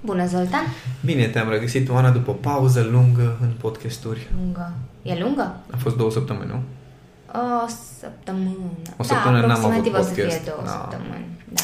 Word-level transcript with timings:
Bună, 0.00 0.26
Zoltan! 0.26 0.64
Bine 1.04 1.26
te-am 1.26 1.48
regăsit, 1.48 1.88
Oana, 1.88 2.10
după 2.10 2.30
o 2.30 2.34
pauză 2.34 2.88
lungă 2.90 3.36
în 3.40 3.48
podcasturi. 3.60 4.28
Lungă. 4.40 4.72
E 5.02 5.18
lungă? 5.22 5.56
A 5.70 5.76
fost 5.76 5.96
două 5.96 6.10
săptămâni, 6.10 6.50
nu? 6.50 6.60
O 7.64 7.66
săptămână. 8.00 8.50
O 8.96 9.02
săptămână 9.02 9.40
da, 9.40 9.46
n-am 9.46 9.64
avut 9.64 9.86
aproximativ 9.86 9.94
o 9.94 10.02
să 10.02 10.08
podcast. 10.08 10.36
fie 10.36 10.50
două 10.52 10.60
Da. 10.64 10.70
săptămâni. 10.70 11.26
Da. 11.52 11.62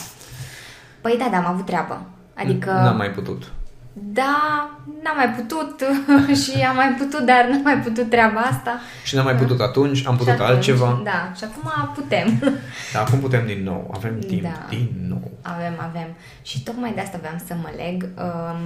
Păi 1.01 1.17
da, 1.19 1.29
da, 1.31 1.37
am 1.37 1.47
avut 1.47 1.67
treabă. 1.67 2.03
Adică... 2.35 2.71
N-am 2.71 2.97
mai 2.97 3.11
putut. 3.11 3.53
Da, 3.93 4.71
n-am 5.03 5.17
mai 5.17 5.29
putut 5.31 5.83
și 6.43 6.63
am 6.63 6.77
mai 6.77 6.95
putut, 6.99 7.27
dar 7.27 7.47
n-am 7.51 7.63
mai 7.63 7.79
putut 7.79 8.11
treaba 8.11 8.41
asta. 8.41 8.81
Și 9.05 9.15
n-am 9.15 9.25
mai 9.25 9.35
putut 9.35 9.61
atunci, 9.61 10.07
am 10.07 10.13
Și 10.13 10.19
putut 10.19 10.29
atunci, 10.33 10.49
altceva. 10.51 11.01
Da, 11.05 11.33
și 11.37 11.45
acum 11.45 11.93
putem. 11.95 12.39
Dar 12.93 13.03
acum 13.07 13.19
putem 13.19 13.47
din 13.47 13.63
nou, 13.65 13.91
avem 13.95 14.19
timp 14.19 14.43
Da. 14.43 14.67
din 14.69 14.89
nou. 15.09 15.31
Avem, 15.43 15.73
avem. 15.79 16.07
Și 16.43 16.63
tocmai 16.63 16.93
de 16.95 17.01
asta 17.01 17.19
vreau 17.19 17.35
să 17.47 17.55
mă 17.63 17.69
leg 17.77 18.03
um, 18.19 18.61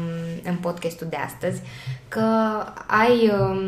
în 0.45 0.55
podcastul 0.57 1.07
de 1.11 1.17
astăzi, 1.27 1.61
că 2.09 2.25
ai, 2.87 3.31
um, 3.41 3.59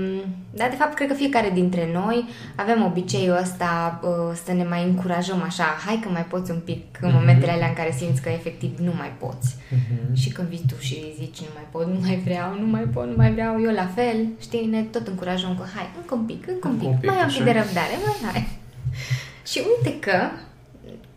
da, 0.50 0.66
de 0.70 0.76
fapt, 0.78 0.94
cred 0.94 1.08
că 1.08 1.14
fiecare 1.14 1.50
dintre 1.54 1.88
noi 1.92 2.28
avem 2.56 2.84
obiceiul 2.84 3.36
ăsta 3.42 4.00
uh, 4.02 4.36
să 4.44 4.52
ne 4.52 4.64
mai 4.64 4.84
încurajăm 4.84 5.42
așa, 5.46 5.64
hai 5.86 6.00
că 6.02 6.08
mai 6.08 6.24
poți 6.24 6.50
un 6.50 6.60
pic 6.64 6.84
în 7.00 7.10
momentele 7.12 7.52
alea 7.52 7.66
în 7.68 7.74
care 7.74 7.94
simți 7.96 8.22
că 8.22 8.28
efectiv 8.28 8.78
nu 8.78 8.92
mai 8.96 9.12
poți. 9.18 9.56
Mhm. 9.70 10.14
Și 10.14 10.28
când 10.28 10.48
vii 10.48 10.64
tu 10.68 10.74
și 10.80 11.14
zici 11.18 11.40
nu 11.40 11.46
mai 11.54 11.66
pot, 11.70 11.86
nu 11.86 12.00
mai 12.06 12.20
vreau, 12.24 12.37
nu 12.60 12.66
mai 12.66 12.80
pot, 12.82 13.06
nu 13.06 13.14
mai 13.16 13.32
vreau, 13.32 13.60
eu 13.62 13.72
la 13.72 13.86
fel, 13.94 14.16
știi, 14.40 14.66
ne 14.66 14.82
tot 14.82 15.06
încurajăm 15.06 15.56
că 15.58 15.64
hai, 15.74 15.90
încă 16.00 16.14
un 16.14 16.24
pic, 16.24 16.46
încă 16.48 16.68
un 16.68 16.72
Încă 16.72 16.84
pic, 16.84 16.92
un 16.92 16.98
pic, 17.00 17.08
mai 17.10 17.18
am 17.18 17.22
un 17.24 17.28
pic 17.32 17.40
așa. 17.42 17.52
de 17.52 17.58
răbdare, 17.58 17.94
mai 18.04 18.30
hai. 18.32 18.48
Și 19.50 19.62
uite 19.76 19.98
că 19.98 20.16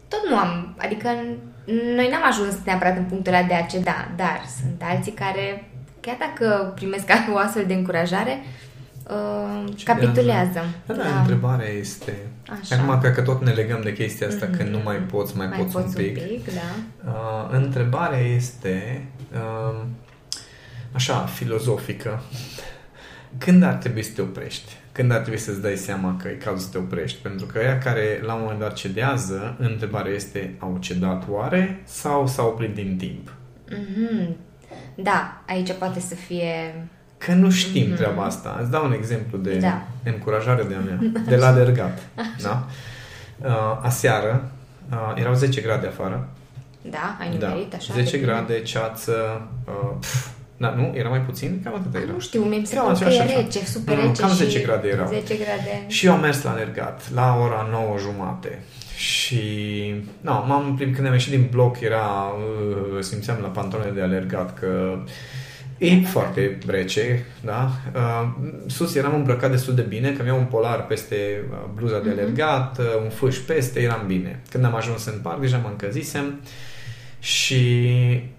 tot 0.07 0.19
nu 0.29 0.35
am, 0.37 0.75
adică 0.77 1.09
noi 1.95 2.07
n-am 2.11 2.25
ajuns 2.29 2.53
neapărat 2.65 2.97
în 2.97 3.03
punctul 3.03 3.33
ăla 3.33 3.43
de 3.47 3.53
a 3.53 3.61
ceda, 3.65 4.11
dar 4.15 4.41
sunt 4.61 4.81
alții 4.83 5.11
care, 5.11 5.69
chiar 5.99 6.17
dacă 6.19 6.71
primesc 6.75 7.05
o 7.33 7.37
astfel 7.37 7.65
de 7.67 7.73
încurajare, 7.73 8.43
uh, 9.09 9.73
capitulează. 9.83 10.59
Da, 10.85 10.93
da, 10.93 11.19
întrebarea 11.19 11.67
este... 11.69 12.17
Așa. 12.61 12.75
Acum 12.81 12.99
cred 12.99 13.13
că 13.13 13.21
tot 13.21 13.43
ne 13.43 13.51
legăm 13.51 13.81
de 13.83 13.93
chestia 13.93 14.27
asta, 14.27 14.45
Mhm. 14.49 14.57
că 14.57 14.63
nu 14.63 14.79
mai 14.83 14.95
poți, 14.95 15.37
mai, 15.37 15.47
mai 15.47 15.57
poți, 15.59 15.75
un 15.75 15.91
pic. 16.03 16.17
un 16.17 16.27
pic, 16.27 16.45
da. 16.53 16.69
Uh, 17.11 17.47
întrebarea 17.51 18.19
este 18.19 19.05
uh, 19.33 19.81
așa, 20.91 21.13
filozofică. 21.19 22.21
Când 23.37 23.63
ar 23.63 23.73
trebui 23.73 24.03
să 24.03 24.11
te 24.15 24.21
oprești? 24.21 24.71
Când 24.91 25.11
ar 25.11 25.19
trebui 25.19 25.39
să-ți 25.39 25.61
dai 25.61 25.75
seama 25.75 26.17
că 26.21 26.27
e 26.27 26.31
cazul 26.31 26.59
să 26.59 26.67
te 26.71 26.77
oprești? 26.77 27.17
Pentru 27.21 27.45
că 27.45 27.59
ea 27.59 27.77
care 27.77 28.19
la 28.25 28.33
un 28.33 28.41
moment 28.41 28.59
dat 28.59 28.73
cedează, 28.73 29.55
întrebarea 29.59 30.11
este 30.11 30.55
au 30.59 30.77
cedat 30.79 31.23
oare 31.29 31.81
sau 31.85 32.27
s-au 32.27 32.47
oprit 32.47 32.73
din 32.73 32.95
timp? 32.97 33.33
Mhm. 33.69 34.35
Da, 34.95 35.41
aici 35.47 35.71
poate 35.73 35.99
să 35.99 36.15
fie... 36.15 36.75
Că 37.17 37.31
nu 37.33 37.49
știm 37.51 37.93
treaba 37.93 38.23
asta. 38.23 38.57
Îți 38.61 38.71
dau 38.71 38.85
un 38.85 38.93
exemplu 38.93 39.37
de 39.37 39.57
Da. 39.57 39.87
încurajare 40.03 40.63
de-a 40.63 40.79
mea, 40.79 40.99
de 41.27 41.35
la 41.35 41.47
alergat. 41.47 41.99
Da? 42.41 42.67
Uh, 43.43 43.79
aseară 43.81 44.51
uh, 44.91 45.13
erau 45.15 45.33
10 45.33 45.61
grade 45.61 45.87
afară. 45.87 46.27
Da, 46.81 47.17
ai 47.19 47.29
nimerit 47.29 47.73
așa? 47.73 47.93
10 47.93 48.11
de 48.11 48.17
bine? 48.17 48.31
grade, 48.31 48.61
ceață, 48.61 49.41
uh, 49.67 49.95
pf, 49.99 50.27
da, 50.61 50.73
nu? 50.77 50.91
Era 50.93 51.09
mai 51.09 51.21
puțin? 51.21 51.61
Cam 51.63 51.75
atât 51.75 51.95
era. 51.95 52.11
Nu 52.11 52.19
știu, 52.19 52.41
mi 52.41 52.61
se 52.65 52.75
Cam 52.75 52.85
pare 52.85 52.99
că 52.99 53.05
așa, 53.05 53.23
e 53.23 53.27
așa. 53.27 53.39
rece, 53.39 53.65
super 53.65 53.95
Nu, 53.95 54.01
nu, 54.01 54.07
rece 54.07 54.21
cam 54.21 54.29
și 54.29 54.35
10 54.35 54.59
grade 54.59 54.87
erau. 54.87 55.07
10 55.07 55.23
grade. 55.23 55.83
Și 55.87 56.05
eu 56.05 56.13
am 56.13 56.19
mers 56.19 56.43
la 56.43 56.51
alergat 56.51 57.11
la 57.13 57.37
ora 57.41 57.67
9 57.71 57.97
jumate. 57.99 58.63
Și 58.95 59.43
no, 60.21 60.45
m-am 60.47 60.75
plimbat 60.75 60.95
când 60.95 61.07
am 61.07 61.13
ieșit 61.13 61.31
din 61.31 61.47
bloc 61.51 61.79
era 61.79 62.33
uh, 62.35 62.99
simțeam 62.99 63.37
la 63.41 63.47
pantalone 63.47 63.89
de 63.89 64.01
alergat 64.01 64.59
că 64.59 64.97
e 65.77 66.01
foarte 66.01 66.57
rece, 66.67 67.25
da? 67.43 67.71
Uh, 67.95 68.27
sus 68.67 68.95
eram 68.95 69.15
îmbrăcat 69.15 69.51
destul 69.51 69.75
de 69.75 69.81
bine, 69.81 70.11
că 70.11 70.23
mi-am 70.23 70.37
un 70.37 70.45
polar 70.45 70.85
peste 70.85 71.43
uh, 71.51 71.57
bluza 71.75 71.99
de 71.99 72.09
alergat, 72.09 72.77
uh, 72.79 72.85
un 73.03 73.09
fâș 73.09 73.37
peste, 73.37 73.79
eram 73.79 74.03
bine. 74.07 74.41
Când 74.49 74.65
am 74.65 74.75
ajuns 74.75 75.05
în 75.05 75.19
parc, 75.21 75.39
deja 75.39 75.57
mă 75.57 75.67
încălzisem 75.69 76.39
și 77.21 77.61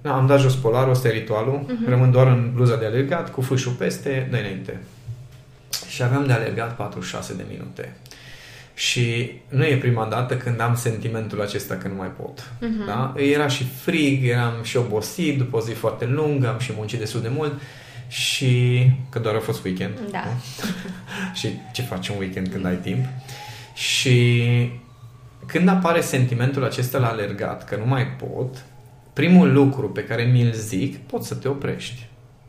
da, 0.01 0.15
am 0.15 0.27
dat 0.27 0.41
jos 0.41 0.55
polarul, 0.55 0.91
ăsta 0.91 1.09
e 1.09 1.11
ritualul, 1.11 1.79
rămân 1.87 2.11
doar 2.11 2.27
în 2.27 2.51
bluza 2.55 2.77
de 2.77 2.85
alergat, 2.85 3.33
cu 3.33 3.41
fâșul 3.41 3.73
peste, 3.73 4.29
dă 4.31 4.37
înainte. 4.37 4.81
Și 5.89 6.03
aveam 6.03 6.27
de 6.27 6.33
alergat 6.33 6.77
46 6.77 7.35
de 7.35 7.45
minute. 7.51 7.97
Și 8.75 9.31
nu 9.49 9.65
e 9.65 9.77
prima 9.77 10.07
dată 10.07 10.37
când 10.37 10.61
am 10.61 10.75
sentimentul 10.75 11.41
acesta 11.41 11.75
că 11.75 11.89
nu 11.89 11.95
mai 11.95 12.09
pot. 12.09 12.53
Mhm. 12.61 12.87
Da? 12.87 13.15
Era 13.17 13.49
și 13.49 13.65
frig, 13.65 14.27
eram 14.27 14.63
și 14.63 14.77
obosit 14.77 15.39
după 15.39 15.57
o 15.57 15.61
zi 15.61 15.73
foarte 15.73 16.07
lungă, 16.07 16.49
am 16.49 16.59
și 16.59 16.73
muncit 16.77 16.99
destul 16.99 17.21
de 17.21 17.29
mult 17.29 17.61
și 18.09 18.87
că 19.11 19.19
doar 19.19 19.35
a 19.35 19.41
fost 19.41 19.65
weekend. 19.65 19.99
Da. 20.11 20.25
și 21.39 21.49
ce 21.73 21.83
faci 21.83 22.09
un 22.09 22.17
weekend 22.19 22.49
când 22.49 22.67
ai 22.67 22.77
timp? 22.77 23.05
Și 23.75 24.43
când 25.47 25.69
apare 25.69 26.01
sentimentul 26.01 26.65
acesta 26.65 26.99
la 26.99 27.09
alergat, 27.09 27.65
că 27.65 27.77
nu 27.77 27.87
mai 27.87 28.07
pot, 28.07 28.65
primul 29.13 29.53
lucru 29.53 29.89
pe 29.91 30.05
care 30.05 30.23
mi-l 30.23 30.53
zic, 30.53 30.97
poți 30.97 31.29
să 31.29 31.35
te 31.35 31.49
oprești. 31.49 32.07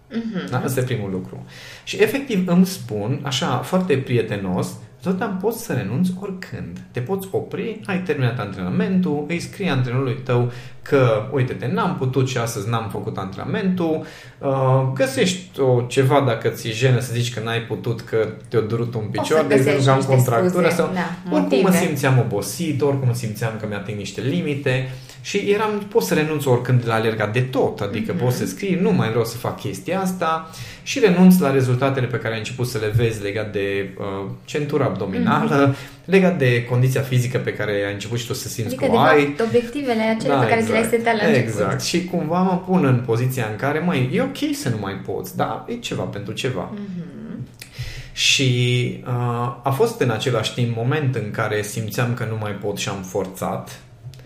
Mhm. 0.10 0.50
Da? 0.50 0.60
Asta 0.60 0.80
e 0.80 0.84
primul 0.84 1.12
lucru. 1.12 1.46
Și 1.84 2.02
efectiv 2.02 2.48
îmi 2.48 2.66
spun, 2.66 3.20
așa, 3.24 3.58
foarte 3.58 3.98
prietenos, 3.98 4.68
Zoltan, 5.04 5.38
poți 5.42 5.64
să 5.64 5.74
renunți 5.74 6.14
oricând. 6.20 6.80
Te 6.92 7.00
poți 7.00 7.28
opri, 7.32 7.80
ai 7.86 8.02
terminat 8.02 8.40
antrenamentul, 8.40 9.26
îi 9.28 9.40
scrii 9.40 9.70
antrenorului 9.70 10.20
tău 10.24 10.52
că, 10.82 11.30
uite-te, 11.32 11.68
n-am 11.68 11.96
putut 11.98 12.30
și 12.30 12.38
astăzi 12.38 12.70
n-am 12.70 12.90
făcut 12.90 13.18
antrenamentul, 13.18 14.06
uh, 14.40 14.92
găsești 14.94 15.60
o, 15.60 15.82
ceva 15.82 16.24
dacă 16.28 16.50
ți-e 16.50 16.72
jenă 16.72 17.00
să 17.00 17.14
zici 17.14 17.34
că 17.34 17.40
n-ai 17.44 17.62
putut, 17.62 18.02
că 18.02 18.28
te-a 18.48 18.60
durut 18.60 18.94
un 18.96 19.02
Poți 19.02 19.12
picior, 19.12 19.42
să 19.42 19.48
de 19.48 19.54
exemplu, 19.54 19.84
că 19.84 19.90
am 19.90 19.96
găsești 19.96 20.08
niște 20.08 20.14
contractură 20.14 20.70
scuze, 20.70 20.82
sau... 20.82 20.94
da, 20.94 21.36
oricum 21.36 21.62
mă 21.62 21.70
motive. 21.70 21.86
simțeam 21.86 22.20
obosit, 22.20 22.82
oricum 22.82 23.08
mă 23.08 23.14
simțeam 23.14 23.54
că 23.60 23.68
mi-ating 23.68 23.98
niște 23.98 24.22
limite 24.22 24.90
și 25.26 25.38
eram, 25.38 25.86
pot 25.90 26.04
să 26.04 26.14
renunț 26.14 26.46
oricând 26.46 26.84
la 26.86 26.94
alergat 26.94 27.34
de 27.34 27.42
tot, 27.42 27.80
adică 27.80 28.12
Mhm. 28.12 28.22
mm-hmm. 28.22 28.24
poți 28.24 28.38
să 28.38 28.46
scrii, 28.46 28.76
nu 28.82 28.92
mai 28.92 29.10
vreau 29.10 29.26
să 29.26 29.38
fac 29.38 29.60
chestia 29.60 30.00
asta 30.02 30.50
și 30.84 31.00
renunț 31.00 31.40
la 31.40 31.52
rezultatele 31.52 32.06
pe 32.08 32.18
care 32.18 32.34
ai 32.34 32.40
început 32.40 32.68
să 32.68 32.78
le 32.78 32.92
vezi 32.96 33.22
legat 33.22 33.52
de 33.52 33.90
uh, 34.00 34.30
centura 34.46 34.86
abdominală, 34.86 35.66
Mhm. 35.66 35.72
mm-hmm. 35.76 36.06
legat 36.06 36.38
de 36.38 36.64
condiția 36.70 37.02
fizică 37.02 37.38
pe 37.38 37.54
care 37.54 37.72
ai 37.88 37.94
început 37.94 38.20
și 38.20 38.28
tu 38.28 38.34
să 38.34 38.48
simți 38.48 38.76
Adică, 38.76 38.86
că 38.86 38.92
de 38.92 38.98
o 38.98 39.00
ai. 39.00 39.26
fapt, 39.38 39.40
obiectivele 39.50 40.02
acele 40.02 40.34
pe 40.40 40.48
care 40.48 40.62
ți 40.62 40.72
le-ai 40.72 40.84
setat 40.90 41.16
la 41.22 41.28
început. 41.28 41.48
Exact. 41.50 41.82
Și 41.84 42.06
cumva 42.06 42.42
mă 42.42 42.62
pun 42.68 42.86
în 42.86 43.04
poziția 43.06 43.48
în 43.52 43.56
care, 43.56 43.80
măi, 43.80 44.10
e 44.14 44.22
ok 44.22 44.56
să 44.56 44.70
nu 44.70 44.78
mai 44.82 44.94
poți, 44.94 45.36
dar 45.38 45.64
e 45.68 45.74
ceva 45.74 46.04
pentru 46.04 46.34
ceva. 46.34 46.70
Mhm. 46.74 47.12
Și 48.14 48.50
uh, 49.08 49.56
a 49.64 49.74
fost 49.76 50.00
în 50.02 50.10
același 50.10 50.54
timp 50.54 50.76
moment 50.76 51.16
în 51.16 51.32
care 51.32 51.62
simțeam 51.62 52.14
că 52.14 52.26
nu 52.30 52.38
mai 52.42 52.52
pot 52.52 52.78
și 52.78 52.90
am 52.90 53.02
forțat 53.02 53.80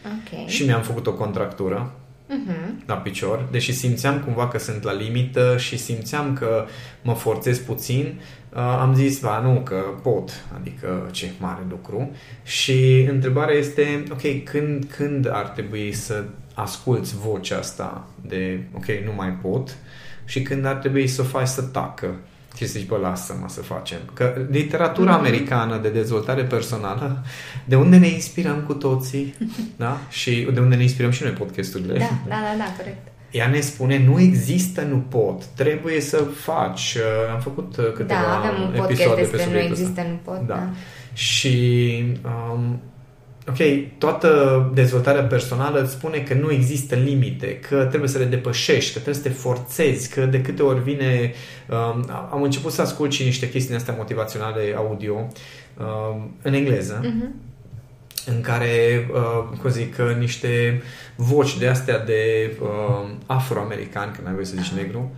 Ok. 0.08 0.48
și 0.48 0.66
mi-am 0.66 0.82
făcut 0.82 1.08
o 1.08 1.14
contractură 1.14 1.92
Mhm. 2.30 2.84
la 2.86 2.94
picior, 2.96 3.48
deși 3.52 3.74
simțeam 3.74 4.20
cumva 4.20 4.48
că 4.48 4.58
sunt 4.60 4.84
la 4.84 4.94
limită 4.94 5.58
și 5.58 5.78
simțeam 5.78 6.34
că 6.34 6.66
mă 7.02 7.14
forțez 7.14 7.60
puțin, 7.60 8.20
uh, 8.54 8.60
am 8.60 8.94
zis, 8.96 9.20
ba 9.20 9.40
nu, 9.40 9.60
că 9.60 9.84
pot, 10.04 10.32
adică 10.60 11.08
ce 11.12 11.30
mare 11.40 11.62
lucru. 11.70 12.12
Și 12.44 13.08
întrebarea 13.10 13.56
este, 13.56 14.04
ok, 14.12 14.44
când, 14.44 14.86
când 14.98 15.30
ar 15.32 15.48
trebui 15.48 15.92
să 15.94 16.24
asculți 16.54 17.16
vocea 17.18 17.58
asta 17.58 18.08
de, 18.22 18.64
ok, 18.76 18.86
nu 18.86 19.12
mai 19.16 19.30
pot 19.30 19.76
și 20.26 20.42
când 20.42 20.66
ar 20.66 20.76
trebui 20.76 21.08
să 21.08 21.22
o 21.22 21.26
faci 21.26 21.48
să 21.48 21.62
tacă 21.62 22.16
și 22.58 22.68
să 22.68 22.80
zici, 22.80 22.88
bă, 22.88 22.98
lasă-mă 23.02 23.48
să 23.50 23.62
facem. 23.62 23.98
Că 24.14 24.34
literatura 24.52 25.12
Mhm. 25.12 25.20
americană 25.20 25.78
de 25.78 25.90
dezvoltare 25.90 26.44
personală, 26.44 27.24
de 27.66 27.76
unde 27.76 27.98
ne 27.98 28.08
inspirăm 28.08 28.60
cu 28.68 28.74
toții, 28.74 29.36
da? 29.76 29.98
Și 30.10 30.48
de 30.54 30.60
unde 30.60 30.76
ne 30.76 30.82
inspirăm 30.82 31.12
și 31.12 31.24
noi 31.24 31.32
podcasturile. 31.32 31.98
Da, 31.98 32.10
da, 32.28 32.36
da, 32.36 32.58
da, 32.58 32.74
corect. 32.78 33.08
Ea 33.32 33.48
ne 33.48 33.60
spune, 33.60 34.06
nu 34.06 34.20
există, 34.20 34.82
nu 34.82 34.98
pot, 34.98 35.46
trebuie 35.46 36.02
să 36.02 36.18
faci. 36.18 36.96
Uh, 36.98 37.34
Am 37.34 37.40
făcut 37.40 37.78
uh, 37.78 37.92
câteva 37.94 38.20
Da, 38.20 38.38
avem 38.38 38.62
un 38.62 38.72
podcast 38.76 38.90
episoade 39.02 39.22
pe 39.22 39.28
despre 39.28 39.44
nu 39.44 39.46
subiectul 39.50 39.72
ăsta. 39.72 39.82
există, 39.82 40.02
nu 40.10 40.20
pot. 40.34 40.48
Da. 40.48 40.54
Da. 40.56 40.70
Și, 41.14 42.04
um, 42.54 42.80
ok, 43.48 43.58
toată 43.98 44.72
dezvoltarea 44.74 45.24
personală 45.24 45.82
îți 45.82 45.92
spune 45.92 46.18
că 46.20 46.34
nu 46.34 46.52
există 46.52 46.96
limite, 46.96 47.60
că 47.60 47.86
trebuie 47.86 48.10
să 48.10 48.18
le 48.18 48.26
depășești, 48.26 48.94
că 48.94 49.00
trebuie 49.00 49.24
să 49.24 49.30
te 49.30 49.36
forțezi, 49.36 50.10
că 50.14 50.26
de 50.26 50.42
câte 50.42 50.64
ori 50.64 50.84
vine... 50.84 51.34
Um, 51.70 52.10
am 52.32 52.42
început 52.42 52.72
să 52.72 52.82
ascult 52.82 53.12
și 53.12 53.24
niște 53.24 53.50
chestii 53.50 53.76
astea 53.76 53.94
motivaționale 53.98 54.74
audio 54.76 55.14
um, 55.78 56.32
în 56.42 56.54
engleză, 56.54 57.00
Mhm. 57.04 57.32
În 58.26 58.42
care, 58.42 59.08
uh, 59.14 59.58
cum 59.62 59.70
zic, 59.70 59.96
uh, 60.00 60.16
niște 60.16 60.82
voci 61.16 61.58
de 61.58 61.68
astea 61.68 62.00
de 62.00 62.52
uh, 62.62 63.10
afroamericani, 63.26 64.12
că 64.12 64.20
n-ai 64.24 64.34
voie 64.34 64.46
să 64.46 64.56
zici 64.58 64.72
negru, 64.72 65.16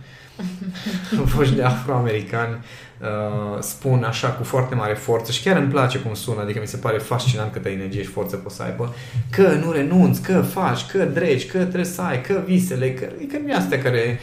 voci 1.34 1.50
de 1.50 1.62
afroamericani 1.62 2.64
uh, 3.00 3.58
spun 3.60 4.04
așa 4.04 4.28
cu 4.28 4.44
foarte 4.44 4.74
mare 4.74 4.94
forță 4.94 5.32
și 5.32 5.42
chiar 5.42 5.56
îmi 5.56 5.70
place 5.70 5.98
cum 5.98 6.14
sună, 6.14 6.40
adică 6.40 6.58
mi 6.60 6.66
se 6.66 6.76
pare 6.76 6.98
fascinant 6.98 7.52
câtă 7.52 7.68
energie 7.68 8.02
și 8.02 8.08
forță 8.08 8.36
poți 8.36 8.56
să 8.56 8.62
aibă, 8.62 8.94
că 9.30 9.48
nu 9.64 9.70
renunți, 9.72 10.22
că 10.22 10.40
faci, 10.40 10.86
că 10.86 11.04
dregi, 11.04 11.46
că 11.46 11.58
trebuie 11.58 11.84
să 11.84 12.02
ai, 12.02 12.20
că 12.20 12.42
visele, 12.46 12.94
că, 12.94 13.04
că 13.04 13.36
din 13.44 13.54
astea 13.54 13.82
care 13.82 14.20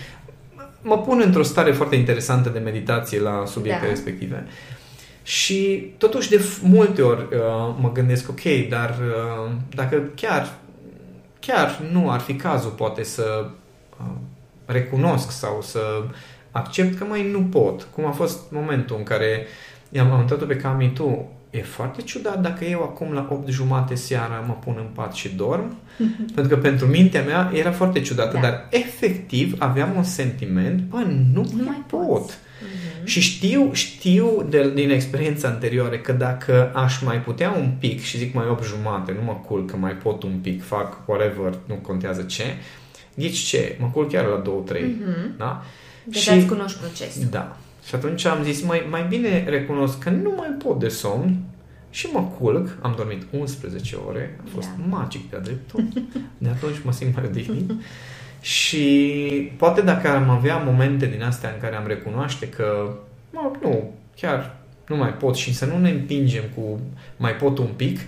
mă 0.81 0.97
pun 0.97 1.21
într-o 1.25 1.43
stare 1.43 1.71
foarte 1.71 1.95
interesantă 1.95 2.49
de 2.49 2.59
meditație 2.59 3.19
la 3.19 3.43
subiectele 3.45 3.87
Da. 3.87 3.93
respective. 3.93 4.45
Și 5.27 5.91
totuși 5.97 6.29
de 6.29 6.37
f- 6.37 6.61
multe 6.61 7.01
ori 7.01 7.21
uh, 7.21 7.75
mă 7.79 7.91
gândesc, 7.93 8.29
ok, 8.29 8.41
dar 8.69 8.89
uh, 8.89 9.51
dacă 9.75 10.03
chiar, 10.15 10.53
chiar 11.39 11.81
nu 11.91 12.11
ar 12.11 12.19
fi 12.19 12.35
cazul 12.35 12.71
poate 12.71 13.03
să 13.03 13.49
uh, 13.99 14.05
recunosc 14.65 15.31
sau 15.31 15.61
să 15.61 16.03
accept 16.51 16.97
că 16.97 17.03
mai 17.03 17.31
nu 17.31 17.43
pot. 17.43 17.87
Cum 17.93 18.05
a 18.05 18.11
fost 18.11 18.51
momentul 18.51 18.97
în 18.97 19.03
care 19.03 19.47
i-am 19.89 20.11
am 20.11 20.19
întrebat 20.19 20.47
pe 20.47 20.55
Cami, 20.55 20.91
tu, 20.93 21.31
e 21.49 21.61
foarte 21.61 22.01
ciudat 22.01 22.41
dacă 22.41 22.65
eu 22.65 22.81
acum 22.81 23.11
la 23.13 23.27
8 23.31 23.47
jumate 23.49 23.95
seara 23.95 24.43
mă 24.47 24.53
pun 24.63 24.75
în 24.77 24.87
pat 24.93 25.13
și 25.13 25.29
dorm, 25.35 25.75
pentru 26.35 26.55
că 26.55 26.61
pentru 26.61 26.85
mintea 26.87 27.23
mea 27.23 27.51
era 27.53 27.71
foarte 27.71 28.01
ciudată, 28.01 28.33
Da. 28.33 28.39
dar 28.41 28.67
efectiv 28.69 29.55
aveam 29.57 29.89
un 29.95 30.03
sentiment, 30.03 30.79
bă, 30.81 30.97
nu, 30.97 31.15
Nu 31.33 31.49
mai 31.55 31.63
mai 31.65 31.83
pot. 31.87 31.99
poți. 32.21 32.37
Și 33.03 33.19
știu, 33.21 33.69
știu 33.73 34.45
de, 34.49 34.71
din 34.75 34.89
experiența 34.89 35.47
anterioară 35.47 35.97
că 35.97 36.11
dacă 36.11 36.71
aș 36.75 37.01
mai 37.01 37.21
putea 37.21 37.51
un 37.51 37.71
pic 37.79 38.01
și 38.01 38.17
zic 38.17 38.33
mai 38.33 38.45
8 38.49 38.63
jumate, 38.63 39.11
nu 39.19 39.23
mă 39.25 39.41
culc 39.45 39.69
că 39.71 39.77
mai 39.77 39.91
pot 39.93 40.23
un 40.23 40.37
pic, 40.41 40.63
fac 40.63 40.97
whatever, 41.09 41.53
nu 41.67 41.73
contează 41.75 42.21
ce, 42.21 42.43
ghici 43.15 43.37
ce, 43.37 43.77
mă 43.79 43.89
culc 43.93 44.11
chiar 44.11 44.25
la 44.25 44.41
2-3, 44.41 44.81
Mhm. 44.81 45.37
da? 45.37 45.63
Deja 46.03 46.33
îți 46.33 46.45
cunoști 46.45 46.79
procesul. 46.79 47.23
Da. 47.29 47.57
Și 47.87 47.95
atunci 47.95 48.25
am 48.25 48.43
zis, 48.43 48.63
mai, 48.63 48.87
mai 48.89 49.05
bine 49.09 49.43
recunosc 49.49 49.99
că 49.99 50.09
nu 50.09 50.33
mai 50.37 50.47
pot 50.63 50.79
de 50.79 50.87
somn 50.87 51.35
și 51.89 52.07
mă 52.13 52.27
culc, 52.39 52.77
am 52.81 52.93
dormit 52.97 53.23
11 53.31 53.95
ore, 54.07 54.39
a 54.45 54.49
fost 54.53 54.67
Da. 54.67 54.97
magic 54.97 55.29
de-a 55.29 55.39
dreptul, 55.39 55.83
de 56.37 56.49
atunci 56.49 56.81
mă 56.83 56.91
simt 56.91 57.15
mai 57.15 57.25
odihnit. 57.25 57.71
și 58.41 59.51
poate 59.57 59.81
dacă 59.81 60.09
am 60.09 60.29
avea 60.29 60.57
momente 60.57 61.05
din 61.05 61.23
astea 61.23 61.49
în 61.49 61.59
care 61.61 61.75
am 61.75 61.87
recunoaște 61.87 62.49
că, 62.49 62.93
mă, 63.31 63.51
nu, 63.61 63.93
chiar 64.15 64.55
nu 64.87 64.95
mai 64.95 65.13
pot 65.13 65.35
și 65.35 65.53
să 65.53 65.65
nu 65.65 65.77
ne 65.77 65.89
împingem 65.89 66.43
cu 66.55 66.79
mai 67.17 67.35
pot 67.35 67.57
un 67.57 67.69
pic, 67.75 67.99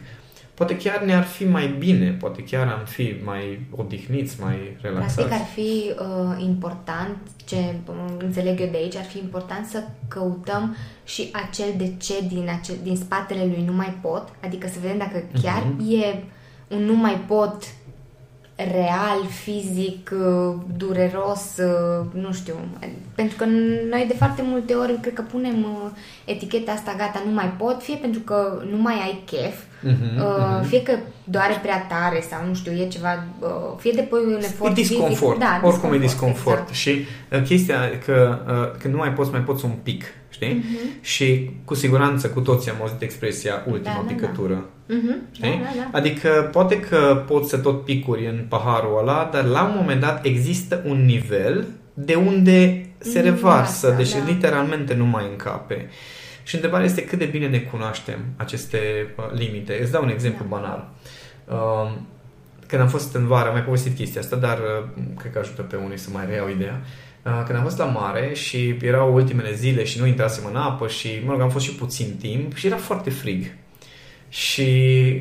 poate 0.60 0.78
chiar 0.78 1.02
ne-ar 1.02 1.24
fi 1.24 1.44
mai 1.48 1.68
bine, 1.68 2.12
poate 2.20 2.44
chiar 2.44 2.68
am 2.68 2.86
fi 2.86 3.16
mai 3.24 3.60
odihniți, 3.76 4.42
mai 4.42 4.78
relaxați. 4.82 5.16
Practic 5.16 5.34
ar 5.40 5.46
fi 5.54 5.92
uh, 6.00 6.44
important, 6.46 7.18
ce 7.46 7.56
uh, 7.86 7.96
înțeleg 8.18 8.60
eu 8.60 8.68
de 8.72 8.78
aici, 8.78 8.96
ar 8.96 9.04
fi 9.04 9.18
important 9.18 9.66
să 9.66 9.84
căutăm 10.08 10.76
și 11.06 11.30
acel 11.48 11.68
de 11.78 11.92
ce 12.02 12.14
din, 12.28 12.50
acel, 12.60 12.76
din 12.84 12.96
spatele 12.96 13.46
lui 13.46 13.64
nu 13.66 13.74
mai 13.74 13.98
pot, 14.02 14.28
adică 14.44 14.68
să 14.68 14.78
vedem 14.82 14.98
dacă 14.98 15.24
chiar 15.42 15.64
Mhm. 15.64 15.92
e 15.92 16.24
un 16.68 16.84
nu 16.84 16.96
mai 16.96 17.24
pot 17.28 17.64
real, 18.56 19.26
fizic, 19.44 20.12
uh, 20.14 20.56
dureros, 20.78 21.58
uh, 21.58 22.06
nu 22.14 22.34
știu. 22.34 22.56
Pentru 23.16 23.36
că 23.38 23.46
noi 23.90 24.06
de 24.08 24.14
foarte 24.18 24.42
multe 24.46 24.74
ori 24.74 25.00
cred 25.02 25.14
că 25.14 25.22
punem 25.22 25.64
uh, 25.64 25.90
eticheta 26.26 26.72
asta, 26.72 26.94
gata, 26.98 27.22
nu 27.26 27.32
mai 27.34 27.54
pot, 27.58 27.82
fie 27.82 27.96
pentru 27.96 28.20
că 28.20 28.64
nu 28.72 28.78
mai 28.78 28.94
ai 28.94 29.24
chef, 29.26 29.64
Mhm, 29.82 29.94
Uh, 30.18 30.58
mhm. 30.60 30.68
fie 30.68 30.82
că 30.82 30.92
doare 31.24 31.60
prea 31.62 31.86
tare 31.90 32.24
sau 32.30 32.40
nu 32.48 32.54
știu, 32.54 32.72
e 32.72 32.88
ceva, 32.88 33.24
uh, 33.40 33.48
fie 33.78 33.92
depui 33.96 34.20
un 34.26 34.38
efort 34.38 34.72
E 34.72 34.74
disconfort. 34.74 35.36
fizic. 35.38 35.40
Da, 35.62 35.68
Oricum 35.68 35.94
e 35.94 35.98
disconfort. 35.98 36.58
Exact. 36.60 36.74
Și 36.74 37.06
uh, 37.32 37.42
chestia 37.42 37.80
că 38.06 38.38
uh, 38.48 38.78
când 38.80 38.94
nu 38.94 39.00
mai 39.00 39.14
poți, 39.14 39.32
mai 39.32 39.42
poți 39.42 39.66
un 39.66 39.72
pic. 39.84 40.04
Știi? 40.30 40.54
Mhm. 40.54 41.02
Și 41.02 41.50
cu 41.66 41.74
siguranță 41.74 42.28
cu 42.30 42.40
toții 42.40 42.72
am 42.72 42.78
auzit 42.82 43.02
expresia 43.02 43.64
ultima 43.68 43.94
Da, 43.96 44.02
da, 44.02 44.08
da. 44.08 44.14
picătură. 44.14 44.66
Mhm, 44.88 45.16
Știi? 45.32 45.50
Da, 45.50 45.58
da, 45.80 45.88
da. 45.92 45.98
Adică 45.98 46.50
poate 46.52 46.80
că 46.80 47.24
poți 47.28 47.50
să 47.50 47.58
tot 47.58 47.84
picuri 47.86 48.26
în 48.26 48.46
paharul 48.50 48.98
ăla, 49.00 49.30
dar 49.34 49.44
la 49.44 49.64
un 49.64 49.74
moment 49.76 50.02
dat 50.02 50.26
există 50.26 50.84
un 50.86 51.06
nivel 51.06 51.66
de 51.94 52.14
unde 52.16 52.86
se 52.98 53.20
Mm, 53.20 53.26
revarsă, 53.26 53.86
asta, 53.88 53.98
deci 53.98 54.12
da. 54.14 54.18
literalmente 54.28 54.94
nu 54.94 55.06
mai 55.06 55.24
încape. 55.32 55.90
Și 56.50 56.56
întrebarea 56.56 56.86
este 56.86 57.04
cât 57.04 57.20
de 57.20 57.26
bine 57.26 57.48
ne 57.48 57.58
cunoaștem 57.60 58.20
aceste 58.36 58.80
uh, 59.18 59.24
limite. 59.40 59.80
Îți 59.82 59.92
dau 59.92 60.04
un 60.04 60.10
exemplu 60.10 60.46
Da. 60.50 60.56
banal. 60.56 60.90
Uh, 61.46 61.92
când 62.68 62.82
am 62.82 62.88
fost 62.88 63.16
în 63.16 63.28
vară, 63.28 63.48
am 63.48 63.54
mai 63.54 63.64
povestit 63.64 63.96
chestia 63.96 64.22
asta, 64.22 64.36
dar 64.36 64.58
uh, 64.58 64.88
cred 65.18 65.32
că 65.32 65.40
ajută 65.40 65.62
pe 65.62 65.76
unii 65.76 65.98
să 65.98 66.10
mai 66.14 66.26
reiau 66.26 66.50
ideea. 66.50 66.82
Uh, 67.26 67.44
Când 67.46 67.58
am 67.58 67.64
fost 67.64 67.78
la 67.78 67.86
mare 67.86 68.34
și 68.34 68.78
erau 68.82 69.14
ultimele 69.14 69.54
zile 69.54 69.84
și 69.84 70.00
nu 70.00 70.06
intrasem 70.06 70.44
în 70.50 70.56
apă 70.56 70.88
și, 70.88 71.10
mă 71.26 71.32
rog, 71.32 71.42
am 71.42 71.50
fost 71.50 71.66
și 71.66 71.76
puțin 71.76 72.16
timp 72.20 72.56
și 72.56 72.68
era 72.68 72.76
foarte 72.78 73.10
frig. 73.10 73.46
Și 74.30 74.72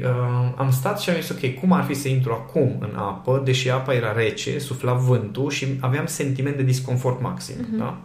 uh, 0.03 0.53
am 0.57 0.71
stat 0.71 1.01
și 1.01 1.11
am 1.11 1.17
zis, 1.21 1.29
ok, 1.31 1.55
cum 1.61 1.73
ar 1.73 1.85
fi 1.85 1.95
să 1.95 2.09
intru 2.09 2.33
acum 2.33 2.77
în 2.81 2.95
apă, 2.97 3.43
deși 3.45 3.71
apa 3.71 3.93
era 3.95 4.13
rece, 4.13 4.59
sufla 4.59 4.93
vântul 4.93 5.51
și 5.51 5.67
aveam 5.81 6.07
sentiment 6.07 6.57
de 6.57 6.63
disconfort 6.63 7.21
maxim. 7.21 7.55
Mhm. 7.61 7.79
Da? 7.79 8.01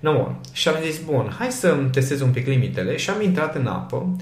No, 0.00 0.12
bun. 0.12 0.36
Și 0.52 0.68
am 0.68 0.74
zis, 0.84 0.98
bun, 1.04 1.34
hai 1.38 1.50
să 1.50 1.76
testez 1.92 2.20
un 2.20 2.30
pic 2.30 2.46
limitele 2.46 2.96
și 2.96 3.10
am 3.10 3.22
intrat 3.22 3.54
în 3.54 3.66
apă, 3.66 4.16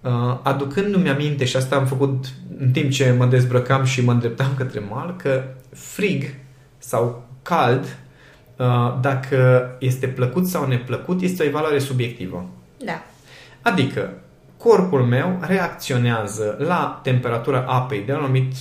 uh, 0.00 0.10
aducându-mi 0.42 1.08
aminte, 1.08 1.44
și 1.44 1.56
asta 1.56 1.76
am 1.76 1.86
făcut 1.86 2.24
în 2.58 2.70
timp 2.70 2.90
ce 2.90 3.14
mă 3.18 3.26
dezbrăcam 3.26 3.84
și 3.84 4.04
mă 4.04 4.12
îndreptam 4.12 4.54
către 4.56 4.82
mal, 4.90 5.14
că 5.16 5.42
frig 5.74 6.24
sau 6.78 7.26
cald, 7.42 7.96
uh, 8.56 8.94
dacă 9.00 9.70
este 9.78 10.06
plăcut 10.06 10.46
sau 10.46 10.66
neplăcut, 10.66 11.20
este 11.22 11.42
o 11.42 11.46
evaluare 11.46 11.78
subiectivă. 11.78 12.46
Da. 12.84 13.02
Adică, 13.62 14.12
corpul 14.56 15.00
meu 15.02 15.38
reacționează 15.40 16.56
la 16.58 17.00
temperatura 17.02 17.64
apei 17.68 18.02
de 18.06 18.12
un 18.12 18.18
anumit, 18.18 18.52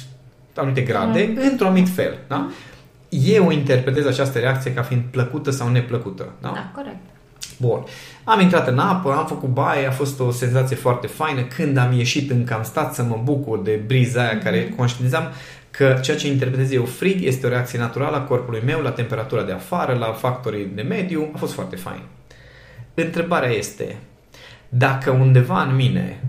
anumite 0.55 0.81
grade 0.81 1.29
Mhm. 1.35 1.41
într-un 1.51 1.67
anumit 1.67 1.89
fel. 1.89 2.17
Da? 2.27 2.49
Eu 3.21 3.51
interpretez 3.51 4.05
această 4.05 4.39
reacție 4.39 4.73
ca 4.73 4.81
fiind 4.81 5.03
plăcută 5.11 5.51
sau 5.51 5.69
neplăcută. 5.69 6.31
Da? 6.41 6.51
Da, 6.53 6.71
corect. 6.75 6.97
Bun. 7.59 7.83
Am 8.23 8.39
intrat 8.39 8.67
în 8.67 8.79
apă, 8.79 9.11
am 9.11 9.25
făcut 9.25 9.49
baie, 9.49 9.87
a 9.87 9.91
fost 9.91 10.19
o 10.19 10.31
senzație 10.31 10.75
foarte 10.75 11.07
faină. 11.07 11.41
Când 11.41 11.77
am 11.77 11.93
ieșit 11.93 12.31
încă 12.31 12.53
am 12.53 12.63
stat 12.63 12.93
să 12.93 13.03
mă 13.03 13.21
bucur 13.23 13.61
de 13.61 13.81
briza 13.85 14.21
aia 14.21 14.37
care 14.37 14.73
conștientizam 14.77 15.23
că 15.71 15.97
ceea 16.01 16.17
ce 16.17 16.27
interpretez 16.27 16.71
eu 16.71 16.85
frig 16.85 17.23
este 17.23 17.45
o 17.45 17.49
reacție 17.49 17.79
naturală 17.79 18.15
a 18.15 18.21
corpului 18.21 18.61
meu 18.65 18.81
la 18.81 18.91
temperatura 18.91 19.43
de 19.43 19.51
afară, 19.51 19.93
la 19.93 20.11
factorii 20.11 20.71
de 20.75 20.81
mediu. 20.81 21.29
A 21.33 21.37
fost 21.37 21.53
foarte 21.53 21.75
fain. 21.75 22.01
Întrebarea 22.93 23.49
este, 23.49 23.97
dacă 24.69 25.11
undeva 25.11 25.61
în 25.61 25.75
mine 25.75 26.19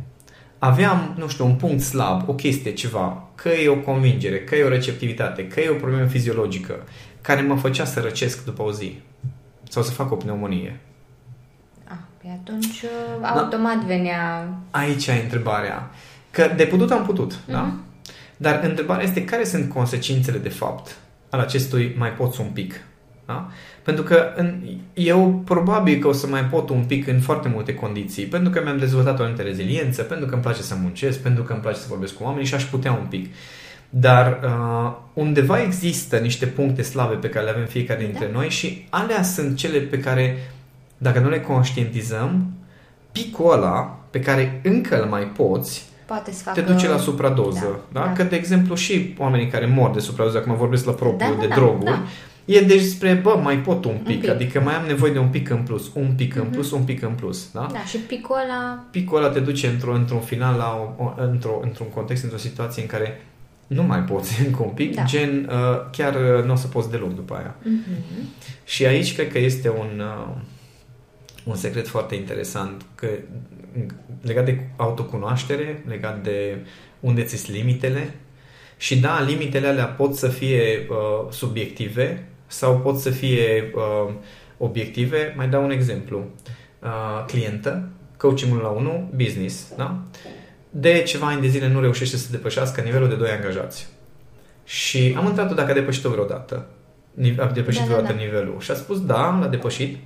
aveam, 0.64 1.14
nu 1.18 1.28
știu, 1.28 1.44
un 1.44 1.54
punct 1.54 1.82
slab, 1.82 2.28
o 2.28 2.34
chestie, 2.34 2.72
ceva, 2.72 3.28
că 3.34 3.48
e 3.48 3.68
o 3.68 3.76
convingere, 3.76 4.40
că 4.40 4.54
e 4.54 4.64
o 4.64 4.68
receptivitate, 4.68 5.46
că 5.46 5.60
e 5.60 5.68
o 5.68 5.74
problemă 5.74 6.06
fiziologică, 6.06 6.82
care 7.20 7.40
mă 7.40 7.56
făcea 7.56 7.84
să 7.84 8.00
răcesc 8.00 8.44
după 8.44 8.62
o 8.62 8.72
zi 8.72 9.00
sau 9.68 9.82
să 9.82 9.90
fac 9.90 10.12
o 10.12 10.16
pneumonie. 10.16 10.80
Ah, 11.84 11.96
pe 12.22 12.26
atunci 12.40 12.82
uh, 12.82 13.28
automat 13.34 13.84
venea... 13.84 14.48
Aici 14.70 15.06
e 15.06 15.12
întrebarea. 15.12 15.90
Că 16.30 16.52
de 16.56 16.64
putut 16.64 16.90
am 16.90 17.04
putut, 17.04 17.38
da? 17.46 17.60
Mhm. 17.60 17.82
Dar 18.36 18.60
întrebarea 18.62 19.04
este 19.04 19.24
care 19.24 19.44
sunt 19.44 19.72
consecințele 19.72 20.38
de 20.38 20.48
fapt 20.48 20.96
al 21.30 21.40
acestui 21.40 21.94
mai 21.98 22.12
poți 22.12 22.40
un 22.40 22.48
pic. 22.52 22.80
Da? 23.26 23.48
Pentru 23.82 24.04
că 24.04 24.32
în, 24.36 24.60
eu 24.94 25.42
probabil 25.44 25.98
că 26.00 26.08
o 26.08 26.12
să 26.12 26.26
mai 26.26 26.44
pot 26.44 26.68
un 26.68 26.84
pic 26.86 27.06
în 27.06 27.20
foarte 27.20 27.48
multe 27.48 27.74
condiții, 27.74 28.24
pentru 28.24 28.50
că 28.50 28.60
mi-am 28.62 28.78
dezvoltat 28.78 29.18
o 29.18 29.22
anumită 29.22 29.42
reziliență, 29.42 30.02
pentru 30.02 30.26
că 30.26 30.32
îmi 30.34 30.42
place 30.42 30.62
să 30.62 30.74
muncesc, 30.82 31.18
pentru 31.18 31.42
că 31.42 31.52
îmi 31.52 31.62
place 31.62 31.78
să 31.78 31.86
vorbesc 31.88 32.14
cu 32.14 32.22
oamenii 32.24 32.46
și 32.46 32.54
aș 32.54 32.64
putea 32.64 32.92
un 32.92 33.06
pic. 33.08 33.34
Dar 33.90 34.38
uh, 34.44 34.92
undeva 35.12 35.62
există 35.62 36.16
niște 36.16 36.46
puncte 36.46 36.82
slabe 36.82 37.14
pe 37.14 37.28
care 37.28 37.44
le 37.44 37.50
avem 37.50 37.66
fiecare 37.66 38.04
dintre 38.04 38.26
Da. 38.26 38.32
noi 38.32 38.48
și 38.48 38.86
alea 38.90 39.22
sunt 39.22 39.56
cele 39.56 39.78
pe 39.78 39.98
care, 39.98 40.36
dacă 40.98 41.18
nu 41.18 41.28
le 41.28 41.40
conștientizăm, 41.40 42.52
picul 43.12 43.52
ăla 43.52 43.98
pe 44.10 44.20
care 44.20 44.60
încă 44.64 45.02
îl 45.02 45.08
mai 45.08 45.22
poți, 45.22 45.84
Poate 46.06 46.32
să 46.32 46.42
facă... 46.42 46.60
te 46.60 46.72
duce 46.72 46.88
la 46.88 46.98
supradoză. 46.98 47.60
Da, 47.92 48.00
Da, 48.00 48.00
da? 48.00 48.06
da. 48.06 48.12
Că, 48.12 48.22
de 48.22 48.36
exemplu, 48.36 48.74
și 48.74 49.14
oamenii 49.18 49.48
care 49.48 49.66
mor 49.66 49.90
de 49.90 49.98
supradoză, 49.98 50.38
acum 50.38 50.56
vorbesc 50.56 50.84
la 50.84 50.92
propriu, 50.92 51.28
Da, 51.28 51.34
da, 51.34 51.40
de 51.40 51.46
da, 51.46 51.54
droguri, 51.54 51.84
da. 51.84 52.02
E 52.44 52.60
despre, 52.60 53.12
bă, 53.12 53.38
mai 53.42 53.58
pot 53.58 53.84
un 53.84 53.96
pic, 54.04 54.20
pic. 54.20 54.28
adică 54.30 54.60
mai 54.60 54.74
am 54.74 54.86
nevoie 54.86 55.12
de 55.12 55.18
un 55.18 55.28
pic 55.28 55.50
în 55.50 55.62
plus, 55.62 55.90
un 55.94 56.12
pic 56.16 56.34
în 56.34 56.42
Mhm. 56.42 56.50
plus, 56.52 56.70
un 56.70 56.82
pic 56.82 57.02
în 57.02 57.12
plus, 57.12 57.50
da? 57.52 57.68
Da, 57.72 57.84
și 57.84 57.96
picul 57.96 58.36
ăla... 58.44 58.84
Picul 58.90 59.18
ăla 59.18 59.28
te 59.28 59.40
duce 59.40 59.66
într-o, 59.66 59.94
într-un 59.94 60.20
final, 60.20 60.56
la 60.56 60.94
o, 60.98 61.04
o, 61.04 61.14
într-o, 61.16 61.60
într-un 61.62 61.86
context, 61.88 62.22
într-o 62.22 62.38
situație 62.38 62.82
în 62.82 62.88
care 62.88 63.20
nu 63.66 63.82
mai 63.82 63.98
poți 63.98 64.40
încă 64.46 64.62
un 64.62 64.70
pic, 64.70 64.94
Da. 64.94 65.02
gen, 65.04 65.48
uh, 65.52 65.90
chiar 65.92 66.14
uh, 66.38 66.44
nu 66.44 66.52
o 66.52 66.56
să 66.56 66.66
poți 66.66 66.90
deloc 66.90 67.14
după 67.14 67.34
aia. 67.34 67.54
Mhm. 67.62 68.28
Și 68.64 68.86
aici 68.86 69.14
cred 69.14 69.32
că 69.32 69.38
este 69.38 69.68
un, 69.70 70.00
uh, 70.00 70.34
un 71.44 71.54
secret 71.56 71.88
foarte 71.88 72.14
interesant 72.14 72.82
că, 72.94 73.06
legat 74.22 74.44
de 74.44 74.66
autocunoaștere, 74.76 75.82
legat 75.88 76.22
de 76.22 76.56
unde 77.00 77.22
ți 77.22 77.36
sunt 77.36 77.56
limitele. 77.56 78.14
Și 78.76 78.98
da, 79.00 79.22
limitele 79.26 79.66
alea 79.66 79.84
pot 79.86 80.14
să 80.14 80.28
fie 80.28 80.86
uh, 80.90 81.32
subiective 81.32 82.26
sau 82.56 82.78
pot 82.78 82.98
să 82.98 83.10
fie 83.10 83.72
uh, 83.74 84.12
obiective. 84.58 85.34
Mai 85.36 85.48
dau 85.48 85.64
un 85.64 85.70
exemplu. 85.70 86.24
Uh, 86.82 87.24
clientă, 87.26 87.88
coachingul 88.16 88.58
la 88.58 88.68
1, 88.68 89.10
business, 89.16 89.72
da? 89.76 89.98
De 90.70 91.02
ceva 91.02 91.26
ani 91.26 91.40
de 91.40 91.48
zile 91.48 91.68
nu 91.68 91.80
reușește 91.80 92.16
să 92.16 92.30
depășească 92.30 92.80
nivelul 92.80 93.08
de 93.08 93.14
2 93.14 93.30
angajați. 93.30 93.86
Și 94.64 95.14
am 95.16 95.26
întrebat-o 95.26 95.54
dacă 95.54 95.70
a 95.70 95.74
depășit-o 95.74 96.10
vreodată. 96.10 96.66
a 97.38 97.46
depășit 97.46 97.80
Da, 97.80 97.86
da, 97.86 97.92
vreodată 97.92 98.12
da. 98.12 98.24
nivelul. 98.24 98.56
Și 98.60 98.70
a 98.70 98.74
spus 98.74 99.06
da, 99.06 99.38
l-a 99.40 99.46
depășit 99.46 99.96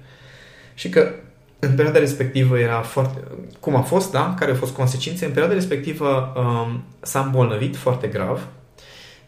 și 0.74 0.88
că 0.88 1.10
în 1.58 1.74
perioada 1.74 1.98
respectivă 1.98 2.58
era 2.58 2.80
foarte... 2.80 3.20
Cum 3.60 3.76
a 3.76 3.82
fost, 3.82 4.12
da? 4.12 4.34
Care 4.38 4.50
au 4.50 4.56
fost 4.56 4.74
consecințe? 4.74 5.24
În 5.24 5.30
perioada 5.30 5.54
respectivă 5.54 6.32
um, 6.36 6.84
s-a 7.00 7.20
îmbolnăvit 7.20 7.76
foarte 7.76 8.06
grav 8.06 8.48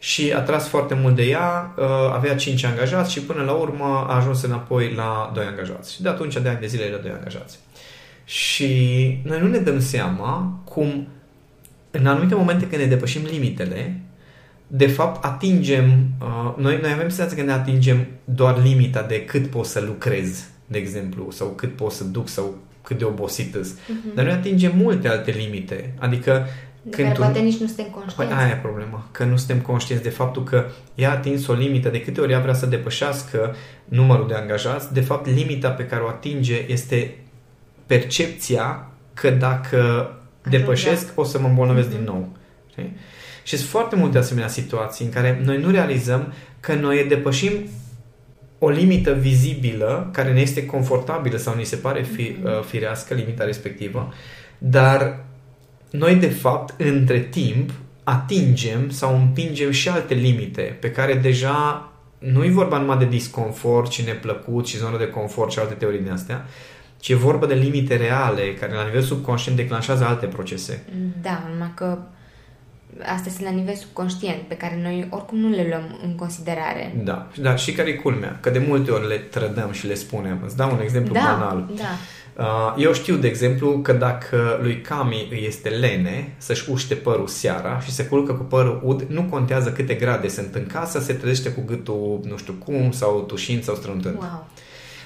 și 0.03 0.33
a 0.35 0.39
tras 0.39 0.67
foarte 0.67 0.93
mult 0.93 1.15
de 1.15 1.23
ea, 1.23 1.73
uh, 1.77 1.85
avea 2.13 2.35
5 2.35 2.63
angajați 2.63 3.11
și 3.11 3.21
până 3.21 3.43
la 3.43 3.51
urmă 3.51 4.05
a 4.07 4.15
ajuns 4.15 4.41
înapoi 4.41 4.93
la 4.93 5.31
2 5.33 5.45
angajați. 5.45 5.93
Și 5.93 6.01
de 6.01 6.09
atunci, 6.09 6.37
de 6.37 6.49
ani 6.49 6.59
de 6.59 6.67
zile, 6.67 6.83
e 6.83 6.91
la 6.91 6.97
2 6.97 7.11
angajați. 7.11 7.59
Și 8.25 8.67
noi 9.23 9.39
nu 9.39 9.47
ne 9.47 9.57
dăm 9.57 9.79
seama 9.79 10.61
cum 10.63 11.07
în 11.91 12.05
anumite 12.05 12.35
momente 12.35 12.67
când 12.67 12.81
ne 12.81 12.87
depășim 12.87 13.21
limitele, 13.31 14.01
de 14.67 14.87
fapt 14.87 15.25
atingem, 15.25 16.07
uh, 16.21 16.53
noi, 16.57 16.79
noi 16.81 16.91
avem 16.91 17.09
senzația 17.09 17.37
că 17.37 17.43
ne 17.43 17.51
atingem 17.51 18.07
doar 18.23 18.63
limita 18.63 19.01
de 19.01 19.25
cât 19.25 19.47
pot 19.47 19.65
să 19.65 19.83
lucrez, 19.85 20.45
de 20.67 20.77
exemplu, 20.77 21.31
sau 21.31 21.47
cât 21.47 21.75
pot 21.75 21.91
să 21.91 22.03
duc 22.03 22.29
sau 22.29 22.57
cât 22.81 22.97
de 22.97 23.03
obosit 23.03 23.55
îs. 23.55 23.73
Mhm. 23.87 24.15
Dar 24.15 24.25
noi 24.25 24.33
atingem 24.33 24.71
multe 24.77 25.07
alte 25.07 25.31
limite. 25.31 25.93
Adică 25.99 26.45
De 26.83 26.89
când 26.95 27.07
care 27.07 27.19
tu... 27.19 27.21
poate 27.23 27.39
nici 27.39 27.57
nu 27.59 27.65
suntem 27.67 27.85
Păi 27.85 27.93
conștienți. 28.01 28.33
aia 28.33 28.47
e 28.51 28.55
problema, 28.55 29.07
că 29.11 29.23
nu 29.23 29.37
suntem 29.37 29.59
conștienți 29.59 30.03
de 30.03 30.09
faptul 30.09 30.43
că 30.43 30.65
ea 30.95 31.09
a 31.09 31.13
atins 31.13 31.47
o 31.47 31.53
limită, 31.53 31.89
de 31.89 32.01
câte 32.01 32.21
ori 32.21 32.31
ea 32.31 32.39
vrea 32.39 32.53
să 32.53 32.65
depășească 32.65 33.55
numărul 33.85 34.27
de 34.27 34.33
angajați, 34.33 34.93
de 34.93 35.01
fapt 35.01 35.27
limita 35.27 35.69
pe 35.69 35.85
care 35.85 36.01
o 36.01 36.07
atinge 36.07 36.65
este 36.67 37.15
percepția 37.85 38.87
că 39.13 39.29
dacă 39.29 40.11
depășesc 40.49 41.11
o 41.19 41.23
să 41.23 41.39
mă 41.39 41.47
îmbolnăvesc 41.47 41.87
Mhm. 41.87 41.95
din 41.97 42.05
nou. 42.05 42.29
Știi? 42.71 42.95
Și 43.43 43.57
sunt 43.57 43.69
foarte 43.69 43.95
multe 43.95 44.17
asemenea 44.17 44.47
situații 44.49 45.05
în 45.05 45.11
care 45.11 45.41
noi 45.45 45.57
nu 45.61 45.71
realizăm 45.71 46.33
că 46.59 46.73
noi 46.73 47.05
depășim 47.09 47.51
o 48.59 48.69
limită 48.69 49.11
vizibilă 49.13 50.09
care 50.13 50.33
ne 50.33 50.39
este 50.41 50.65
confortabilă 50.65 51.37
sau 51.37 51.55
ni 51.55 51.63
se 51.65 51.75
pare 51.75 52.01
fi, 52.01 52.35
Mhm. 52.39 52.45
uh, 52.45 52.61
firească 52.65 53.13
limita 53.13 53.43
respectivă, 53.45 54.13
dar 54.57 55.23
noi 55.91 56.15
de 56.15 56.29
fapt 56.29 56.81
între 56.81 57.19
timp 57.19 57.71
atingem 58.03 58.89
sau 58.89 59.15
împingem 59.15 59.71
și 59.71 59.89
alte 59.89 60.13
limite 60.13 60.77
pe 60.79 60.91
care 60.91 61.13
deja 61.13 61.89
nu 62.19 62.43
e 62.43 62.49
vorba 62.49 62.77
numai 62.77 62.97
de 62.97 63.05
disconfort 63.05 63.91
și 63.91 64.03
neplăcut 64.03 64.67
și 64.67 64.77
zonă 64.77 64.97
de 64.97 65.09
confort 65.09 65.51
și 65.51 65.59
alte 65.59 65.73
teorii 65.73 65.99
din 65.99 66.11
astea, 66.11 66.45
ci 66.99 67.09
e 67.09 67.15
vorba 67.15 67.45
de 67.45 67.53
limite 67.53 67.95
reale 67.95 68.53
care 68.53 68.73
la 68.73 68.85
nivel 68.85 69.01
subconștient 69.01 69.57
declanșează 69.57 70.05
alte 70.05 70.25
procese. 70.25 70.83
Da, 71.21 71.43
numai 71.51 71.71
că 71.75 71.97
astea 72.99 73.31
sunt 73.31 73.43
la 73.43 73.49
nivel 73.49 73.75
subconștient, 73.75 74.41
pe 74.41 74.57
care 74.57 74.79
noi 74.81 75.07
oricum 75.09 75.37
nu 75.37 75.49
le 75.49 75.65
luăm 75.69 75.99
în 76.03 76.15
considerare. 76.15 76.95
Da, 77.03 77.27
da 77.41 77.55
și 77.55 77.71
care 77.71 77.89
e 77.89 77.93
culmea? 77.93 78.37
Că 78.41 78.49
de 78.49 78.65
multe 78.67 78.91
ori 78.91 79.07
le 79.07 79.15
trădăm 79.15 79.71
și 79.71 79.87
le 79.87 79.93
spunem. 79.93 80.41
Îți 80.45 80.57
dau 80.57 80.71
un 80.71 80.81
exemplu 80.81 81.13
da, 81.13 81.19
banal. 81.19 81.69
da. 81.75 81.83
Uh, 82.37 82.73
Eu 82.77 82.93
știu, 82.93 83.15
de 83.15 83.27
exemplu, 83.27 83.79
că 83.79 83.93
dacă 83.93 84.59
lui 84.61 84.81
Cami 84.81 85.27
îi 85.31 85.43
este 85.47 85.69
lene 85.69 86.33
să-și 86.37 86.69
uște 86.69 86.95
părul 86.95 87.27
seara 87.27 87.79
și 87.79 87.91
se 87.91 88.05
culcă 88.05 88.33
cu 88.33 88.43
părul 88.43 88.81
ud, 88.83 89.01
nu 89.01 89.23
contează 89.23 89.71
câte 89.71 89.93
grade 89.93 90.27
sunt 90.27 90.55
în 90.55 90.65
casă, 90.67 90.99
se 90.99 91.13
trezește 91.13 91.49
cu 91.49 91.63
gâtul 91.65 92.19
nu 92.23 92.37
știu 92.37 92.53
cum, 92.53 92.91
sau 92.91 93.21
tușind 93.21 93.63
sau 93.63 93.75
strântând. 93.75 94.15
Wow. 94.15 94.47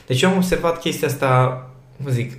Deci 0.07 0.21
eu 0.21 0.29
am 0.29 0.35
observat 0.35 0.79
chestia 0.79 1.07
asta, 1.07 1.69
cum 2.03 2.11
zic, 2.11 2.33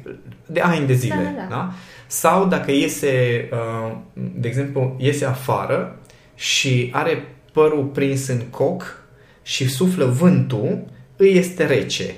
de 0.46 0.60
ani 0.60 0.86
de 0.86 0.94
zile. 0.94 1.14
Da, 1.14 1.40
da, 1.40 1.46
da. 1.48 1.54
Da? 1.54 1.72
Sau 2.06 2.46
dacă 2.46 2.70
iese, 2.70 3.48
uh, 3.52 3.96
de 4.12 4.48
exemplu, 4.48 4.96
iese 4.98 5.24
afară 5.24 5.98
și 6.34 6.90
are 6.92 7.28
părul 7.52 7.84
prins 7.84 8.26
în 8.26 8.40
coc 8.50 9.04
și 9.42 9.68
suflă 9.68 10.04
vântul, 10.04 10.84
îi 11.16 11.36
este 11.36 11.66
rece. 11.66 12.14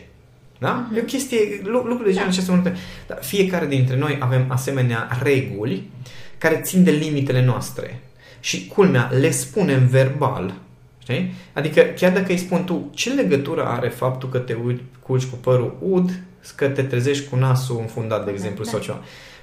Da? 0.59 0.91
E 0.97 1.01
o 1.01 1.05
chestie, 1.05 1.39
lu- 1.63 1.83
lucruri 1.87 2.05
de 2.09 2.13
genul 2.13 2.15
Mhm. 2.15 2.23
Da. 2.25 2.29
acesta. 2.29 2.53
multe. 2.53 2.77
Dar 3.07 3.19
fiecare 3.23 3.67
dintre 3.67 3.97
noi 3.97 4.17
avem 4.21 4.45
asemenea 4.49 5.09
reguli 5.23 5.91
care 6.39 6.61
țin 6.65 6.85
de 6.85 6.91
limitele 6.91 7.45
noastre. 7.45 8.01
Și 8.41 8.67
culmea, 8.67 9.11
le 9.21 9.31
spunem 9.31 9.87
verbal. 9.87 10.55
Știi? 11.03 11.33
Adică 11.53 11.81
chiar 11.81 12.13
dacă 12.13 12.33
îi 12.33 12.39
spun 12.39 12.65
tu, 12.65 12.91
ce 12.95 13.11
legătură 13.13 13.65
are 13.65 13.89
faptul 13.89 14.29
că 14.29 14.39
te 14.39 14.57
uiți, 14.65 14.83
culci 15.03 15.25
cu 15.25 15.37
părul 15.37 15.77
ud, 15.81 16.11
că 16.55 16.69
te 16.69 16.83
trezești 16.83 17.29
cu 17.29 17.37
nasul 17.37 17.79
înfundat, 17.81 18.25
de 18.25 18.31
exemplu, 18.31 18.65
da. 18.65 18.71
sau 18.71 18.81
ceva. 18.81 19.01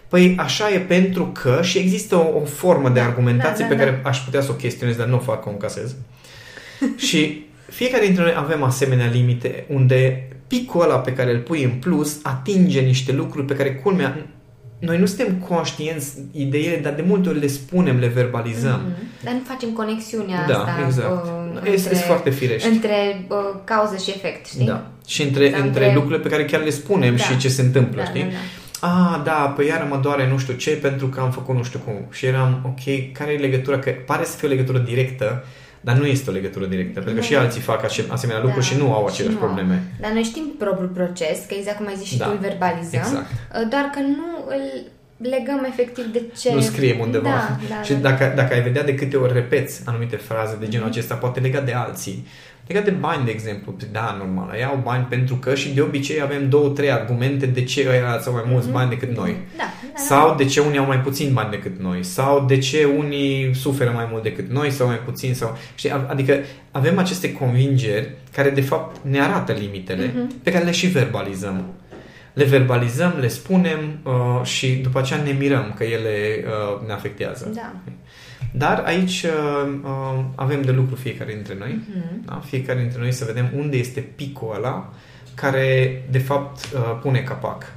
Păi 0.08 0.36
așa 0.40 0.72
e 0.74 0.80
pentru 0.80 1.26
că 1.26 1.60
și 1.64 1.78
există 1.78 2.16
o, 2.16 2.38
o 2.42 2.46
formă 2.46 2.90
de 2.90 3.00
Da, 3.00 3.06
argumentație 3.06 3.64
da, 3.64 3.70
da, 3.70 3.76
pe 3.76 3.84
care 3.84 4.00
da. 4.04 4.10
aș 4.10 4.18
putea 4.20 4.42
să 4.42 4.52
o 4.52 4.56
chestionez, 4.56 4.96
dar 4.96 5.08
nu 5.08 5.16
o 5.16 5.20
fac, 5.20 5.44
că 5.44 5.50
o 5.50 5.52
încasez. 5.52 5.96
și 7.08 7.46
fiecare 7.70 8.06
dintre 8.06 8.24
noi 8.24 8.34
avem 8.38 8.64
asemenea 8.64 9.08
limite 9.08 9.66
unde 9.70 10.28
picul 10.48 10.82
ăla 10.82 11.00
pe 11.00 11.14
care 11.14 11.32
îl 11.32 11.40
pui 11.40 11.64
în 11.64 11.70
plus 11.72 12.20
atinge 12.24 12.80
niște 12.80 13.12
lucruri 13.12 13.46
pe 13.46 13.54
care, 13.56 13.76
culmea, 13.76 14.18
noi 14.80 14.98
nu 15.00 15.06
suntem 15.06 15.34
conștienți 15.36 16.14
ideile, 16.32 16.78
dar 16.78 16.94
de 16.94 17.04
multe 17.08 17.30
ori 17.30 17.40
le 17.40 17.48
spunem, 17.48 18.00
le 18.00 18.08
verbalizăm. 18.08 18.82
Mhm. 18.88 19.24
Dar 19.24 19.34
nu 19.34 19.40
facem 19.48 19.70
conexiunea 19.70 20.46
Da, 20.48 20.58
asta 20.58 20.72
exact. 20.86 21.26
uh, 21.64 21.72
Este 21.74 21.96
foarte 21.96 22.30
firești. 22.30 22.68
între 22.68 23.26
uh, 23.30 23.38
cauză 23.64 23.96
și 24.04 24.10
efect, 24.10 24.46
știi? 24.46 24.66
Da. 24.66 24.88
Și 25.08 25.22
între, 25.22 25.50
Sau 25.52 25.62
între 25.62 25.80
între- 25.84 25.94
lucrurile 25.94 26.24
pe 26.24 26.30
care 26.30 26.46
chiar 26.46 26.64
le 26.64 26.70
spunem 26.70 27.16
Da. 27.16 27.24
și 27.24 27.38
ce 27.38 27.50
se 27.50 27.62
întâmplă, 27.62 28.02
Da, 28.02 28.08
știi? 28.10 28.22
da, 28.22 28.28
da. 28.28 28.36
Ah, 28.88 29.22
da, 29.24 29.54
păi 29.56 29.68
iară 29.68 29.88
mă 29.90 30.00
doare 30.02 30.28
nu 30.28 30.38
știu 30.38 30.54
ce 30.54 30.72
pentru 30.72 31.08
că 31.08 31.20
am 31.20 31.32
făcut 31.32 31.56
nu 31.56 31.64
știu 31.64 31.80
cum. 31.86 31.94
Și 32.12 32.26
eram, 32.26 32.62
ok, 32.66 33.12
care 33.14 33.32
e 33.32 33.38
legătura? 33.38 33.80
Că 33.80 33.92
pare 34.06 34.24
să 34.26 34.38
fie 34.38 34.48
o 34.48 34.52
legătură 34.52 34.78
directă, 34.78 35.44
dar 35.86 35.96
nu 35.98 36.06
este 36.06 36.30
o 36.30 36.34
legătură 36.34 36.66
directă, 36.66 36.94
pentru 36.94 37.12
că 37.14 37.20
Nu. 37.20 37.26
și 37.26 37.36
alții 37.36 37.62
fac 37.62 37.84
ace- 37.84 38.06
asemenea 38.10 38.42
lucruri 38.42 38.66
și 38.66 38.78
nu 38.78 38.94
au 38.94 39.06
aceleași 39.06 39.36
și 39.36 39.42
nu 39.42 39.48
au. 39.48 39.54
probleme. 39.54 39.84
Dar 40.02 40.12
noi 40.12 40.24
știm 40.24 40.46
propriul 40.58 40.90
proces, 41.00 41.38
că 41.48 41.54
exact 41.58 41.78
cum 41.78 41.88
ai 41.88 41.96
zis 41.96 42.08
și 42.08 42.18
Da, 42.18 42.26
tu 42.26 42.32
îl 42.34 42.38
verbalizăm, 42.50 43.00
exact. 43.00 43.26
uh, 43.32 43.68
doar 43.70 43.86
că 43.94 44.00
nu 44.00 44.28
îl 44.56 44.64
legăm 45.18 45.64
efectiv 45.68 46.06
de 46.06 46.22
ce... 46.40 46.54
Nu 46.54 46.60
scriem 46.62 47.00
undeva. 47.00 47.30
Da, 47.30 47.58
da, 47.70 47.82
și 47.88 47.94
da. 47.94 48.10
dacă, 48.10 48.34
dacă 48.36 48.54
ai 48.54 48.62
vedea 48.62 48.84
de 48.84 48.96
câte 48.96 49.18
ori 49.18 49.34
repeți 49.34 49.82
anumite 49.86 50.16
fraze 50.16 50.58
de 50.60 50.68
genul 50.68 50.88
acesta, 50.88 51.16
poate 51.16 51.40
legat 51.40 51.66
de 51.66 51.74
alții. 51.74 52.28
Legat 52.68 52.84
de 52.84 52.92
bani, 52.92 53.26
de 53.26 53.32
exemplu. 53.32 53.76
Da, 53.92 54.16
normal, 54.20 54.58
iau 54.60 54.80
bani 54.84 55.06
pentru 55.10 55.36
că 55.36 55.56
și 55.56 55.74
de 55.74 55.82
obicei 55.82 56.22
avem 56.22 56.50
două, 56.50 56.70
trei 56.70 56.92
argumente 56.92 57.46
de 57.46 57.64
ce 57.64 57.86
ăia 57.90 58.22
au 58.26 58.34
mai 58.34 58.44
mulți 58.48 58.70
bani 58.70 58.90
decât 58.90 59.16
noi. 59.18 59.36
Da, 59.58 59.64
da, 59.64 60.00
Sau 60.02 60.36
de 60.36 60.46
ce 60.46 60.60
unii 60.60 60.78
au 60.78 60.86
mai 60.86 61.00
puțin 61.00 61.34
bani 61.34 61.50
decât 61.50 61.80
noi, 61.80 62.04
sau 62.04 62.46
de 62.48 62.58
ce 62.58 62.84
unii 62.98 63.56
suferă 63.56 63.92
mai 63.96 64.08
mult 64.12 64.24
decât 64.24 64.50
noi, 64.52 64.72
sau 64.72 64.88
mai 64.88 65.00
puțin, 65.06 65.34
sau... 65.34 65.58
Știi? 65.76 65.92
Adică 66.08 66.38
avem 66.72 66.98
aceste 66.98 67.32
convingeri 67.34 68.12
care 68.32 68.50
de 68.50 68.62
fapt 68.62 68.96
ne 69.06 69.22
arată 69.22 69.52
limitele, 69.52 70.12
Mhm. 70.16 70.34
pe 70.44 70.52
care 70.52 70.64
le 70.64 70.72
și 70.72 70.88
verbalizăm. 70.88 71.64
Le 72.36 72.44
verbalizăm, 72.44 73.14
le 73.20 73.28
spunem 73.28 74.00
uh, 74.04 74.46
și 74.46 74.68
după 74.76 75.00
aceea 75.00 75.22
ne 75.22 75.32
mirăm 75.32 75.74
că 75.78 75.84
ele 75.84 76.44
uh, 76.46 76.88
ne 76.88 76.94
afectează. 76.94 77.52
Da. 77.56 77.74
Dar 78.52 78.84
aici 78.86 79.24
uh, 79.24 79.74
uh, 79.84 80.24
avem 80.36 80.62
de 80.62 80.72
lucru 80.72 80.96
fiecare 80.96 81.34
dintre 81.34 81.56
noi, 81.60 81.80
Mhm. 81.90 82.26
da? 82.26 82.42
fiecare 82.46 82.80
dintre 82.80 83.00
noi 83.00 83.12
să 83.12 83.26
vedem 83.26 83.52
unde 83.56 83.78
este 83.78 84.00
picul 84.00 84.54
ăla 84.56 84.94
care 85.34 86.02
de 86.12 86.18
fapt 86.20 86.66
uh, 86.74 87.00
pune 87.02 87.20
capac. 87.20 87.74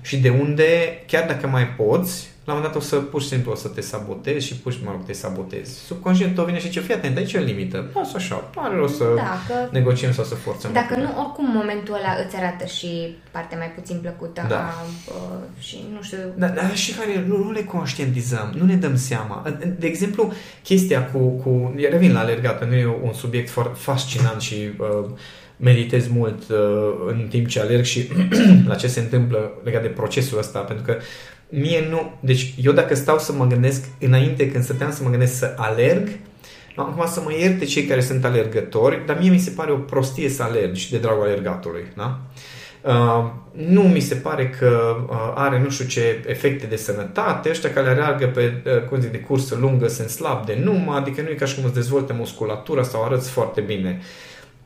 Și 0.00 0.16
de 0.18 0.28
unde, 0.28 0.68
chiar 1.06 1.26
dacă 1.26 1.46
mai 1.46 1.66
poți, 1.68 2.30
la 2.44 2.52
un 2.52 2.58
moment 2.58 2.72
dat 2.72 2.82
o 2.82 2.86
să 2.86 2.96
pur 2.96 3.22
și 3.22 3.28
simplu 3.28 3.52
o 3.52 3.54
să 3.54 3.68
te 3.68 3.80
sabotezi 3.80 4.46
și 4.46 4.54
pur 4.56 4.72
și 4.72 4.78
mă 4.84 4.90
rog, 4.90 5.04
te 5.04 5.12
sabotezi. 5.12 5.78
Subconștient 5.84 6.38
o 6.38 6.44
vine 6.44 6.58
și 6.58 6.70
ce 6.70 6.80
fii 6.80 6.94
atent, 6.94 7.16
aici 7.16 7.32
e 7.32 7.38
o 7.38 7.42
limită. 7.42 7.90
Lasă 7.94 8.12
așa, 8.16 8.50
nu 8.54 8.62
are 8.62 8.76
rost 8.76 8.96
să 8.96 9.04
Da, 9.16 9.38
că 9.48 9.54
negociem 9.70 10.12
sau 10.12 10.24
să 10.24 10.34
forțăm. 10.34 10.72
Dacă 10.72 10.94
nu, 10.94 11.00
lucrurile. 11.00 11.24
oricum 11.24 11.50
momentul 11.52 11.94
ăla 11.94 12.24
îți 12.26 12.36
arată 12.36 12.64
și 12.64 13.16
partea 13.30 13.58
mai 13.58 13.72
puțin 13.74 13.98
plăcută 14.00 14.44
Da. 14.48 14.56
a, 14.56 14.72
uh, 15.08 15.38
și 15.58 15.76
nu 15.94 16.02
știu... 16.02 16.18
Da, 16.34 16.48
dar 16.48 16.76
și 16.76 16.92
care 16.94 17.24
nu, 17.26 17.36
nu 17.36 17.50
le 17.50 17.64
conștientizăm, 17.64 18.52
nu 18.58 18.64
ne 18.64 18.74
dăm 18.74 18.96
seama. 18.96 19.46
De 19.78 19.86
exemplu, 19.86 20.32
chestia 20.62 21.06
cu, 21.10 21.18
cu 21.18 21.74
revin 21.90 22.12
la 22.12 22.20
alergat, 22.20 22.58
pentru 22.58 22.76
mine 22.76 22.88
e 22.90 23.06
un 23.06 23.12
subiect 23.12 23.50
foarte 23.50 23.78
fascinant 23.78 24.40
și 24.40 24.54
uh, 24.54 25.10
meditez 25.56 26.08
mult 26.08 26.42
uh, 26.48 26.58
în 27.06 27.26
timp 27.28 27.46
ce 27.46 27.60
alerg 27.60 27.84
și 27.84 28.08
la 28.70 28.74
ce 28.74 28.86
se 28.86 29.00
întâmplă 29.00 29.52
legat 29.64 29.82
de 29.82 29.88
procesul 29.88 30.38
ăsta, 30.38 30.58
pentru 30.58 30.84
că 30.84 30.96
mie 31.60 31.86
nu... 31.90 32.12
Deci 32.20 32.54
eu 32.62 32.72
dacă 32.72 32.94
stau 32.94 33.18
să 33.18 33.32
mă 33.32 33.46
gândesc, 33.46 33.84
înainte 34.00 34.50
când 34.50 34.64
stăteam 34.64 34.92
să 34.92 35.02
mă 35.02 35.10
gândesc 35.10 35.38
să 35.38 35.54
alerg, 35.56 36.08
nu, 36.76 36.82
acum 36.82 37.06
să 37.06 37.20
mă 37.24 37.32
ierte 37.32 37.64
cei 37.64 37.84
care 37.84 38.00
sunt 38.00 38.24
alergători, 38.24 39.02
dar 39.06 39.18
mie 39.20 39.30
mi 39.30 39.38
se 39.38 39.50
pare 39.50 39.72
o 39.72 39.76
prostie 39.76 40.28
să 40.28 40.42
alergi 40.42 40.90
de 40.90 40.98
dragul 40.98 41.22
alergatului, 41.22 41.84
da? 41.96 42.20
Uh, 42.82 43.30
nu 43.52 43.82
mi 43.82 44.00
se 44.00 44.14
pare 44.14 44.48
că 44.58 44.96
uh, 45.10 45.32
are 45.34 45.60
nu 45.60 45.70
știu 45.70 45.84
ce 45.84 46.24
efecte 46.26 46.66
de 46.66 46.76
sănătate. 46.76 47.48
Ăștia 47.48 47.72
care 47.72 47.88
alergă 47.88 48.26
pe 48.26 48.62
uh, 48.66 48.82
cum 48.88 49.00
zic, 49.00 49.10
de 49.10 49.18
cursă 49.18 49.56
lungă 49.60 49.88
sunt 49.88 50.08
slabi 50.08 50.46
de 50.46 50.60
numă, 50.64 50.94
adică 50.94 51.20
nu 51.20 51.28
e 51.28 51.34
ca 51.34 51.44
și 51.44 51.54
cum 51.54 51.64
îți 51.64 51.74
dezvolte 51.74 52.12
musculatura 52.12 52.82
sau 52.82 53.04
arăți 53.04 53.30
foarte 53.30 53.60
bine. 53.60 54.00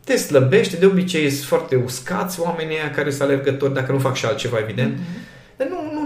Te 0.05 0.17
slăbește, 0.17 0.77
de 0.77 0.87
obicei 0.87 1.31
sunt 1.31 1.47
foarte 1.47 1.77
uscați 1.77 2.41
oamenii 2.41 2.75
ăia 2.75 2.91
care 2.91 3.11
sunt 3.11 3.23
alergători, 3.23 3.75
dacă 3.75 3.93
nu 3.93 3.99
fac 3.99 4.15
și 4.15 4.27
altceva, 4.27 4.59
evident. 4.59 4.97
Dar 4.97 5.05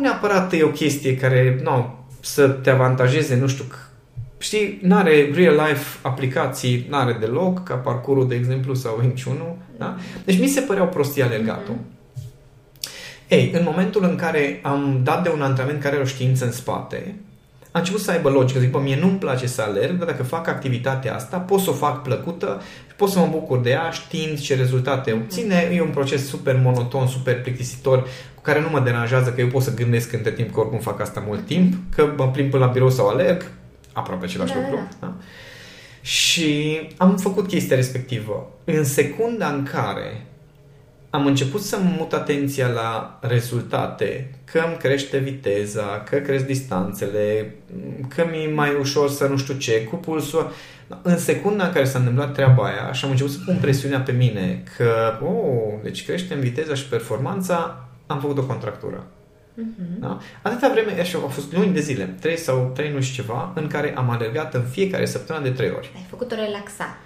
nu, 0.01 0.07
nu 0.07 0.09
neapărat 0.09 0.53
e 0.53 0.63
o 0.63 0.69
chestie 0.69 1.17
care, 1.17 1.61
nu, 1.63 1.95
să 2.21 2.49
te 2.49 2.71
avantajeze, 2.71 3.37
nu 3.37 3.47
știu, 3.47 3.65
c- 3.65 3.89
știi, 4.39 4.79
n-are 4.83 5.31
real 5.35 5.55
life 5.55 5.99
aplicații, 6.03 6.87
n-are 6.89 7.17
deloc, 7.21 7.63
ca 7.63 7.75
parcurul, 7.75 8.29
de 8.29 8.35
exemplu, 8.35 8.75
sau 8.75 8.99
Wing 9.01 9.13
Chun, 9.25 9.57
da? 9.79 9.97
Deci 10.25 10.39
mi 10.39 10.49
se 10.49 10.61
păreau 10.61 10.87
prostii 10.87 11.23
alergatul. 11.23 11.75
Mm-hmm. 11.75 11.99
Ei, 13.29 13.51
în 13.55 13.63
momentul 13.65 14.05
în 14.05 14.17
care 14.17 14.61
am 14.63 15.01
dat 15.03 15.23
de 15.23 15.29
un 15.29 15.43
antrenament 15.43 15.83
care 15.83 15.95
are 15.95 16.05
o 16.05 16.07
știință 16.07 16.45
în 16.45 16.53
spate, 16.53 17.15
a 17.73 17.79
început 17.79 18.01
să 18.01 18.11
aibă 18.11 18.29
logică. 18.29 18.59
Zic, 18.59 18.71
bă, 18.71 18.79
mie 18.79 18.99
nu-mi 19.01 19.19
place 19.19 19.47
să 19.47 19.63
alerg, 19.63 19.99
dar 19.99 20.07
dacă 20.07 20.23
fac 20.23 20.49
activitatea 20.49 21.15
asta, 21.15 21.37
pot 21.39 21.61
să 21.61 21.71
o 21.71 21.73
fac 21.73 22.03
plăcută 22.03 22.61
și 22.89 22.95
pot 22.95 23.09
să 23.09 23.19
mă 23.19 23.29
bucur 23.31 23.61
de 23.61 23.71
ea 23.71 23.91
știind 23.91 24.41
ce 24.41 24.55
rezultate 24.55 25.13
obține. 25.13 25.71
E 25.75 25.81
un 25.81 25.89
proces 25.89 26.29
super 26.29 26.61
monoton, 26.63 27.07
super 27.07 27.41
plictisitor, 27.41 27.99
cu 28.01 28.09
care 28.43 28.61
nu 28.61 28.69
mă 28.71 28.81
deranjează 28.81 29.31
că 29.33 29.41
eu 29.41 29.47
pot 29.47 29.63
să 29.63 29.75
gândesc 29.75 30.13
între 30.13 30.31
timp 30.31 30.53
că 30.53 30.61
oricum 30.61 30.79
fac 30.79 31.01
asta 31.01 31.23
mult 31.27 31.47
timp, 31.47 31.75
că 31.95 32.13
mă 32.17 32.29
plimb 32.31 32.51
până 32.51 32.65
la 32.65 32.71
birou 32.71 32.91
sau 32.91 33.09
alerg, 33.09 33.43
aproape 33.93 34.25
același 34.25 34.53
Da, 34.53 34.59
lucru. 34.61 34.75
da. 34.75 35.07
Da? 35.07 35.15
Și 36.01 36.81
am 36.97 37.17
făcut 37.17 37.47
chestia 37.47 37.77
respectivă. 37.77 38.51
În 38.65 38.85
secunda 38.85 39.47
în 39.49 39.63
care 39.73 40.25
am 41.11 41.27
început 41.27 41.61
să 41.63 41.79
mut 41.99 42.13
atenția 42.13 42.69
la 42.69 43.19
rezultate, 43.23 44.31
că 44.45 44.63
îmi 44.67 44.77
crește 44.77 45.19
viteza, 45.19 46.03
că 46.11 46.17
cresc 46.17 46.47
distanțele, 46.47 47.55
că 48.09 48.25
mi-e 48.31 48.53
mai 48.55 48.77
ușor 48.81 49.11
să 49.11 49.27
nu 49.27 49.37
știu 49.37 49.55
ce, 49.55 49.85
cu 49.85 49.97
pulsul. 49.97 50.53
În 51.03 51.19
secunda 51.19 51.65
în 51.65 51.73
care 51.73 51.85
s-a 51.85 51.99
întâmplat 51.99 52.33
treaba 52.33 52.65
aia 52.65 52.93
și 52.93 53.05
am 53.05 53.11
început 53.11 53.33
să 53.33 53.39
pun 53.45 53.59
presiunea 53.61 54.01
pe 54.01 54.13
mine 54.13 54.63
că, 54.77 55.19
oh, 55.25 55.81
deci 55.83 56.05
creștem 56.05 56.41
viteza 56.41 56.75
și 56.75 56.89
performanța, 56.89 57.85
am 58.11 58.21
făcut 58.21 58.39
o 58.39 58.45
contractură. 58.45 59.07
Da? 59.99 60.19
Atâta 60.43 60.69
vreme, 60.69 61.01
așa, 61.01 61.19
au 61.19 61.29
fost 61.29 61.53
luni 61.53 61.73
de 61.73 61.81
zile, 61.81 62.05
trei 62.21 62.37
sau 62.37 62.71
trei 62.75 62.93
nu 62.93 63.01
știu 63.01 63.23
ceva, 63.23 63.53
în 63.55 63.67
care 63.67 63.97
am 63.97 64.11
alergat 64.11 64.55
în 64.55 64.63
fiecare 64.63 65.05
săptămână 65.05 65.45
de 65.45 65.53
trei 65.53 65.71
ori. 65.71 65.91
Ai 65.95 66.07
făcut-o 66.11 66.35
relaxat. 66.35 66.99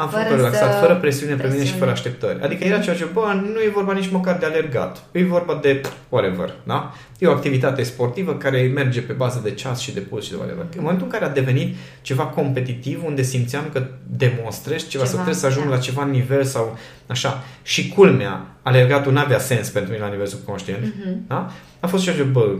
Am 0.00 0.08
Fără 0.08 0.22
făcut 0.22 0.36
relaxat, 0.36 0.72
să- 0.72 0.78
fără 0.78 0.94
presiune 0.96 1.34
pe 1.34 1.36
mine 1.42 1.48
și 1.52 1.56
presiune. 1.58 1.78
fără 1.78 1.90
așteptări. 1.90 2.42
Adică 2.42 2.64
era 2.64 2.78
ceea 2.78 2.96
ce, 2.96 3.04
bă, 3.12 3.40
nu 3.54 3.60
e 3.60 3.68
vorba 3.74 3.92
nici 3.92 4.10
măcar 4.10 4.36
de 4.38 4.46
alergat. 4.46 5.02
E 5.12 5.24
vorba 5.24 5.58
de 5.62 5.80
whatever, 6.08 6.54
da? 6.64 6.94
E 7.18 7.26
o 7.26 7.30
activitate 7.32 7.82
sportivă 7.82 8.34
care 8.34 8.70
merge 8.74 9.00
pe 9.00 9.12
bază 9.12 9.40
de 9.42 9.50
ceas 9.50 9.78
și 9.80 9.92
de 9.94 10.00
puls 10.00 10.24
și 10.24 10.30
de 10.30 10.36
whatever. 10.36 10.64
În 10.76 10.80
momentul 10.82 11.04
în 11.06 11.10
care 11.12 11.24
a 11.24 11.28
devenit 11.28 11.76
ceva 12.02 12.22
competitiv, 12.24 13.02
unde 13.04 13.22
simțeam 13.22 13.64
că 13.72 13.86
demonstrez 14.06 14.78
ceva, 14.88 14.88
Ceva, 14.90 15.04
să 15.04 15.14
trebuie 15.14 15.34
să 15.34 15.46
ajung 15.46 15.64
da. 15.68 15.70
la 15.74 15.78
ceva 15.78 16.04
nivel 16.04 16.44
sau 16.44 16.78
așa. 17.06 17.42
Și 17.62 17.88
culmea, 17.88 18.46
alergatul 18.62 19.12
n-avea 19.12 19.38
sens 19.38 19.68
pentru 19.68 19.92
mine 19.92 20.04
la 20.04 20.10
nivel 20.10 20.26
subconștient, 20.26 20.82
Mhm. 20.84 21.24
da? 21.28 21.50
A 21.80 21.86
fost 21.86 22.02
ceea 22.04 22.16
ce, 22.16 22.22
bă, 22.22 22.54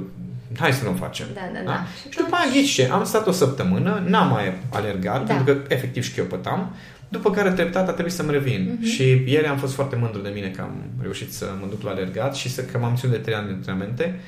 hai 0.58 0.72
să 0.72 0.84
nu 0.84 0.90
o 0.90 0.94
facem. 0.94 1.26
Da, 1.34 1.40
da, 1.52 1.58
Da? 1.64 1.70
da. 1.70 1.84
Și 2.10 2.16
după 2.18 2.36
aia, 2.36 2.50
ghici 2.52 2.70
ce, 2.72 2.88
am 2.92 3.04
stat 3.04 3.26
o 3.26 3.30
săptămână, 3.32 4.02
n-am 4.06 4.28
mai 4.28 4.52
alergat, 4.72 5.26
Da. 5.26 5.34
pentru 5.34 5.54
că 5.54 5.60
efectiv 5.74 6.02
șchiopătam, 6.04 6.74
după 7.10 7.30
care 7.30 7.52
treptat 7.52 7.88
a 7.88 7.92
trebuit 7.92 8.14
să-mi 8.14 8.30
revin. 8.30 8.76
Mhm. 8.78 8.84
Și 8.84 9.02
ieri 9.26 9.46
am 9.46 9.58
fost 9.58 9.74
foarte 9.74 9.96
mândru 9.96 10.20
de 10.20 10.30
mine 10.34 10.48
că 10.48 10.60
am 10.60 10.82
reușit 11.00 11.32
să 11.32 11.46
mă 11.60 11.66
duc 11.70 11.82
la 11.82 11.90
alergat 11.90 12.34
și 12.34 12.48
să, 12.48 12.62
că 12.62 12.78
m-am 12.78 12.96
ținut 12.96 13.14
de 13.14 13.20
3 13.20 13.34
ani 13.34 13.46
de 13.46 13.52
antrenamente. 13.52 14.20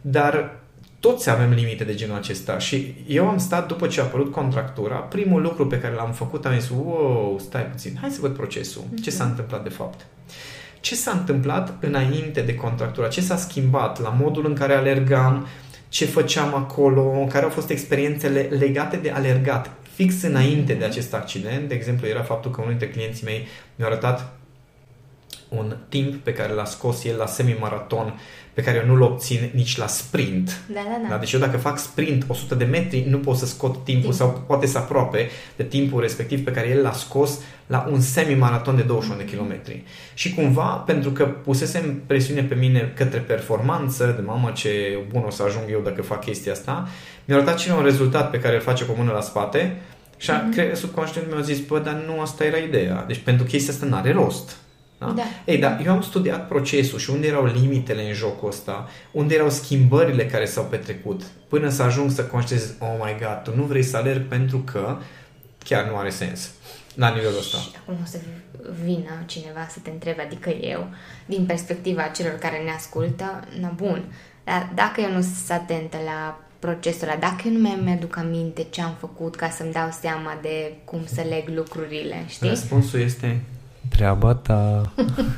Dar 0.00 0.62
toți 1.00 1.30
avem 1.30 1.50
limite 1.50 1.84
de 1.84 1.94
genul 1.94 2.16
acesta 2.16 2.58
și 2.58 2.94
eu 3.06 3.28
am 3.28 3.38
stat 3.38 3.66
după 3.66 3.86
ce 3.86 4.00
a 4.00 4.02
apărut 4.02 4.32
contractura, 4.32 4.94
primul 4.94 5.42
lucru 5.42 5.66
pe 5.66 5.78
care 5.78 5.94
l-am 5.94 6.12
făcut 6.12 6.46
am 6.46 6.58
zis, 6.58 6.68
wow, 6.68 7.38
stai 7.38 7.62
puțin, 7.62 7.98
hai 8.00 8.10
să 8.10 8.20
văd 8.20 8.34
procesul, 8.34 8.82
ce 9.02 9.10
s-a 9.10 9.24
întâmplat 9.24 9.62
de 9.62 9.68
fapt. 9.68 10.06
Ce 10.80 10.94
s-a 10.94 11.10
întâmplat 11.10 11.74
înainte 11.80 12.40
de 12.40 12.54
contractura? 12.54 13.08
Ce 13.08 13.20
s-a 13.20 13.36
schimbat 13.36 14.02
la 14.02 14.08
modul 14.08 14.46
în 14.46 14.54
care 14.54 14.74
alergam, 14.74 15.46
ce 15.88 16.04
făceam 16.04 16.54
acolo, 16.54 17.26
care 17.30 17.44
au 17.44 17.50
fost 17.50 17.70
experiențele 17.70 18.40
legate 18.40 18.96
de 18.96 19.10
alergat. 19.10 19.70
Fix 19.94 20.22
înainte 20.22 20.74
de 20.74 20.84
acest 20.84 21.14
accident, 21.14 21.68
de 21.68 21.74
exemplu, 21.74 22.06
era 22.06 22.22
faptul 22.22 22.50
că 22.50 22.60
unul 22.60 22.76
dintre 22.76 22.88
clienții 22.88 23.24
mei 23.24 23.46
mi-a 23.76 23.86
arătat 23.86 24.36
un 25.56 25.76
timp 25.88 26.14
pe 26.14 26.32
care 26.32 26.52
l-a 26.52 26.64
scos 26.64 27.04
el 27.04 27.16
la 27.16 27.26
semimaraton, 27.26 28.20
pe 28.52 28.62
care 28.62 28.76
eu 28.76 28.86
nu-l 28.86 29.02
obțin 29.02 29.50
nici 29.54 29.76
la 29.76 29.86
sprint. 29.86 30.60
Da, 30.72 30.80
da, 30.84 30.98
da. 31.02 31.08
Da? 31.08 31.16
Deci 31.16 31.32
eu 31.32 31.40
dacă 31.40 31.56
fac 31.56 31.78
sprint 31.78 32.24
100 32.28 32.54
de 32.54 32.64
metri, 32.64 33.06
nu 33.08 33.18
pot 33.18 33.36
să 33.36 33.46
scot 33.46 33.84
timpul 33.84 34.02
Timp. 34.02 34.14
sau 34.14 34.44
poate 34.46 34.66
să 34.66 34.78
aproape 34.78 35.30
de 35.56 35.62
timpul 35.62 36.00
respectiv 36.00 36.44
pe 36.44 36.50
care 36.50 36.68
el 36.68 36.82
l-a 36.82 36.92
scos 36.92 37.38
la 37.66 37.88
un 37.90 38.00
semi-maraton 38.00 38.76
de 38.76 38.82
21 38.82 39.18
de 39.18 39.24
kilometri. 39.24 39.82
Și 40.14 40.34
cumva, 40.34 40.64
pentru 40.64 41.10
că 41.10 41.24
pusesem 41.24 42.02
presiune 42.06 42.42
pe 42.42 42.54
mine 42.54 42.92
către 42.96 43.18
performanță, 43.18 44.14
de 44.16 44.22
mamă 44.26 44.50
ce 44.54 44.98
bun 45.08 45.22
o 45.26 45.30
să 45.30 45.42
ajung 45.42 45.64
eu 45.70 45.80
dacă 45.80 46.02
fac 46.02 46.24
chestia 46.24 46.52
asta, 46.52 46.88
mi-a 47.24 47.36
arătat 47.36 47.58
cine 47.58 47.74
un 47.74 47.82
rezultat 47.82 48.30
pe 48.30 48.40
care 48.40 48.54
îl 48.54 48.60
face 48.60 48.84
cu 48.84 48.92
o 48.92 48.94
mână 48.98 49.12
la 49.12 49.20
spate 49.20 49.76
și 50.16 50.30
a, 50.30 50.48
cre- 50.48 50.74
subconștientul 50.74 51.32
meu 51.32 51.42
a 51.42 51.44
zis, 51.44 51.58
bă, 51.58 51.78
dar 51.78 52.04
nu 52.06 52.20
asta 52.20 52.44
era 52.44 52.56
ideea. 52.56 53.04
Deci 53.06 53.18
pentru 53.18 53.46
chestia 53.46 53.72
asta 53.72 53.86
n-are 53.86 54.12
rost. 54.12 54.56
Da? 55.06 55.12
Da. 55.12 55.22
Ei, 55.44 55.58
da, 55.58 55.78
eu 55.84 55.92
am 55.92 56.02
studiat 56.02 56.48
procesul 56.48 56.98
și 56.98 57.10
unde 57.10 57.26
erau 57.26 57.44
limitele 57.44 58.06
în 58.06 58.12
jocul 58.12 58.48
ăsta, 58.48 58.88
unde 59.10 59.34
erau 59.34 59.50
schimbările 59.50 60.26
care 60.26 60.44
s-au 60.44 60.64
petrecut, 60.64 61.22
până 61.48 61.68
să 61.68 61.82
ajung 61.82 62.10
să 62.10 62.24
conștientizez, 62.24 62.74
oh 62.78 62.96
my 63.04 63.16
god, 63.18 63.40
tu 63.42 63.56
nu 63.56 63.62
vrei 63.62 63.82
să 63.82 63.96
alerg 63.96 64.26
pentru 64.26 64.58
că 64.58 64.96
chiar 65.64 65.84
nu 65.90 65.96
are 65.96 66.10
sens 66.10 66.50
la 66.94 67.08
nivelul 67.08 67.38
ăsta. 67.38 67.58
Și 67.58 67.70
acum 67.80 67.94
o 68.02 68.06
să 68.06 68.18
vină 68.84 69.22
cineva 69.26 69.66
să 69.70 69.78
te 69.82 69.90
întrebe, 69.90 70.22
adică 70.22 70.50
eu, 70.50 70.88
din 71.26 71.44
perspectiva 71.46 72.02
celor 72.02 72.32
care 72.32 72.62
ne 72.64 72.70
ascultă, 72.70 73.44
na 73.60 73.72
bun, 73.76 74.04
dar 74.44 74.72
dacă 74.74 75.00
eu 75.00 75.12
nu 75.12 75.20
sunt 75.20 75.50
atentă 75.60 75.96
la 76.04 76.40
procesul 76.58 77.08
ăla, 77.08 77.16
dacă 77.16 77.42
eu 77.44 77.52
nu 77.52 77.60
mai 77.60 77.80
mi-aduc 77.82 78.16
aminte 78.16 78.66
ce 78.70 78.82
am 78.82 78.94
făcut 78.98 79.36
ca 79.36 79.50
să-mi 79.50 79.72
dau 79.72 79.90
seama 80.00 80.38
de 80.42 80.72
cum 80.84 81.00
să 81.04 81.22
leg 81.28 81.48
lucrurile, 81.48 82.24
știi? 82.28 82.48
Răspunsul 82.48 83.00
este 83.00 83.40
treaba 83.96 84.34
ta. 84.34 84.92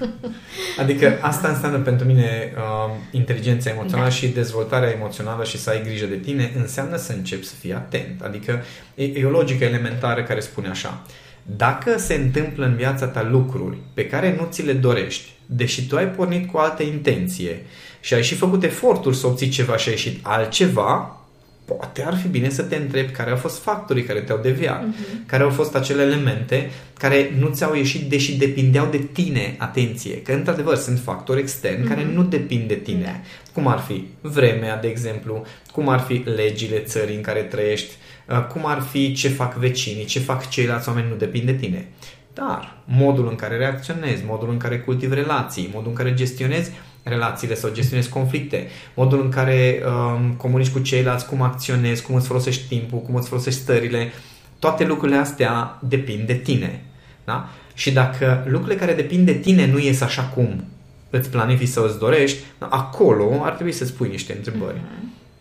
adică 0.82 1.18
asta 1.20 1.48
înseamnă 1.48 1.78
pentru 1.78 2.06
mine 2.06 2.52
uh, 2.56 2.94
inteligența 3.10 3.70
emoțională 3.70 4.08
Da. 4.08 4.14
și 4.14 4.26
dezvoltarea 4.26 4.90
emoțională 4.90 5.44
și 5.44 5.58
să 5.58 5.70
ai 5.70 5.82
grijă 5.82 6.06
de 6.06 6.16
tine, 6.16 6.52
înseamnă 6.56 6.96
să 6.96 7.12
începi 7.12 7.44
să 7.44 7.54
fii 7.60 7.72
atent. 7.74 8.22
Adică 8.22 8.62
e, 8.94 9.04
e 9.04 9.24
o 9.24 9.30
logică 9.30 9.64
elementară 9.64 10.22
care 10.22 10.40
spune 10.40 10.68
așa. 10.68 11.02
Dacă 11.42 11.98
se 11.98 12.14
întâmplă 12.14 12.64
în 12.66 12.74
viața 12.74 13.06
ta 13.06 13.28
lucruri 13.30 13.76
pe 13.94 14.06
care 14.06 14.36
nu 14.38 14.48
ți 14.50 14.62
le 14.62 14.72
dorești, 14.72 15.32
deși 15.46 15.86
tu 15.86 15.96
ai 15.96 16.08
pornit 16.08 16.50
cu 16.50 16.58
altă 16.58 16.82
intenție 16.82 17.62
și 18.00 18.14
ai 18.14 18.22
și 18.22 18.34
făcut 18.34 18.62
eforturi 18.62 19.16
să 19.16 19.26
obții 19.26 19.48
ceva 19.48 19.76
și 19.76 19.88
a 19.88 19.90
ieșit 19.90 20.18
altceva, 20.22 21.23
poate 21.64 22.02
ar 22.02 22.16
fi 22.16 22.28
bine 22.28 22.48
să 22.48 22.62
te 22.62 22.76
întrebi 22.76 23.12
care 23.12 23.30
au 23.30 23.36
fost 23.36 23.62
factorii 23.62 24.02
care 24.02 24.20
te-au 24.20 24.38
deviat, 24.42 24.82
uh-huh. 24.82 25.26
care 25.26 25.42
au 25.42 25.50
fost 25.50 25.74
acele 25.74 26.02
elemente 26.02 26.70
care 26.98 27.34
nu 27.38 27.48
ți-au 27.48 27.74
ieșit 27.74 28.08
deși 28.08 28.36
depindeau 28.36 28.86
de 28.90 28.98
tine, 29.12 29.54
atenție, 29.58 30.22
că 30.22 30.32
într-adevăr 30.32 30.76
sunt 30.76 30.98
factori 30.98 31.40
externi 31.40 31.84
uh-huh. 31.84 31.88
care 31.88 32.04
nu 32.12 32.22
depind 32.22 32.68
de 32.68 32.74
tine, 32.74 33.02
Da. 33.02 33.20
cum 33.52 33.66
ar 33.66 33.78
fi 33.78 34.04
vremea, 34.20 34.76
de 34.76 34.88
exemplu, 34.88 35.46
cum 35.72 35.88
ar 35.88 36.00
fi 36.00 36.22
legile 36.36 36.78
țării 36.78 37.16
în 37.16 37.22
care 37.22 37.40
trăiești, 37.40 37.92
uh, 38.28 38.46
cum 38.46 38.66
ar 38.66 38.80
fi 38.80 39.12
ce 39.12 39.28
fac 39.28 39.56
vecinii, 39.56 40.04
ce 40.04 40.18
fac 40.18 40.48
ceilalți 40.48 40.88
oameni, 40.88 41.08
nu 41.08 41.16
depinde 41.16 41.52
de 41.52 41.58
tine. 41.58 41.88
Dar 42.34 42.76
modul 42.84 43.28
în 43.28 43.34
care 43.34 43.56
reacționezi, 43.56 44.24
modul 44.26 44.50
în 44.50 44.56
care 44.56 44.78
cultivi 44.78 45.14
relații, 45.14 45.70
modul 45.72 45.88
în 45.88 45.96
care 45.96 46.14
gestionezi 46.14 46.70
relațiile 47.04 47.54
sau 47.54 47.70
gestionezi 47.72 48.08
conflicte, 48.08 48.66
modul 48.94 49.22
în 49.22 49.28
care 49.28 49.82
um, 49.86 50.32
comunici 50.32 50.70
cu 50.70 50.78
ceilalți, 50.78 51.26
cum 51.26 51.42
acționezi, 51.42 52.02
cum 52.02 52.14
îți 52.14 52.26
folosești 52.26 52.68
timpul, 52.68 52.98
cum 52.98 53.14
îți 53.14 53.28
folosești 53.28 53.60
stările, 53.60 54.12
toate 54.58 54.84
lucrurile 54.84 55.18
astea 55.18 55.78
depind 55.82 56.26
de 56.26 56.34
tine. 56.34 56.84
Da? 57.24 57.48
Și 57.74 57.92
dacă 57.92 58.44
lucrurile 58.46 58.80
care 58.80 58.94
depind 58.94 59.26
de 59.26 59.32
tine 59.32 59.66
nu 59.66 59.78
ies 59.78 60.00
așa 60.00 60.22
cum 60.22 60.64
îți 61.10 61.30
planifici 61.30 61.68
sau 61.68 61.84
îți 61.84 61.98
dorești, 61.98 62.38
acolo 62.58 63.40
ar 63.42 63.52
trebui 63.52 63.72
să-ți 63.72 63.94
pui 63.94 64.08
niște 64.08 64.34
întrebări. 64.36 64.80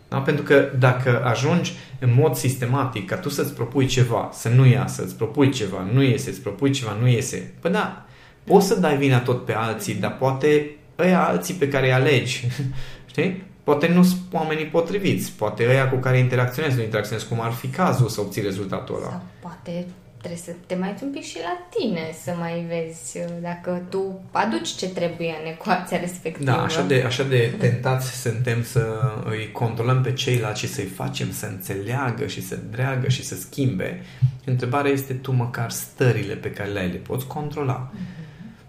Da? 0.08 0.18
Pentru 0.18 0.44
că 0.44 0.68
dacă 0.78 1.24
ajungi 1.24 1.72
în 1.98 2.14
mod 2.18 2.34
sistematic 2.34 3.08
ca 3.08 3.16
tu 3.16 3.28
să-ți 3.28 3.54
propui 3.54 3.86
ceva, 3.86 4.30
să 4.32 4.48
nu 4.48 4.66
iasă, 4.66 5.02
îți 5.02 5.16
propui 5.16 5.50
ceva, 5.50 5.86
nu 5.92 6.02
iese, 6.02 6.30
îți 6.30 6.40
propui 6.40 6.70
ceva, 6.70 6.96
nu 7.00 7.08
iese, 7.08 7.54
păi 7.60 7.70
da, 7.70 8.04
poți 8.44 8.66
să 8.66 8.80
dai 8.80 8.96
vina 8.96 9.20
tot 9.20 9.44
pe 9.44 9.52
alții, 9.52 9.94
dar 9.94 10.16
poate 10.16 10.70
ăia 10.98 11.26
alții 11.26 11.54
pe 11.54 11.68
care 11.68 11.86
îi 11.86 11.92
alegi, 11.92 12.46
știi? 13.10 13.42
Poate 13.64 13.88
nu 13.88 14.02
sunt 14.02 14.20
oamenii 14.32 14.66
potriviți, 14.66 15.32
poate 15.32 15.66
ăia 15.68 15.88
cu 15.88 15.96
care 15.96 16.18
interacționezi, 16.18 16.76
nu 16.76 16.82
interacționezi 16.82 17.28
cum 17.28 17.40
ar 17.40 17.52
fi 17.52 17.66
cazul 17.66 18.08
să 18.08 18.20
obții 18.20 18.42
rezultatul 18.42 18.96
ăla. 18.96 19.10
Sau 19.10 19.22
poate 19.40 19.86
trebuie 20.24 20.44
să 20.44 20.52
te 20.66 20.74
mai 20.74 20.88
uiți 20.88 21.04
un 21.04 21.10
pic 21.10 21.22
și 21.22 21.38
la 21.38 21.66
tine, 21.76 22.14
să 22.22 22.34
mai 22.38 22.66
vezi 22.68 23.18
uh, 23.18 23.24
dacă 23.42 23.82
tu 23.88 24.20
aduci 24.30 24.68
ce 24.68 24.88
trebuie 24.88 25.34
în 25.42 25.50
ecuația 25.50 26.00
respectivă. 26.00 26.50
Da, 26.50 26.62
așa 26.62 26.82
de, 26.82 27.02
așa 27.06 27.22
de 27.22 27.54
tentați 27.58 28.20
suntem 28.20 28.62
să 28.62 29.12
îi 29.24 29.52
controlăm 29.52 30.02
pe 30.02 30.12
ceilalți 30.12 30.60
și 30.60 30.68
să-i 30.68 30.84
facem 30.84 31.32
să 31.32 31.46
înțeleagă 31.46 32.26
și 32.26 32.42
să 32.42 32.58
dreagă 32.70 33.08
și 33.08 33.24
să 33.24 33.34
schimbe. 33.34 34.02
Întrebarea 34.44 34.90
este 34.90 35.12
tu 35.12 35.32
măcar 35.32 35.70
stările 35.70 36.34
pe 36.34 36.50
care 36.50 36.68
le 36.68 36.78
ai 36.78 36.88
le 36.88 36.96
poți 36.96 37.26
controla. 37.26 37.90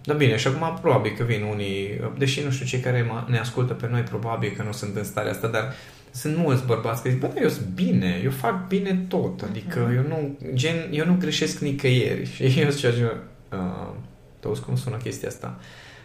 Dar 0.05 0.15
bine, 0.15 0.35
și 0.35 0.47
acum 0.47 0.79
probabil 0.81 1.13
că 1.17 1.23
vin 1.23 1.41
unii, 1.41 2.01
deși 2.17 2.43
nu 2.43 2.51
știu 2.51 2.65
cei 2.65 2.79
care 2.79 3.01
mă- 3.01 3.25
ne 3.27 3.37
ascultă 3.37 3.73
pe 3.73 3.87
noi, 3.91 4.01
probabil 4.01 4.53
că 4.57 4.63
nu 4.63 4.71
sunt 4.71 4.95
în 4.95 5.03
starea 5.03 5.31
asta, 5.31 5.47
dar 5.47 5.73
sunt 6.11 6.37
mulți 6.37 6.65
bărbați 6.65 7.01
care 7.01 7.13
zic, 7.13 7.21
bă, 7.21 7.27
dar 7.27 7.43
eu 7.43 7.49
sunt 7.49 7.65
bine, 7.65 8.21
eu 8.23 8.31
fac 8.31 8.67
bine 8.67 9.05
tot, 9.07 9.41
adică 9.41 9.87
uh-huh. 9.87 9.95
eu 9.95 10.01
nu, 10.01 10.37
gen, 10.53 10.87
eu 10.91 11.05
nu 11.05 11.15
greșesc 11.19 11.59
nicăieri. 11.59 12.25
Și 12.35 12.59
eu 12.59 12.69
zic, 12.69 12.85
uh, 13.51 13.93
tu 14.39 14.49
cum 14.65 14.75
sună 14.75 14.95
chestia 14.95 15.27
asta? 15.27 15.59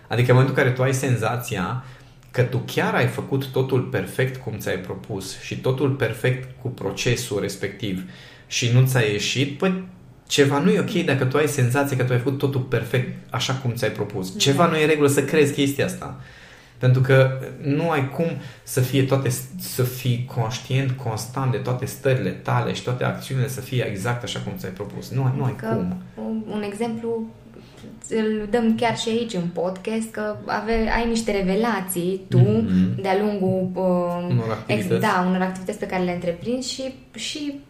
Adică 0.09 0.31
în 0.31 0.37
momentul 0.37 0.57
în 0.59 0.63
care 0.63 0.77
tu 0.77 0.83
ai 0.83 0.95
senzația 0.95 1.85
că 2.31 2.43
tu 2.43 2.63
chiar 2.67 2.95
ai 2.95 3.07
făcut 3.07 3.47
totul 3.47 3.81
perfect 3.81 4.43
cum 4.43 4.59
ți-ai 4.59 4.79
propus 4.79 5.41
și 5.41 5.61
totul 5.61 5.91
perfect 5.91 6.49
cu 6.63 6.69
procesul 6.69 7.41
respectiv 7.41 8.03
și 8.47 8.71
nu 8.73 8.87
ți-a 8.87 9.01
ieșit, 9.01 9.59
păi 9.59 9.85
ceva 10.31 10.59
nu 10.59 10.71
e 10.71 10.81
ok 10.81 11.05
dacă 11.05 11.25
tu 11.25 11.37
ai 11.37 11.49
senzația 11.49 11.97
că 11.97 12.05
tu 12.05 12.13
ai 12.13 12.19
făcut 12.19 12.39
totul 12.39 12.61
perfect 12.61 13.33
așa 13.33 13.55
cum 13.55 13.73
ți-ai 13.75 13.91
propus. 13.91 14.39
Ceva 14.39 14.67
nu 14.67 14.77
e 14.77 14.87
regulă 14.87 15.09
să 15.09 15.25
crezi 15.25 15.53
chestia 15.53 15.85
asta. 15.85 16.21
Pentru 16.79 17.01
că 17.01 17.41
nu 17.63 17.91
ai 17.91 18.09
cum 18.09 18.27
să 18.63 18.81
fie 18.81 19.03
toate, 19.03 19.29
să 19.59 19.83
fii 19.83 20.29
conștient 20.35 20.91
constant 20.91 21.51
de 21.51 21.57
toate 21.57 21.85
stările 21.85 22.31
tale 22.31 22.73
și 22.73 22.83
toate 22.83 23.05
acțiunile 23.05 23.49
să 23.49 23.61
fie 23.61 23.85
exact 23.85 24.23
așa 24.23 24.41
cum 24.41 24.53
ți-ai 24.57 24.73
propus. 24.73 25.11
Nu, 25.11 25.35
nu 25.37 25.45
ai 25.45 25.57
cum. 25.61 26.03
Un 26.47 26.63
exemplu 26.63 27.27
îl 28.09 28.47
dăm 28.51 28.75
chiar 28.75 28.97
și 28.97 29.09
aici 29.09 29.35
în 29.35 29.49
podcast, 29.53 30.11
că 30.11 30.37
ave, 30.47 30.73
ai 30.73 31.09
niște 31.09 31.33
revelații 31.33 32.21
tu 32.29 32.39
mm-hmm. 32.39 33.03
de-a 33.03 33.19
lungul 33.21 33.71
uh, 33.75 34.31
unor, 34.31 34.51
activități. 34.51 34.93
Ex, 34.93 35.01
da, 35.01 35.25
unor 35.29 35.41
activități 35.41 35.79
pe 35.79 35.87
care 35.87 36.03
le 36.03 36.13
întreprinzi 36.13 36.73
și, 36.73 36.95
și 37.15 37.61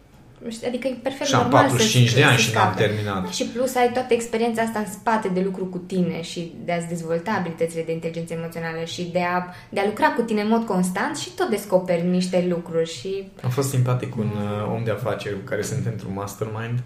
Adică 0.67 0.87
e 0.87 0.97
perfect 1.03 1.29
și 1.29 1.33
normal 1.33 1.51
45 1.51 2.09
să, 2.09 2.15
de 2.15 2.23
ani 2.23 2.37
și 2.37 2.53
n-am 2.53 2.73
terminat. 2.73 3.23
Da, 3.23 3.29
și 3.29 3.43
plus 3.43 3.75
ai 3.75 3.91
toată 3.91 4.13
experiența 4.13 4.61
asta 4.61 4.79
în 4.79 4.85
spate 4.85 5.27
de 5.27 5.41
lucru 5.41 5.65
cu 5.65 5.77
tine 5.77 6.21
și 6.21 6.53
de 6.65 6.71
a-ți 6.71 6.87
dezvolta 6.87 7.31
abilitățile 7.31 7.83
de 7.85 7.91
inteligență 7.91 8.33
emoțională 8.33 8.83
și 8.85 9.09
de 9.11 9.21
a, 9.21 9.45
de 9.69 9.79
a 9.79 9.85
lucra 9.85 10.07
cu 10.07 10.21
tine 10.21 10.41
în 10.41 10.47
mod 10.47 10.65
constant 10.65 11.17
și 11.17 11.29
tot 11.29 11.49
descoperi 11.49 12.07
niște 12.07 12.45
lucruri 12.49 12.89
și... 12.99 13.27
A 13.41 13.47
fost 13.47 13.69
simpatic 13.69 14.15
un 14.15 14.31
uh, 14.35 14.73
om 14.75 14.83
de 14.83 14.91
afaceri 14.91 15.35
cu 15.35 15.45
care 15.45 15.61
sunt 15.61 15.85
într-un 15.85 16.13
mastermind 16.13 16.79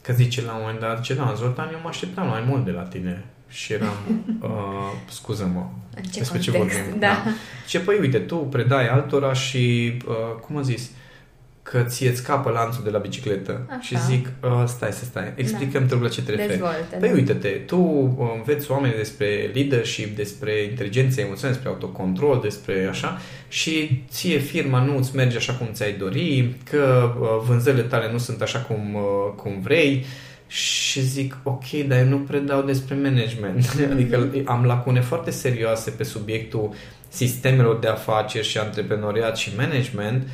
că 0.00 0.12
zice 0.12 0.42
la 0.42 0.52
un 0.52 0.58
moment 0.60 0.80
dat, 0.80 1.00
ce 1.00 1.14
da, 1.14 1.34
Zoltan, 1.36 1.68
eu 1.72 1.78
mă 1.82 1.88
așteptam 1.88 2.28
mai 2.28 2.44
mult 2.48 2.64
de 2.64 2.70
la 2.70 2.82
tine. 2.82 3.24
Și 3.48 3.72
eram, 3.72 3.96
uh, 4.42 4.50
scuză-mă, 5.10 5.66
ce 5.94 6.18
despre 6.18 6.38
context, 6.38 6.50
ce 6.50 6.50
vorbim. 6.50 6.98
Da. 6.98 7.06
da. 7.06 7.30
Ce, 7.66 7.80
păi 7.80 7.98
uite, 8.00 8.18
tu 8.18 8.36
predai 8.36 8.88
altora 8.88 9.32
și, 9.32 9.96
uh, 10.08 10.14
cum 10.40 10.56
a 10.56 10.60
zis, 10.60 10.90
că 11.70 11.82
ție 11.86 12.14
scapă 12.14 12.50
lanțul 12.50 12.84
de 12.84 12.90
la 12.90 12.98
bicicletă 12.98 13.66
Așa. 13.68 13.80
și 13.80 14.00
zic, 14.00 14.28
uh, 14.42 14.64
stai 14.66 14.92
să 14.92 15.04
stai, 15.04 15.32
explicăm 15.36 15.86
da. 15.86 15.96
la 15.96 16.08
ce 16.08 16.22
te 16.22 16.30
referi. 16.30 16.58
Păi 16.98 17.08
da. 17.08 17.14
uite-te, 17.14 17.48
tu 17.48 17.76
uh, 17.76 18.32
înveți 18.36 18.70
oameni 18.70 18.94
despre 18.96 19.50
leadership, 19.54 20.16
despre 20.16 20.62
inteligență 20.62 21.20
emoțională, 21.20 21.52
despre 21.52 21.68
autocontrol, 21.68 22.40
despre 22.42 22.86
așa 22.90 23.18
și 23.48 24.02
ție 24.10 24.38
firma 24.38 24.80
nu 24.80 24.96
îți 24.96 25.16
merge 25.16 25.36
așa 25.36 25.52
cum 25.52 25.68
ți-ai 25.72 25.92
dori, 25.92 26.54
că 26.70 27.14
uh, 27.20 27.28
vânzările 27.46 27.82
tale 27.82 28.12
nu 28.12 28.18
sunt 28.18 28.42
așa 28.42 28.58
cum, 28.58 28.94
uh, 28.94 29.32
cum 29.36 29.60
vrei 29.60 30.04
și 30.46 31.00
zic, 31.00 31.36
ok, 31.42 31.70
dar 31.70 31.98
eu 31.98 32.06
nu 32.06 32.18
predau 32.18 32.62
despre 32.62 32.94
management. 32.94 33.76
adică 33.92 34.28
am 34.44 34.64
lacune 34.64 35.00
foarte 35.00 35.30
serioase 35.30 35.90
pe 35.90 36.04
subiectul 36.04 36.72
sistemelor 37.08 37.78
de 37.78 37.88
afaceri 37.88 38.46
și 38.46 38.58
antreprenoriat 38.58 39.36
și 39.36 39.50
management 39.56 40.28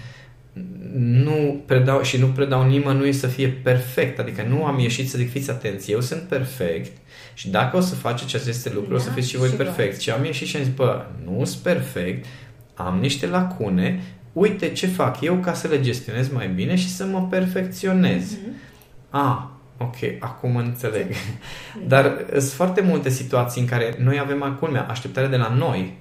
nu 0.98 1.62
predau 1.66 2.02
și 2.02 2.18
nu 2.18 2.26
predau 2.26 2.66
nimănui 2.66 3.12
să 3.12 3.26
fie 3.26 3.48
perfect, 3.48 4.18
adică 4.18 4.42
nu 4.48 4.64
am 4.64 4.78
ieșit 4.78 5.10
să 5.10 5.18
zic 5.18 5.30
fiți 5.30 5.50
atenți, 5.50 5.90
eu 5.90 6.00
sunt 6.00 6.22
perfect 6.22 6.96
și 7.34 7.50
dacă 7.50 7.76
o 7.76 7.80
să 7.80 7.94
faceți 7.94 8.36
aceste 8.36 8.68
lucruri, 8.68 8.90
da, 8.90 8.96
o 8.96 8.98
să 8.98 9.08
da, 9.08 9.14
fiți 9.14 9.28
și 9.28 9.36
voi 9.36 9.48
și 9.48 9.54
perfect. 9.54 10.00
Și 10.00 10.10
am 10.10 10.24
ieșit 10.24 10.46
și 10.46 10.56
am 10.56 10.62
zis, 10.62 10.72
bă, 10.72 11.04
nu 11.24 11.44
sunt 11.44 11.62
perfect, 11.62 12.26
am 12.74 12.98
niște 12.98 13.26
lacune, 13.26 14.02
uite 14.32 14.68
ce 14.68 14.86
fac 14.86 15.20
eu 15.20 15.34
ca 15.34 15.52
să 15.52 15.68
le 15.68 15.80
gestionez 15.80 16.28
mai 16.28 16.48
bine 16.48 16.74
și 16.74 16.88
să 16.88 17.04
mă 17.04 17.26
perfecționez. 17.30 18.34
Mm-hmm. 18.34 18.68
Ah, 19.10 19.38
ok, 19.78 19.96
acum 20.18 20.56
înțeleg. 20.56 21.06
Dar 21.88 22.24
sunt 22.30 22.42
foarte 22.42 22.80
multe 22.80 23.08
situații 23.08 23.60
în 23.60 23.66
care 23.66 23.94
noi 23.98 24.18
avem 24.18 24.42
acum 24.42 24.84
așteptare 24.88 25.26
de 25.26 25.36
la 25.36 25.54
noi 25.58 25.98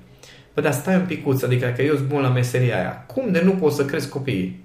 Bă, 0.53 0.61
dar 0.61 0.71
stai 0.71 0.95
un 0.95 1.05
picuț, 1.05 1.41
adică 1.41 1.73
că 1.75 1.81
eu 1.81 1.95
sunt 1.95 2.07
bun 2.07 2.21
la 2.21 2.29
meseria 2.29 2.77
aia. 2.77 3.03
Cum 3.07 3.31
de 3.31 3.41
nu 3.43 3.51
pot 3.51 3.73
să 3.73 3.85
cresc 3.85 4.09
copiii? 4.09 4.63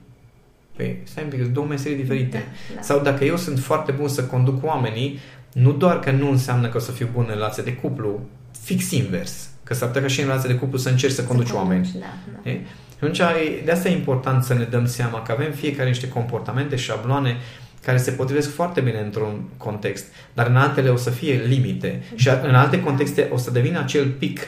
Păi, 0.77 0.99
stai 1.05 1.25
un 1.25 1.31
pic, 1.31 1.53
două 1.53 1.66
meserii 1.66 1.97
diferite. 1.97 2.37
Da, 2.37 2.75
da. 2.75 2.81
Sau 2.81 3.01
dacă 3.01 3.25
eu 3.25 3.37
sunt 3.37 3.59
foarte 3.59 3.92
bun 3.92 4.09
să 4.09 4.25
conduc 4.25 4.64
oamenii, 4.64 5.18
nu 5.53 5.73
doar 5.73 6.01
că 6.01 6.11
nu 6.11 6.31
înseamnă 6.31 6.68
că 6.68 6.77
o 6.77 6.81
să 6.81 6.92
fiu 6.92 7.09
bun 7.12 7.25
în 7.29 7.35
relație 7.35 7.62
de 7.62 7.75
cuplu, 7.75 8.20
fix 8.62 8.90
invers. 8.90 9.49
Că 9.62 9.75
s-ar 9.75 9.87
putea 9.88 10.03
ca 10.03 10.09
și 10.09 10.20
în 10.20 10.27
relație 10.27 10.53
de 10.53 10.59
cuplu 10.59 10.79
să 10.79 10.88
încerci 10.88 11.12
să, 11.12 11.20
să 11.20 11.27
conduci 11.27 11.51
conduci, 11.51 11.68
oameni. 11.68 11.97
Da, 12.01 12.40
da. 12.42 12.51
E? 12.51 12.61
Atunci, 12.97 13.20
de 13.64 13.70
asta 13.70 13.88
e 13.88 13.92
important 13.92 14.44
să 14.44 14.55
ne 14.55 14.64
dăm 14.64 14.87
seama 14.87 15.23
că 15.23 15.33
avem 15.33 15.53
fiecare 15.53 15.88
niște 15.88 16.09
comportamente, 16.09 16.77
șabloane 16.77 17.37
care 17.85 17.97
se 17.97 18.11
potrivesc 18.11 18.55
foarte 18.55 18.81
bine 18.81 18.99
într-un 18.99 19.42
context, 19.57 20.05
dar 20.35 20.47
în 20.47 20.57
altele 20.57 20.88
o 20.88 20.97
să 20.97 21.11
fie 21.11 21.42
limite 21.47 22.03
și 22.14 22.29
în 22.42 22.55
alte 22.55 22.81
contexte 22.81 23.29
o 23.33 23.37
să 23.37 23.51
devină 23.51 23.79
acel 23.79 24.07
pic 24.07 24.40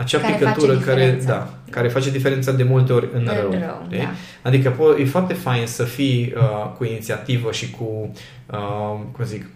acea 0.00 0.20
care 0.20 0.34
picătură 0.34 0.76
care, 0.78 1.20
da, 1.24 1.54
care 1.70 1.88
face 1.88 2.10
diferența 2.10 2.52
de 2.52 2.62
multe 2.62 2.92
ori 2.92 3.08
în, 3.12 3.20
în 3.20 3.34
rău. 3.34 3.50
rău 3.50 3.86
da. 3.90 4.10
Adică 4.42 4.72
po- 4.72 5.00
e 5.00 5.04
foarte 5.04 5.34
fain 5.34 5.66
să 5.66 5.84
fii 5.84 6.32
uh, 6.36 6.70
cu 6.76 6.84
inițiativă 6.84 7.52
și 7.52 7.70
cu, 7.70 8.12
uh, 8.50 9.00
cum 9.12 9.24
zic, 9.24 9.46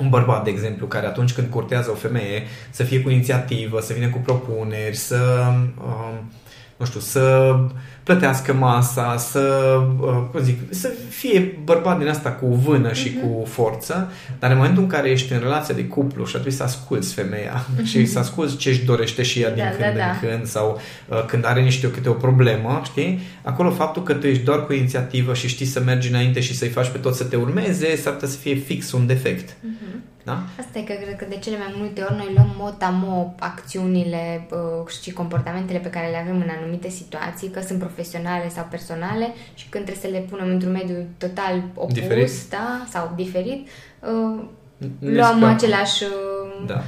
un 0.00 0.08
bărbat, 0.08 0.44
de 0.44 0.50
exemplu, 0.50 0.86
care 0.86 1.06
atunci 1.06 1.32
când 1.32 1.48
curtează 1.48 1.90
o 1.90 1.94
femeie, 1.94 2.42
să 2.70 2.82
fie 2.82 3.00
cu 3.00 3.10
inițiativă, 3.10 3.80
să 3.80 3.92
vină 3.92 4.08
cu 4.08 4.18
propuneri, 4.18 4.96
să, 4.96 5.52
uh, 5.78 6.18
nu 6.76 6.86
știu, 6.86 7.00
să 7.00 7.56
plătească 8.10 8.52
masa, 8.52 9.16
să, 9.16 9.74
uh, 10.00 10.22
cum 10.30 10.40
zic, 10.42 10.58
să 10.70 10.90
fie 11.08 11.58
bărbat 11.64 11.98
din 11.98 12.08
asta 12.08 12.30
cu 12.30 12.46
vână 12.46 12.92
și 12.92 13.08
uh-huh. 13.08 13.20
cu 13.22 13.46
forță, 13.46 14.12
dar 14.38 14.50
în 14.50 14.56
momentul 14.56 14.82
în 14.82 14.88
care 14.88 15.08
ești 15.08 15.32
în 15.32 15.38
relația 15.38 15.74
de 15.74 15.84
cuplu 15.84 16.24
și 16.24 16.36
atunci 16.36 16.52
să 16.52 16.62
asculți 16.62 17.14
femeia 17.14 17.66
uh-huh. 17.66 17.84
și 17.84 18.06
să 18.06 18.18
asculți 18.18 18.56
ce 18.56 18.68
își 18.68 18.84
dorește 18.84 19.22
și 19.22 19.40
ea 19.40 19.50
din 19.50 19.64
da, 19.64 19.70
când 19.70 19.80
da, 19.80 19.88
în 19.88 19.96
da. 19.96 20.28
când 20.28 20.46
sau 20.46 20.80
uh, 21.08 21.24
când 21.24 21.46
are 21.46 21.62
niște 21.62 21.90
câte 21.90 22.08
o 22.08 22.12
problemă, 22.12 22.82
știi? 22.84 23.20
Acolo 23.42 23.70
faptul 23.70 24.02
că 24.02 24.12
tu 24.12 24.26
ești 24.26 24.44
doar 24.44 24.66
cu 24.66 24.72
inițiativă 24.72 25.34
și 25.34 25.48
știi 25.48 25.66
să 25.66 25.80
mergi 25.80 26.08
înainte 26.08 26.40
și 26.40 26.56
să-i 26.56 26.68
faci 26.68 26.88
pe 26.88 26.98
toți 26.98 27.18
să 27.18 27.24
te 27.24 27.36
urmeze, 27.36 27.96
s-ar 27.96 28.12
putea 28.12 28.28
să 28.28 28.36
fie 28.36 28.54
fix 28.54 28.92
un 28.92 29.06
defect. 29.06 29.50
Uh-huh. 29.50 30.19
Da? 30.24 30.42
Asta 30.58 30.78
e 30.78 30.82
că 30.82 30.92
cred 30.92 31.16
că 31.16 31.24
de 31.28 31.36
cele 31.36 31.56
mai 31.58 31.74
multe 31.76 32.02
ori 32.02 32.16
noi 32.16 32.32
luăm 32.34 32.54
mot 32.56 32.82
acțiunile 33.38 34.46
uh, 34.50 34.92
și 35.02 35.12
comportamentele 35.12 35.78
pe 35.78 35.90
care 35.90 36.10
le 36.10 36.16
avem 36.16 36.36
în 36.36 36.48
anumite 36.60 36.88
situații, 36.88 37.48
că 37.48 37.60
sunt 37.60 37.78
profesionale 37.78 38.48
sau 38.48 38.66
personale 38.70 39.34
și 39.54 39.68
când 39.68 39.84
trebuie 39.84 40.04
să 40.04 40.18
le 40.18 40.26
punem 40.30 40.48
într-un 40.48 40.72
mediu 40.72 41.06
total 41.18 41.62
opus 41.74 41.94
diferit. 41.94 42.30
Da? 42.50 42.86
sau 42.88 43.12
diferit, 43.16 43.68
uh, 44.00 44.44
luăm 44.98 45.44
același, 45.44 46.04
uh, 46.04 46.66
da. 46.66 46.82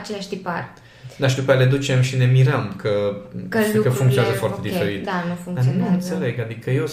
același 0.00 0.28
tipar. 0.28 0.72
Dar 1.20 1.30
și 1.30 1.36
după 1.36 1.50
aia 1.50 1.60
le 1.60 1.66
ducem 1.66 2.00
și 2.00 2.16
ne 2.16 2.24
mirăm 2.24 2.74
că, 2.76 3.16
că, 3.48 3.58
că 3.82 3.90
funcționează 3.90 4.36
foarte 4.36 4.58
okay, 4.58 4.70
diferit. 4.70 5.04
Da, 5.04 5.24
nu 5.28 5.34
funcționează. 5.34 5.78
Dar 5.78 5.88
nu 5.88 5.94
înțeleg, 5.94 6.40
adică 6.40 6.70
eu, 6.70 6.86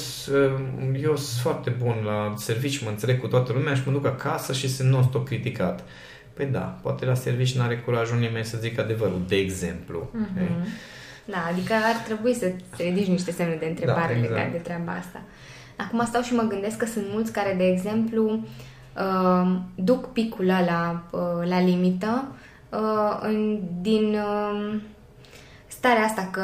eu 1.02 1.16
sunt 1.16 1.42
foarte 1.42 1.70
bun 1.70 1.96
la 2.06 2.34
serviciu, 2.38 2.84
mă 2.84 2.90
înțeleg 2.90 3.20
cu 3.20 3.28
toată 3.28 3.54
lumea 3.54 3.74
și 3.74 3.82
mă 3.86 3.92
duc 3.92 4.06
acasă 4.06 4.54
și 4.54 4.70
sunt 4.70 4.90
non-stop 4.90 5.26
criticat. 5.26 5.84
Păi 6.34 6.46
da, 6.46 6.80
poate 6.82 7.06
la 7.06 7.14
serviciu 7.14 7.58
n-are 7.58 7.78
curajul 7.78 8.18
nimeni 8.18 8.46
să 8.46 8.58
zic 8.62 8.80
adevărul, 8.80 9.22
de 9.28 9.36
exemplu. 9.36 10.12
Mm-hmm. 10.14 10.68
Da, 11.26 11.48
adică 11.52 11.74
ar 11.74 11.96
trebui 12.06 12.34
să 12.34 12.52
ridici 12.78 13.08
niște 13.08 13.32
semne 13.32 13.56
de 13.60 13.66
întrebare 13.66 14.14
da, 14.14 14.20
exact. 14.20 14.30
legate 14.30 14.52
de 14.52 14.58
treaba 14.58 14.92
asta. 14.92 15.22
Acum 15.76 16.06
stau 16.06 16.22
și 16.22 16.34
mă 16.34 16.42
gândesc 16.42 16.78
că 16.78 16.86
sunt 16.86 17.06
mulți 17.12 17.32
care, 17.32 17.54
de 17.58 17.68
exemplu, 17.68 18.44
uh, 18.98 19.56
duc 19.76 20.12
picul 20.14 20.46
la, 20.46 21.04
uh, 21.12 21.48
la 21.50 21.62
limită 21.62 22.28
uh, 22.70 23.18
în, 23.22 23.60
din 23.82 24.14
uh, 24.14 24.80
starea 25.68 26.04
asta 26.04 26.30
că 26.32 26.42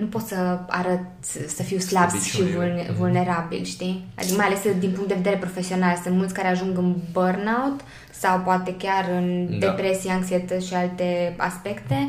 nu 0.00 0.06
pot 0.06 0.22
să 0.22 0.58
arăt 0.68 1.00
să 1.46 1.62
fiu 1.62 1.78
slab 1.78 2.10
și 2.10 2.42
vulne, 2.42 2.86
mm. 2.88 2.94
vulnerabil, 2.96 3.64
știi? 3.64 4.04
Adică 4.18 4.36
mai 4.36 4.46
ales 4.46 4.78
din 4.78 4.90
punct 4.90 5.08
de 5.08 5.14
vedere 5.14 5.36
profesional. 5.36 6.00
Sunt 6.02 6.16
mulți 6.16 6.34
care 6.34 6.48
ajung 6.48 6.78
în 6.78 6.94
burnout 7.12 7.80
sau 8.10 8.40
poate 8.40 8.76
chiar 8.76 9.08
în 9.10 9.58
da. 9.58 9.66
depresie, 9.66 10.10
anxietă 10.10 10.58
și 10.58 10.74
alte 10.74 11.34
aspecte 11.36 12.08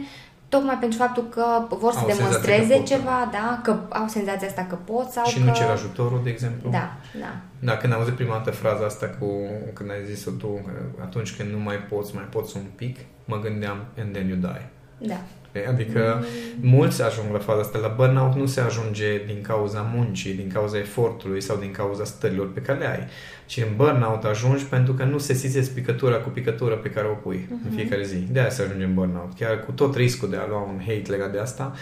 tocmai 0.56 0.78
pentru 0.84 0.98
faptul 0.98 1.26
că 1.36 1.46
vor 1.70 1.92
să 1.92 2.00
au 2.00 2.08
demonstreze 2.14 2.76
pot, 2.76 2.86
ceva, 2.86 3.18
da, 3.32 3.60
că 3.64 3.72
au 3.90 4.08
senzația 4.08 4.48
asta 4.48 4.66
că 4.70 4.76
pot 4.76 5.08
sau 5.10 5.26
Și 5.26 5.40
că... 5.40 5.46
nu 5.46 5.54
cer 5.54 5.70
ajutorul, 5.70 6.20
de 6.24 6.30
exemplu. 6.30 6.70
Da, 6.70 6.86
da. 7.24 7.32
Da, 7.60 7.78
când 7.78 7.94
am 7.94 8.00
auzit 8.00 8.14
prima 8.14 8.34
dată 8.34 8.52
fraza 8.52 8.86
asta 8.86 9.08
cu, 9.20 9.28
când 9.74 9.92
ai 9.92 10.04
zis-o 10.12 10.32
tu, 10.32 10.62
atunci 11.02 11.36
când 11.36 11.52
nu 11.52 11.60
mai 11.60 11.76
poți, 11.76 12.16
mai 12.16 12.28
poți 12.30 12.58
un 12.58 12.64
pic, 12.76 13.00
mă 13.26 13.38
gândeam, 13.40 13.78
and 14.00 14.14
then 14.14 14.28
you 14.28 14.38
die. 14.38 14.70
Da. 14.98 15.20
Adică 15.68 16.20
mm. 16.20 16.70
mulți 16.70 17.02
ajung 17.02 17.32
la 17.32 17.40
faza 17.40 17.60
asta. 17.60 17.78
La 17.78 17.88
burnout 17.88 18.36
nu 18.36 18.46
se 18.46 18.62
ajunge 18.62 19.26
din 19.26 19.42
cauza 19.42 19.92
muncii, 19.94 20.34
din 20.34 20.52
cauza 20.54 20.78
efortului 20.78 21.42
sau 21.42 21.58
din 21.58 21.72
cauza 21.72 22.04
stărilor 22.04 22.52
pe 22.52 22.62
care 22.62 22.80
le 22.80 22.88
ai, 22.88 23.08
ci 23.46 23.58
în 23.58 23.76
burnout 23.76 24.24
ajungi 24.24 24.64
pentru 24.64 24.94
că 24.94 25.04
nu 25.04 25.18
se 25.18 25.34
sizezi 25.34 25.72
picătura 25.72 26.16
cu 26.16 26.30
picătură 26.30 26.76
pe 26.76 26.90
care 26.90 27.08
o 27.08 27.14
pui 27.14 27.48
mm-hmm. 27.48 27.70
în 27.70 27.76
fiecare 27.76 28.04
zi. 28.04 28.18
De 28.18 28.40
aia 28.40 28.50
se 28.50 28.62
ajunge 28.62 28.84
în 28.84 28.94
burnout. 28.94 29.32
Chiar 29.40 29.66
cu 29.66 29.72
tot 29.72 29.96
riscul 29.96 30.30
de 30.30 30.36
a 30.36 30.48
lua 30.48 30.60
un 30.60 30.80
hate 30.80 31.12
legat 31.12 31.32
de 31.32 31.40
asta, 31.40 31.74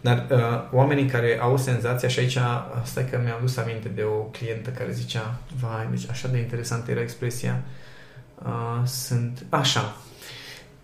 Dar 0.00 0.26
uh, 0.30 0.38
oamenii 0.72 1.06
care 1.06 1.38
au 1.40 1.56
senzația 1.56 2.08
și 2.08 2.18
aici, 2.18 2.38
asta 2.82 3.04
că 3.10 3.20
mi-am 3.24 3.38
dus 3.40 3.56
aminte 3.56 3.88
de 3.88 4.02
o 4.02 4.16
clientă 4.22 4.70
care 4.70 4.90
zicea, 4.92 5.38
vai, 5.60 5.88
deci 5.90 6.10
așa 6.10 6.28
de 6.28 6.38
interesantă 6.38 6.90
era 6.90 7.00
expresia, 7.00 7.62
uh, 8.42 8.86
sunt 8.86 9.44
așa, 9.48 9.96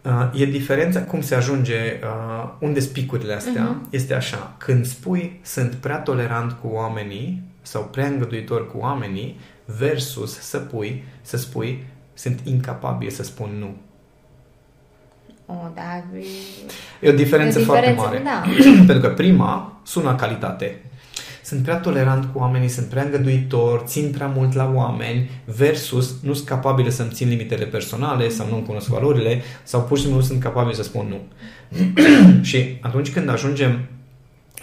Uh, 0.02 0.40
e 0.40 0.44
diferența 0.44 1.02
cum 1.02 1.20
se 1.20 1.34
ajunge, 1.34 1.74
uh, 1.74 2.50
unde 2.58 2.80
spicurile 2.80 3.34
astea, 3.34 3.76
uh-huh. 3.76 3.90
este 3.90 4.14
așa. 4.14 4.54
Când 4.58 4.86
spui 4.86 5.40
sunt 5.42 5.74
prea 5.74 5.98
tolerant 5.98 6.52
cu 6.52 6.68
oamenii 6.72 7.42
sau 7.62 7.82
prea 7.82 8.06
îngăduitor 8.06 8.70
cu 8.70 8.78
oamenii 8.78 9.40
versus 9.78 10.38
să 10.38 10.58
pui, 10.58 11.04
să 11.20 11.36
spui 11.36 11.84
sunt 12.14 12.40
incapabil 12.44 13.10
să 13.10 13.22
spun 13.22 13.50
nu. 13.58 13.76
O, 15.46 15.54
da, 15.74 16.04
e 17.00 17.08
o 17.08 17.12
diferență, 17.12 17.58
e 17.58 17.62
o 17.62 17.62
diferență 17.62 17.64
foarte 17.64 17.94
mare. 17.96 18.22
Da. 18.24 18.42
Pentru 18.86 19.08
că 19.08 19.14
prima 19.14 19.80
sună 19.82 20.14
calitate 20.14 20.80
sunt 21.52 21.64
prea 21.64 21.76
tolerant 21.76 22.32
cu 22.32 22.38
oamenii, 22.38 22.68
sunt 22.68 22.86
prea 22.86 23.02
îngăduitor, 23.02 23.82
țin 23.86 24.10
prea 24.10 24.26
mult 24.26 24.52
la 24.52 24.72
oameni 24.74 25.30
versus 25.44 26.14
nu 26.22 26.32
sunt 26.32 26.48
capabile 26.48 26.90
să-mi 26.90 27.10
țin 27.10 27.28
limitele 27.28 27.64
personale 27.64 28.28
sau 28.28 28.46
nu-mi 28.48 28.66
cunosc 28.66 28.88
valorile 28.88 29.42
sau 29.62 29.82
pur 29.82 29.96
și 29.96 30.02
simplu 30.02 30.20
nu 30.20 30.26
sunt 30.26 30.42
capabile 30.42 30.74
să 30.74 30.82
spun 30.82 31.06
nu. 31.08 31.20
și 32.50 32.78
atunci 32.80 33.12
când 33.12 33.28
ajungem 33.28 33.80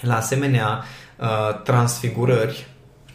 la 0.01 0.15
asemenea 0.15 0.83
uh, 1.19 1.61
transfigurări 1.63 2.67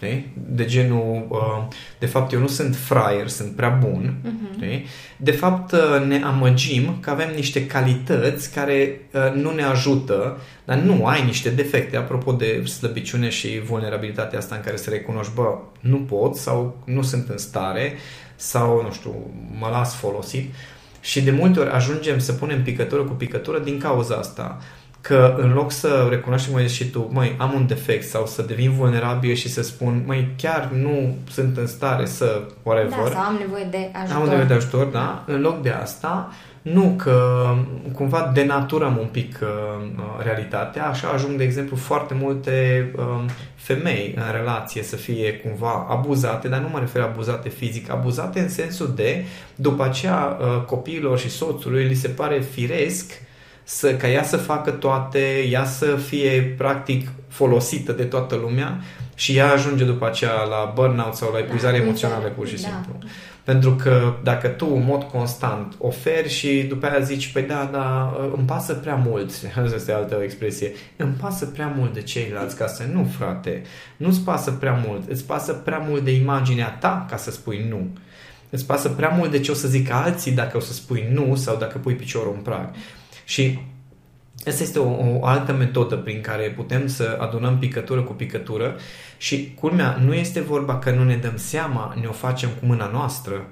Știi? 0.05 0.33
De 0.49 0.65
genul, 0.65 1.27
uh, 1.29 1.67
de 1.99 2.07
fapt 2.07 2.33
eu 2.33 2.41
nu 2.41 2.47
sunt 2.47 2.77
fraier, 2.77 3.29
sunt 3.29 3.57
prea 3.57 3.69
bun. 3.69 4.15
Uh-huh. 4.15 4.57
Știi? 4.57 4.87
De 5.17 5.31
fapt 5.31 5.73
uh, 5.73 6.05
ne 6.07 6.23
amăgim 6.25 6.97
că 7.01 7.11
avem 7.11 7.31
niște 7.35 7.67
calități 7.67 8.53
care 8.53 9.01
uh, 9.13 9.43
nu 9.43 9.55
ne 9.55 9.63
ajută, 9.63 10.39
dar 10.65 10.79
nu, 10.79 11.07
ai 11.07 11.25
niște 11.25 11.51
defecte. 11.51 11.97
Apropo 11.97 12.33
de 12.33 12.65
slăbiciune 12.65 13.29
și 13.29 13.61
vulnerabilitatea 13.61 14.39
asta 14.39 14.55
în 14.55 14.61
care 14.61 14.77
să 14.77 14.91
recunoști, 14.91 15.33
bă, 15.35 15.59
nu 15.81 15.97
pot 15.97 16.37
sau 16.37 16.83
nu 16.85 17.03
sunt 17.03 17.29
în 17.29 17.39
stare 17.39 17.93
sau, 18.37 18.83
nu 18.83 18.93
știu, 18.93 19.15
mă 19.59 19.69
las 19.71 19.95
folosit. 19.95 20.55
Și 21.01 21.23
de 21.23 21.31
multe 21.31 21.61
ori 21.61 21.71
ajungem 21.71 22.19
să 22.19 22.33
punem 22.33 22.63
picătură 22.63 23.03
cu 23.03 23.13
picătură 23.13 23.59
din 23.59 23.79
cauza 23.79 24.15
asta 24.15 24.59
că 25.07 25.35
în 25.39 25.53
loc 25.53 25.73
să 25.73 26.07
recunoaștem, 26.11 26.53
mai 26.53 26.69
și 26.69 26.85
tu, 26.85 27.09
măi, 27.13 27.35
am 27.39 27.53
un 27.55 27.67
defect 27.67 28.09
sau 28.09 28.27
să 28.27 28.43
devin 28.43 28.71
vulnerabil 28.71 29.35
și 29.35 29.49
să 29.49 29.63
spun, 29.63 30.03
măi, 30.07 30.29
chiar 30.37 30.71
nu 30.73 31.17
sunt 31.31 31.57
în 31.57 31.67
stare 31.67 32.07
să 32.07 32.43
whatever. 32.63 32.99
Da, 32.99 33.11
sau 33.11 33.23
am 33.23 33.37
nevoie 33.39 33.67
de 33.71 33.91
ajutor. 33.93 34.23
Am 34.23 34.29
nevoie 34.29 34.47
de 34.47 34.55
ajutor, 34.55 34.85
da. 34.85 35.25
În 35.27 35.41
loc 35.41 35.63
de 35.63 35.71
asta, 35.71 36.33
nu, 36.63 36.95
că 36.97 37.47
cumva 37.93 38.31
denaturăm 38.35 38.97
un 38.97 39.07
pic 39.11 39.39
uh, 39.43 40.23
realitatea, 40.23 40.87
așa 40.89 41.09
ajung, 41.09 41.37
de 41.37 41.45
exemplu, 41.45 41.77
foarte 41.77 42.15
multe 42.21 42.91
uh, 42.97 43.25
femei 43.55 44.15
în 44.17 44.33
relație 44.33 44.83
să 44.83 44.97
fie 44.97 45.33
cumva 45.33 45.87
abuzate, 45.89 46.49
dar 46.49 46.61
nu 46.61 46.69
mă 46.73 46.79
refer 46.79 47.03
abuzate 47.03 47.49
fizic, 47.49 47.91
abuzate 47.91 48.41
în 48.41 48.49
sensul 48.49 48.93
de, 48.95 49.25
după 49.55 49.85
aceea, 49.85 50.39
uh, 50.41 50.63
copiilor 50.67 51.19
și 51.19 51.31
soțului 51.31 51.85
li 51.85 51.95
se 51.95 52.09
pare 52.09 52.41
firesc 52.41 53.23
să, 53.65 53.95
ca 53.95 54.09
ea 54.09 54.23
să 54.23 54.37
facă 54.37 54.71
toate, 54.71 55.47
ea 55.51 55.65
să 55.65 55.97
fie 55.97 56.55
practic 56.57 57.09
folosită 57.29 57.93
de 57.93 58.05
toată 58.05 58.35
lumea 58.35 58.81
și 59.15 59.37
ea 59.37 59.53
ajunge 59.53 59.85
după 59.85 60.07
aceea 60.07 60.43
la 60.43 60.73
burnout 60.75 61.15
sau 61.15 61.33
la 61.33 61.39
epuizare 61.39 61.79
da, 61.79 61.83
emoțională 61.83 62.29
pur 62.29 62.47
și 62.47 62.63
da. 62.63 62.69
simplu. 62.69 63.09
Pentru 63.45 63.75
că 63.75 64.15
dacă 64.23 64.49
tu 64.49 64.67
în 64.75 64.85
mod 64.85 65.03
constant 65.03 65.75
oferi 65.79 66.29
și 66.29 66.63
după 66.69 66.87
aia 66.87 67.01
zici, 67.01 67.33
păi 67.33 67.43
da, 67.43 67.69
da, 67.73 68.17
îmi 68.37 68.47
pasă 68.47 68.73
prea 68.73 68.95
mult, 68.95 69.31
asta 69.65 69.75
este 69.75 69.93
altă 69.93 70.21
expresie, 70.23 70.73
îmi 70.97 71.15
pasă 71.21 71.47
prea 71.47 71.75
mult 71.77 71.93
de 71.93 72.03
ceilalți 72.03 72.57
ca 72.57 72.67
să 72.67 72.83
nu, 72.93 73.09
frate, 73.19 73.63
nu-ți 73.97 74.21
pasă 74.21 74.51
prea 74.51 74.83
mult, 74.87 75.11
îți 75.11 75.25
pasă 75.25 75.53
prea 75.53 75.79
mult 75.79 76.05
de 76.05 76.11
imaginea 76.11 76.77
ta 76.81 77.07
ca 77.11 77.17
să 77.17 77.31
spui 77.31 77.67
nu. 77.69 77.89
Îți 78.51 78.67
pasă 78.67 78.89
prea 78.89 79.09
mult 79.09 79.31
de 79.31 79.41
ce 79.41 79.51
o 79.51 79.55
să 79.55 79.69
zic 79.69 79.91
alții 79.91 80.33
dacă 80.33 80.57
o 80.57 80.61
să 80.61 80.73
spui 80.73 81.09
nu 81.13 81.35
sau 81.35 81.57
dacă 81.57 81.79
pui 81.79 81.95
piciorul 81.95 82.33
în 82.37 82.43
prag. 82.43 82.71
Și 83.25 83.59
Asta 84.47 84.63
este 84.63 84.79
o, 84.79 85.19
o 85.19 85.27
altă 85.27 85.53
metodă 85.53 85.97
prin 85.97 86.21
care 86.21 86.51
putem 86.51 86.87
să 86.87 87.19
adunăm 87.21 87.59
picătură 87.59 88.03
cu 88.03 88.13
picătură 88.13 88.77
și, 89.17 89.55
culmea, 89.61 89.97
nu 90.05 90.15
este 90.15 90.41
vorba 90.41 90.79
că 90.79 90.91
nu 90.91 91.05
ne 91.05 91.17
dăm 91.17 91.37
seama, 91.37 91.95
ne 92.01 92.07
o 92.07 92.13
facem 92.13 92.49
cu 92.49 92.67
mâna 92.67 92.87
noastră, 92.87 93.49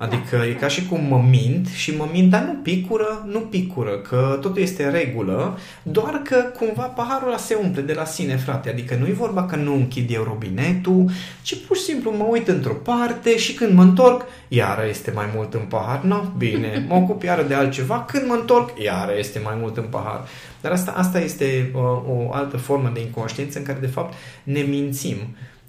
Adică 0.00 0.36
e 0.36 0.52
ca 0.52 0.68
și 0.68 0.86
cum 0.86 1.04
mă 1.08 1.24
mint 1.30 1.66
și 1.66 1.96
mă 1.96 2.08
mint, 2.12 2.30
dar 2.30 2.42
nu 2.42 2.52
picură, 2.62 3.26
nu 3.30 3.38
picură, 3.38 3.90
că 3.90 4.38
totul 4.40 4.62
este 4.62 4.84
în 4.84 4.90
regulă, 4.90 5.58
doar 5.82 6.20
că 6.24 6.36
cumva 6.36 6.82
paharul 6.82 7.28
ăla 7.28 7.36
se 7.36 7.54
umple 7.54 7.82
de 7.82 7.92
la 7.92 8.04
sine, 8.04 8.36
frate. 8.36 8.70
Adică 8.70 8.96
nu 9.00 9.06
e 9.06 9.12
vorba 9.12 9.44
că 9.44 9.56
nu 9.56 9.74
închid 9.74 10.10
eu 10.12 10.22
robinetul, 10.22 11.10
ci 11.42 11.56
pur 11.66 11.76
și 11.76 11.82
simplu 11.82 12.10
mă 12.10 12.24
uit 12.24 12.48
într-o 12.48 12.72
parte 12.72 13.36
și 13.36 13.54
când 13.54 13.72
mă 13.72 13.82
întorc, 13.82 14.26
iară 14.48 14.86
este 14.88 15.10
mai 15.10 15.26
mult 15.34 15.54
în 15.54 15.64
pahar. 15.68 16.02
No, 16.02 16.22
bine, 16.36 16.84
mă 16.88 16.94
ocup 16.94 17.22
iară 17.22 17.42
de 17.42 17.54
altceva, 17.54 18.04
când 18.04 18.26
mă 18.26 18.34
întorc, 18.34 18.78
iară 18.78 19.12
este 19.18 19.40
mai 19.44 19.54
mult 19.60 19.76
în 19.76 19.86
pahar. 19.90 20.24
Dar 20.60 20.72
asta, 20.72 20.92
asta 20.96 21.20
este 21.20 21.70
uh, 21.74 21.80
o 22.08 22.32
altă 22.32 22.56
formă 22.56 22.90
de 22.94 23.00
inconștiență 23.00 23.58
în 23.58 23.64
care 23.64 23.78
de 23.80 23.86
fapt 23.86 24.14
ne 24.42 24.60
mințim 24.60 25.16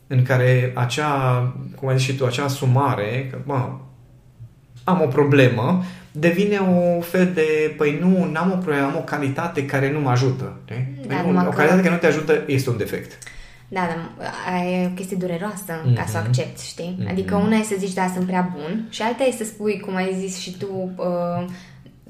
în 0.08 0.24
care 0.24 0.72
acea, 0.76 1.54
cum 1.76 1.88
ai 1.88 1.98
zis 1.98 2.06
și 2.06 2.16
tu, 2.16 2.26
acea 2.26 2.48
sumare, 2.48 3.28
că, 3.32 3.38
bă, 3.46 3.70
am 4.84 5.02
o 5.02 5.08
problemă, 5.08 5.84
devine 6.12 6.58
o 6.58 7.02
fel 7.02 7.32
de, 7.34 7.74
păi 7.78 7.98
nu, 8.02 8.30
n-am 8.32 8.52
o 8.52 8.56
problemă, 8.56 8.86
am 8.86 8.96
o 8.96 9.04
calitate 9.04 9.66
care 9.66 9.92
nu 9.92 10.00
mă 10.00 10.10
ajută. 10.10 10.58
Da, 11.08 11.16
păi 11.16 11.32
nu, 11.32 11.48
o 11.48 11.50
calitate 11.50 11.82
care 11.82 11.94
nu 11.94 12.00
te 12.00 12.08
ajută 12.08 12.44
este 12.48 12.70
un 12.70 12.78
defect. 12.78 13.18
Da, 13.68 13.88
dar 13.88 14.54
e 14.66 14.86
o 14.86 14.90
chestie 14.90 15.18
dureroasă 15.18 15.74
mm-hmm. 15.74 15.96
ca 15.96 16.06
să 16.06 16.18
o 16.18 16.20
mhm. 16.20 16.28
accepti, 16.28 16.66
știi? 16.66 16.98
Mm-hmm. 17.00 17.10
Adică 17.10 17.36
una 17.36 17.56
e 17.56 17.64
să 17.64 17.76
zici, 17.78 17.94
da, 17.94 18.12
sunt 18.14 18.26
prea 18.26 18.52
bun 18.54 18.86
și 18.90 19.02
alta 19.02 19.24
e 19.24 19.32
să 19.32 19.44
spui, 19.44 19.80
cum 19.80 19.96
ai 19.96 20.16
zis 20.20 20.38
și 20.38 20.58
tu, 20.58 20.92
uh, 20.96 21.46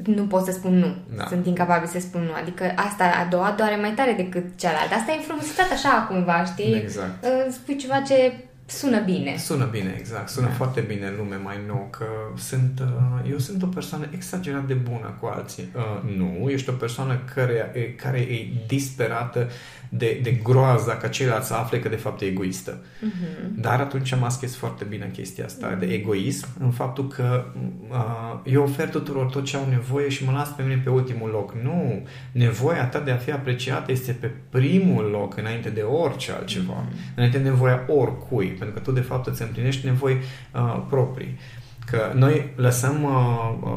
nu 0.04 0.24
pot 0.24 0.46
să 0.46 0.52
spun 0.52 0.78
nu. 0.78 0.96
Da. 1.18 1.26
Sunt 1.30 1.46
incapabil 1.46 1.88
să 1.88 2.00
spun 2.00 2.22
nu. 2.22 2.34
Adică 2.42 2.64
asta, 2.76 3.04
a 3.04 3.28
doua, 3.30 3.54
doare 3.58 3.76
mai 3.76 3.92
tare 3.92 4.14
decât 4.14 4.44
cealaltă. 4.56 4.94
Asta 4.96 5.12
e 5.12 5.16
înfrumusețat 5.16 5.72
așa 5.72 6.08
cumva, 6.10 6.44
știi? 6.44 6.76
Exact. 6.76 7.24
Uh, 7.24 7.46
spui 7.52 7.76
ceva 7.76 8.00
ce 8.00 8.34
sună 8.72 9.00
bine. 9.00 9.38
Sună 9.38 9.66
bine, 9.66 9.96
exact. 9.98 10.30
Sună 10.30 10.48
da. 10.48 10.54
foarte 10.54 10.82
bine 10.82 11.08
în 11.08 11.16
lume 11.18 11.36
mai 11.36 11.60
nou, 11.68 11.88
că 11.92 12.06
sunt, 12.36 12.80
uh, 12.80 13.30
eu 13.32 13.38
sunt 13.38 13.64
o 13.64 13.68
persoană 13.68 14.08
exagerat 14.12 14.66
de 14.68 14.74
bună 14.74 15.18
cu 15.20 15.26
alții. 15.26 15.70
Uh, 15.76 16.16
nu, 16.18 16.50
ești 16.50 16.70
o 16.70 16.74
persoană 16.74 17.22
care, 17.34 17.96
care 17.98 18.20
e 18.20 18.48
disperată 18.68 19.50
de, 19.94 20.20
de 20.24 20.32
groaza 20.32 20.98
ca 20.98 21.08
ceilalți 21.08 21.48
să 21.48 21.54
afle 21.54 21.80
că 21.80 21.90
de 21.90 21.96
fapt 21.96 22.22
e 22.22 22.26
egoistă. 22.26 22.82
Uh-huh. 22.82 23.50
Dar 23.56 23.80
atunci 23.80 24.16
maschez 24.20 24.56
foarte 24.56 24.84
bine 24.84 25.10
chestia 25.14 25.46
asta 25.46 25.76
uh-huh. 25.76 25.80
de 25.80 25.86
egoism 25.86 26.48
în 26.60 26.72
faptul 26.72 27.08
că 27.08 27.46
uh, 27.90 28.40
eu 28.44 28.64
ofer 28.64 28.90
tuturor 28.90 29.26
tot 29.26 29.46
ce 29.46 29.58
au 29.58 29.68
nevoie 29.70 30.10
și 30.10 30.26
mă 30.26 30.32
las 30.32 30.50
pe 30.50 30.62
mine 30.64 30.82
pe 30.84 30.90
ultimul 30.90 31.30
loc. 31.30 31.54
Nu, 31.64 32.08
nevoia 32.32 32.86
ta 32.86 33.00
de 33.00 33.12
a 33.12 33.16
fi 33.16 33.32
apreciată 33.32 33.92
este 33.92 34.12
pe 34.12 34.32
primul 34.50 35.04
loc 35.04 35.38
înainte 35.38 35.70
de 35.70 35.82
orice 35.82 36.32
altceva. 36.32 36.86
Uh-huh. 36.86 37.16
Înainte 37.16 37.38
de 37.38 37.50
nevoia 37.50 37.86
oricui, 37.88 38.48
pentru 38.48 38.76
că 38.76 38.80
tu 38.80 38.92
de 38.92 39.02
fapt 39.02 39.28
îți 39.28 39.42
împlinești 39.42 39.86
nevoi 39.86 40.18
uh, 40.54 40.84
proprii. 40.90 41.40
Că 41.86 42.12
noi 42.16 42.54
lăsăm, 42.56 43.04
uh, 43.04 43.72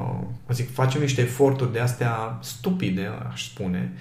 uh, 0.48 0.54
zic, 0.54 0.72
facem 0.72 1.00
niște 1.00 1.20
eforturi 1.20 1.72
de 1.72 1.78
astea 1.80 2.38
stupide, 2.40 3.10
aș 3.32 3.48
spune, 3.48 3.92
uh, 3.94 4.00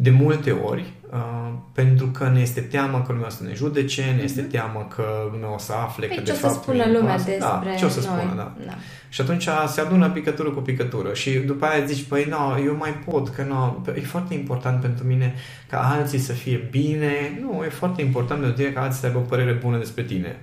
de 0.00 0.10
multe 0.10 0.50
ori, 0.50 0.84
uh, 1.12 1.52
pentru 1.72 2.06
că 2.06 2.28
ne 2.28 2.40
este 2.40 2.60
teamă 2.60 3.02
că 3.06 3.12
lumea 3.12 3.26
o 3.26 3.30
să 3.30 3.42
ne 3.42 3.54
judece, 3.54 4.14
ne 4.16 4.22
este 4.22 4.40
mhm. 4.40 4.50
teamă 4.50 4.88
că 4.94 5.04
lumea 5.32 5.54
o 5.54 5.58
să 5.58 5.72
afle 5.72 6.06
păi 6.06 6.16
că 6.16 6.22
de 6.22 6.32
fapt... 6.32 6.40
ce 6.40 6.46
o 6.46 6.52
să 6.52 6.62
spună 6.62 6.98
lumea 6.98 7.14
asta. 7.14 7.30
despre 7.30 7.70
da, 7.70 7.76
ce 7.76 7.84
o 7.84 7.88
să 7.88 8.00
noi. 8.00 8.08
spună, 8.08 8.34
da. 8.36 8.54
da. 8.66 8.74
Și 9.08 9.20
atunci 9.20 9.48
se 9.66 9.80
adună 9.80 10.10
picătură 10.10 10.50
cu 10.50 10.60
picătură 10.60 11.14
și 11.14 11.30
după 11.30 11.64
aia 11.64 11.84
zici, 11.84 12.02
păi 12.02 12.26
nu, 12.28 12.64
eu 12.64 12.76
mai 12.76 12.90
pot, 12.90 13.28
că 13.28 13.42
nu, 13.42 13.86
e 13.96 14.00
foarte 14.00 14.34
important 14.34 14.80
pentru 14.80 15.06
mine 15.06 15.34
ca 15.68 15.90
alții 15.98 16.18
să 16.18 16.32
fie 16.32 16.68
bine. 16.70 17.38
Nu, 17.40 17.64
e 17.64 17.68
foarte 17.68 18.02
important 18.02 18.40
pentru 18.40 18.58
tine 18.58 18.72
ca 18.72 18.82
alții 18.82 19.00
să 19.00 19.06
aibă 19.06 19.18
o 19.18 19.22
părere 19.22 19.52
bună 19.52 19.78
despre 19.78 20.02
tine. 20.02 20.36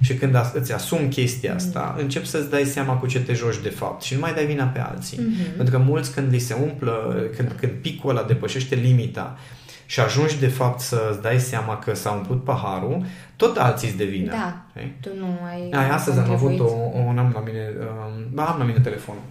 Și 0.00 0.14
când 0.14 0.36
îți 0.52 0.72
asumi 0.72 1.08
chestia 1.08 1.54
asta, 1.54 1.92
mm. 1.96 2.02
începi 2.02 2.26
să-ți 2.26 2.50
dai 2.50 2.64
seama 2.64 2.94
cu 2.94 3.06
ce 3.06 3.20
te 3.20 3.32
joci 3.32 3.62
de 3.62 3.68
fapt 3.68 4.02
și 4.02 4.14
nu 4.14 4.20
mai 4.20 4.34
dai 4.34 4.46
vina 4.46 4.64
pe 4.64 4.80
alții. 4.80 5.18
Mm-hmm. 5.18 5.56
Pentru 5.56 5.76
că 5.76 5.82
mulți 5.82 6.14
când 6.14 6.32
li 6.32 6.38
se 6.38 6.56
umplă, 6.62 7.24
când, 7.36 7.56
când 7.60 7.72
picul 7.72 8.10
ăla 8.10 8.22
depășește 8.22 8.74
limita 8.74 9.38
și 9.92 10.00
ajungi 10.00 10.38
de 10.38 10.46
fapt 10.46 10.80
să-ți 10.80 11.22
dai 11.22 11.40
seama 11.40 11.78
că 11.78 11.94
s-a 11.94 12.10
umplut 12.10 12.44
paharul, 12.44 13.04
tot 13.36 13.56
alții 13.56 13.88
îți 13.88 13.96
devină. 13.96 14.30
Da, 14.30 14.64
okay? 14.70 14.96
tu 15.00 15.08
nu 15.18 15.26
ai 15.50 15.70
Ai, 15.70 15.90
astăzi 15.90 16.18
am 16.18 16.30
avut 16.30 16.60
o, 16.60 16.64
o 16.64 17.08
am 17.08 17.30
la 17.34 17.42
mine, 17.46 17.72
um, 17.80 18.26
ba, 18.32 18.44
am 18.44 18.58
la 18.58 18.64
mine 18.64 18.78
telefonul. 18.78 19.22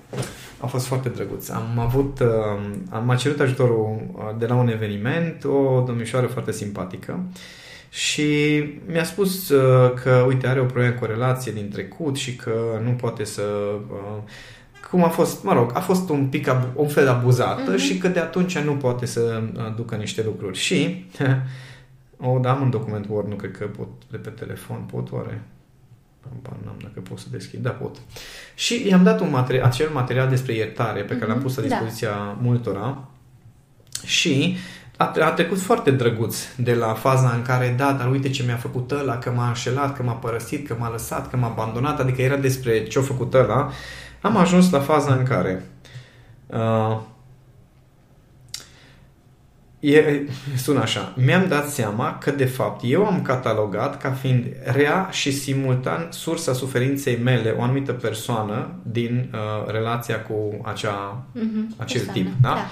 A 0.59 0.67
fost 0.67 0.85
foarte 0.85 1.09
drăguț. 1.09 1.49
Am 1.49 1.79
avut, 1.79 2.19
um, 2.19 2.87
am 2.89 3.15
cerut 3.17 3.39
ajutorul 3.39 4.01
uh, 4.13 4.21
de 4.37 4.45
la 4.45 4.55
un 4.55 4.67
eveniment, 4.67 5.43
o 5.43 5.83
domnișoară 5.85 6.27
foarte 6.27 6.51
simpatică 6.51 7.19
și 7.89 8.63
mi-a 8.85 9.03
spus 9.03 9.49
uh, 9.49 9.93
că, 10.03 10.23
uite, 10.27 10.47
are 10.47 10.59
o 10.59 10.65
problemă 10.65 10.93
cu 10.93 11.03
o 11.03 11.07
relație 11.07 11.51
din 11.51 11.69
trecut 11.69 12.17
și 12.17 12.35
că 12.35 12.81
nu 12.83 12.91
poate 12.91 13.23
să... 13.23 13.41
Uh, 13.91 14.23
cum 14.91 15.03
a 15.03 15.09
fost, 15.09 15.43
mă 15.43 15.53
rog, 15.53 15.71
a 15.73 15.79
fost 15.79 16.09
un 16.09 16.27
pic, 16.27 16.47
ab- 16.47 16.75
un 16.75 16.87
fel 16.87 17.09
abuzată 17.09 17.75
mm-hmm. 17.75 17.79
și 17.79 17.97
că 17.97 18.07
de 18.07 18.19
atunci 18.19 18.57
nu 18.57 18.71
poate 18.71 19.05
să 19.05 19.41
ducă 19.75 19.95
niște 19.95 20.23
lucruri. 20.23 20.57
Și, 20.57 21.05
o, 22.27 22.39
da, 22.39 22.51
am 22.51 22.61
un 22.61 22.69
document 22.69 23.05
Word, 23.09 23.27
nu 23.27 23.35
cred 23.35 23.57
că 23.57 23.65
pot 23.65 23.87
de 24.09 24.17
pe 24.17 24.29
telefon, 24.29 24.77
pot 24.91 25.11
oare? 25.11 25.41
N-am 26.63 26.77
dacă 26.81 26.99
pot 26.99 27.19
să 27.19 27.25
deschid, 27.31 27.59
da 27.59 27.69
pot. 27.69 27.97
Și 28.55 28.87
i-am 28.87 29.03
dat 29.03 29.19
un 29.19 29.29
material, 29.29 29.65
acel 29.65 29.89
material 29.93 30.29
despre 30.29 30.53
iertare 30.53 31.01
pe 31.01 31.13
care 31.13 31.25
mm-hmm. 31.25 31.27
l-am 31.27 31.41
pus 31.41 31.55
la 31.55 31.61
da. 31.61 31.67
dispoziția 31.67 32.09
da. 32.09 32.37
multora 32.41 33.07
și 34.05 34.57
a, 34.97 35.13
a 35.19 35.31
trecut 35.31 35.59
foarte 35.59 35.91
drăguț 35.91 36.35
de 36.57 36.73
la 36.73 36.93
faza 36.93 37.33
în 37.35 37.41
care, 37.41 37.73
da, 37.77 37.91
dar 37.91 38.11
uite 38.11 38.29
ce 38.29 38.43
mi-a 38.43 38.55
făcut 38.55 38.91
ăla, 38.91 39.17
că 39.17 39.31
m-a 39.31 39.47
înșelat, 39.47 39.95
că 39.95 40.03
m-a 40.03 40.13
părăsit, 40.13 40.67
că 40.67 40.75
m-a 40.79 40.91
lăsat, 40.91 41.29
că 41.29 41.37
m-a 41.37 41.47
abandonat, 41.47 41.99
adică 41.99 42.21
era 42.21 42.35
despre 42.35 42.83
ce-a 42.83 43.01
făcut 43.01 43.33
ăla, 43.33 43.71
am 44.21 44.37
ajuns 44.37 44.69
la 44.69 44.79
faza 44.79 45.13
în 45.13 45.23
care 45.23 45.65
uh, 46.47 46.97
e, 49.79 50.21
sună 50.55 50.79
așa, 50.79 51.13
mi-am 51.15 51.47
dat 51.47 51.69
seama 51.69 52.17
că 52.17 52.31
de 52.31 52.45
fapt 52.45 52.81
eu 52.83 53.05
am 53.05 53.21
catalogat 53.21 54.01
ca 54.01 54.11
fiind 54.11 54.45
rea 54.63 55.07
și 55.11 55.31
simultan 55.31 56.07
sursa 56.09 56.53
suferinței 56.53 57.17
mele 57.23 57.55
o 57.57 57.61
anumită 57.61 57.91
persoană 57.91 58.73
din 58.83 59.29
uh, 59.33 59.71
relația 59.71 60.21
cu 60.21 60.61
acea, 60.63 61.23
mm-hmm, 61.35 61.77
acel 61.77 62.05
persoană. 62.05 62.23
tip. 62.23 62.41
Da? 62.41 62.49
Da, 62.49 62.65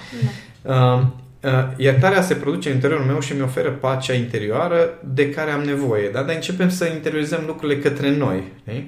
da. 0.62 0.94
Uh, 0.94 1.06
Uh, 1.42 1.50
iertarea 1.76 2.22
se 2.22 2.34
produce 2.34 2.68
în 2.68 2.74
interiorul 2.74 3.04
meu 3.04 3.20
și 3.20 3.32
mi 3.32 3.42
oferă 3.42 3.70
pacea 3.70 4.12
interioară 4.12 4.98
de 5.04 5.30
care 5.30 5.50
am 5.50 5.62
nevoie. 5.62 6.08
Da? 6.08 6.22
Dar 6.22 6.34
începem 6.34 6.68
să 6.68 6.86
interiorizăm 6.86 7.44
lucrurile 7.46 7.80
către 7.80 8.16
noi. 8.16 8.42
Ne? 8.64 8.84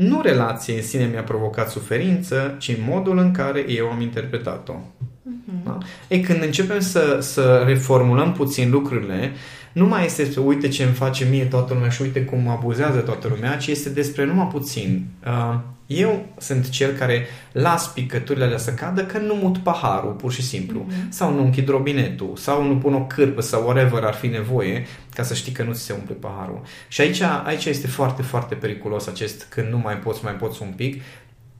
Nu 0.00 0.20
relația 0.20 0.74
în 0.74 0.82
sine 0.82 1.04
mi-a 1.04 1.22
provocat 1.22 1.70
suferință, 1.70 2.54
ci 2.58 2.76
modul 2.88 3.18
în 3.18 3.32
care 3.32 3.64
eu 3.68 3.88
am 3.88 4.00
interpretat-o. 4.00 4.72
Uh-huh. 4.72 5.64
Da? 5.64 5.78
Ei, 6.08 6.20
când 6.20 6.42
începem 6.42 6.80
să, 6.80 7.18
să 7.20 7.62
reformulăm 7.66 8.32
puțin 8.32 8.70
lucrurile, 8.70 9.32
nu 9.72 9.86
mai 9.86 10.04
este 10.04 10.22
despre 10.22 10.40
uite 10.40 10.68
ce 10.68 10.82
îmi 10.82 10.92
face 10.92 11.24
mie 11.24 11.44
toată 11.44 11.74
lumea 11.74 11.90
și 11.90 12.02
uite 12.02 12.24
cum 12.24 12.48
abuzează 12.48 12.98
toată 12.98 13.28
lumea, 13.28 13.56
ci 13.56 13.66
este 13.66 13.88
despre 13.88 14.24
numai 14.24 14.48
puțin. 14.52 15.06
Uh, 15.26 15.58
eu 15.86 16.26
sunt 16.38 16.68
cel 16.68 16.92
care 16.92 17.26
las 17.52 17.92
picăturile 17.92 18.44
alea 18.44 18.58
să 18.58 18.72
cadă 18.72 19.04
că 19.04 19.18
nu 19.18 19.34
mut 19.34 19.58
paharul, 19.58 20.12
pur 20.12 20.32
și 20.32 20.42
simplu. 20.42 20.86
Mm-hmm. 20.86 21.08
Sau 21.08 21.34
nu 21.34 21.42
închid 21.42 21.68
robinetul, 21.68 22.32
sau 22.36 22.66
nu 22.66 22.76
pun 22.76 22.94
o 22.94 23.04
cârpă 23.04 23.40
sau 23.40 23.62
whatever 23.64 24.04
ar 24.04 24.14
fi 24.14 24.26
nevoie 24.26 24.86
ca 25.14 25.22
să 25.22 25.34
știi 25.34 25.52
că 25.52 25.62
nu 25.62 25.72
ți 25.72 25.82
se 25.82 25.92
umple 25.92 26.14
paharul. 26.14 26.60
Și 26.88 27.00
aici, 27.00 27.20
aici 27.20 27.64
este 27.64 27.86
foarte, 27.86 28.22
foarte 28.22 28.54
periculos 28.54 29.06
acest 29.06 29.46
când 29.48 29.68
nu 29.68 29.78
mai 29.78 29.96
poți, 29.96 30.24
mai 30.24 30.32
poți 30.32 30.62
un 30.62 30.72
pic, 30.76 31.02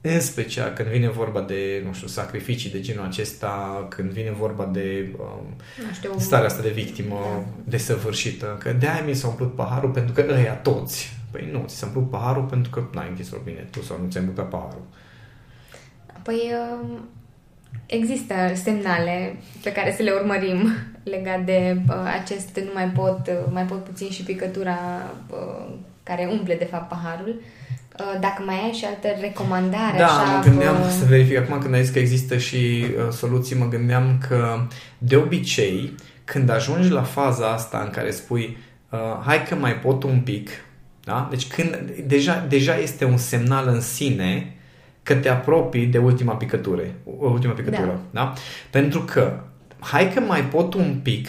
în 0.01 0.19
special 0.19 0.69
când 0.69 0.87
vine 0.87 1.09
vorba 1.09 1.41
de, 1.41 1.83
nu 1.85 1.93
știu, 1.93 2.07
sacrificii 2.07 2.71
de 2.71 2.79
genul 2.79 3.05
acesta, 3.05 3.85
când 3.89 4.09
vine 4.09 4.31
vorba 4.31 4.65
de 4.65 5.15
um, 5.19 5.55
știu, 5.93 6.13
starea 6.17 6.45
asta 6.45 6.61
de 6.61 6.69
victimă 6.69 7.19
da. 7.35 7.43
desăvârșită, 7.63 8.57
că 8.59 8.73
de-aia 8.73 9.03
mi 9.03 9.13
s-a 9.13 9.27
umplut 9.27 9.55
paharul 9.55 9.89
pentru 9.89 10.13
că 10.13 10.25
ăia 10.29 10.53
toți 10.53 11.19
Păi 11.31 11.49
nu, 11.51 11.63
ți 11.67 11.75
s-a 11.75 11.85
umplut 11.85 12.09
paharul 12.09 12.43
pentru 12.43 12.71
că 12.71 12.83
n-ai 12.93 13.09
închis 13.09 13.31
robinetul 13.31 13.81
sau 13.81 13.99
nu 14.01 14.09
ți-ai 14.09 14.23
mutat 14.25 14.49
paharul. 14.49 14.85
Păi 16.23 16.51
um, 16.81 17.09
există 17.85 18.33
semnale 18.53 19.35
pe 19.63 19.71
care 19.71 19.93
să 19.95 20.03
le 20.03 20.11
urmărim 20.11 20.69
legat 21.03 21.45
de 21.45 21.81
uh, 21.87 21.95
acest 22.21 22.59
nu 22.59 22.71
mai 22.73 22.89
pot, 22.89 23.27
uh, 23.27 23.51
mai 23.51 23.65
pot 23.65 23.83
puțin 23.83 24.09
și 24.09 24.23
picătura 24.23 24.77
uh, 25.29 25.73
care 26.03 26.29
umple 26.31 26.55
de 26.55 26.65
fapt 26.65 26.89
paharul. 26.89 27.35
Uh, 27.37 27.70
dacă 28.19 28.43
mai 28.45 28.55
ai 28.63 28.71
și 28.71 28.85
altă 28.85 29.07
recomandare 29.19 29.97
Da, 29.97 30.05
așa, 30.05 30.23
mă 30.23 30.43
gândeam 30.43 30.75
că... 30.75 30.89
să 30.99 31.05
verific 31.05 31.37
acum 31.37 31.59
când 31.59 31.73
ai 31.73 31.83
zis 31.83 31.93
că 31.93 31.99
există 31.99 32.37
și 32.37 32.55
uh, 32.55 33.11
soluții, 33.11 33.55
mă 33.55 33.67
gândeam 33.67 34.17
că 34.27 34.67
de 34.97 35.15
obicei 35.15 35.95
când 36.23 36.49
ajungi 36.49 36.89
la 36.89 37.01
faza 37.01 37.47
asta 37.51 37.81
în 37.85 37.89
care 37.89 38.11
spui 38.11 38.57
uh, 38.89 38.99
hai 39.25 39.43
că 39.43 39.55
mai 39.55 39.79
pot 39.79 40.03
un 40.03 40.19
pic, 40.19 40.49
da? 41.03 41.27
Deci 41.29 41.47
când 41.47 41.93
deja, 42.05 42.45
deja 42.49 42.77
este 42.77 43.05
un 43.05 43.17
semnal 43.17 43.67
în 43.67 43.81
sine 43.81 44.55
că 45.03 45.15
te 45.15 45.29
apropii 45.29 45.85
de 45.85 45.97
ultima 45.97 46.33
picătură. 46.35 46.83
Ultima 47.03 47.53
picătură 47.53 47.99
da. 48.11 48.21
Da? 48.21 48.33
Pentru 48.69 49.01
că 49.01 49.39
hai 49.79 50.13
că 50.13 50.19
mai 50.19 50.43
pot 50.43 50.73
un 50.73 50.99
pic 51.03 51.27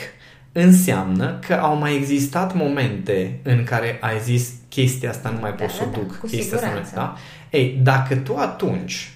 înseamnă 0.53 1.39
că 1.47 1.55
au 1.55 1.77
mai 1.77 1.95
existat 1.95 2.55
momente 2.55 3.39
în 3.43 3.65
care 3.65 3.99
ai 4.01 4.21
zis 4.21 4.53
chestia 4.69 5.11
asta 5.11 5.29
nu 5.29 5.39
mai 5.41 5.51
da, 5.51 5.57
pot 5.57 5.67
da, 5.67 5.73
să 5.73 5.83
o 5.87 5.91
da, 5.91 5.99
duc. 5.99 6.19
Cu 6.19 6.27
chestia 6.27 6.59
siguranță. 6.59 6.81
asta, 6.81 6.97
da? 6.97 7.17
Ei, 7.59 7.81
dacă 7.83 8.17
tu 8.17 8.37
atunci 8.37 9.11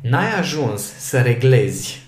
n-ai 0.00 0.38
ajuns 0.38 0.82
să 0.82 1.20
reglezi 1.20 2.06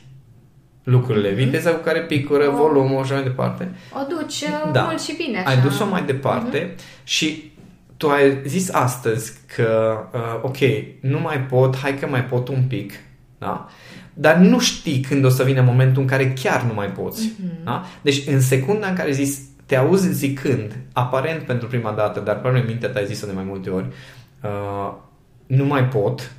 lucrurile, 0.82 1.32
mm-hmm. 1.32 1.36
viteza 1.36 1.70
cu 1.70 1.82
care 1.82 2.00
picură, 2.00 2.48
o, 2.48 2.56
volumul 2.56 3.04
și 3.04 3.12
mai 3.12 3.22
departe. 3.22 3.74
O 3.92 4.06
duci 4.08 4.44
da. 4.72 4.82
mult 4.82 5.00
și 5.00 5.14
bine. 5.16 5.38
Așa. 5.38 5.48
Ai 5.48 5.60
dus-o 5.60 5.86
mai 5.86 6.02
departe 6.02 6.74
mm-hmm. 6.74 7.04
și 7.04 7.52
tu 7.96 8.08
ai 8.08 8.40
zis 8.46 8.72
astăzi 8.72 9.32
că, 9.54 9.98
uh, 10.12 10.40
ok, 10.42 10.56
nu 11.00 11.20
mai 11.20 11.40
pot, 11.40 11.76
hai 11.76 11.98
că 11.98 12.06
mai 12.06 12.24
pot 12.24 12.48
un 12.48 12.62
pic, 12.68 12.92
da? 13.38 13.68
Dar 14.20 14.36
nu 14.36 14.58
știi 14.58 15.00
când 15.00 15.24
o 15.24 15.28
să 15.28 15.42
vină 15.42 15.62
momentul 15.62 16.02
în 16.02 16.08
care 16.08 16.32
chiar 16.32 16.62
nu 16.62 16.74
mai 16.74 16.86
poți. 16.86 17.28
Mm-hmm. 17.28 17.64
Da? 17.64 17.84
Deci 18.02 18.26
în 18.26 18.40
secunda 18.40 18.86
în 18.86 18.94
care 18.94 19.12
zis, 19.12 19.38
te 19.66 19.76
auzi 19.76 20.12
zicând, 20.12 20.76
aparent 20.92 21.42
pentru 21.42 21.68
prima 21.68 21.92
dată, 21.92 22.20
dar 22.20 22.38
probabil 22.38 22.60
în 22.62 22.68
mintea 22.68 22.88
ta 22.88 22.98
ai 22.98 23.06
zis-o 23.06 23.26
de 23.26 23.32
mai 23.32 23.44
multe 23.46 23.70
ori, 23.70 23.86
uh, 24.42 24.92
nu 25.46 25.64
mai 25.64 25.84
pot, 25.84 26.32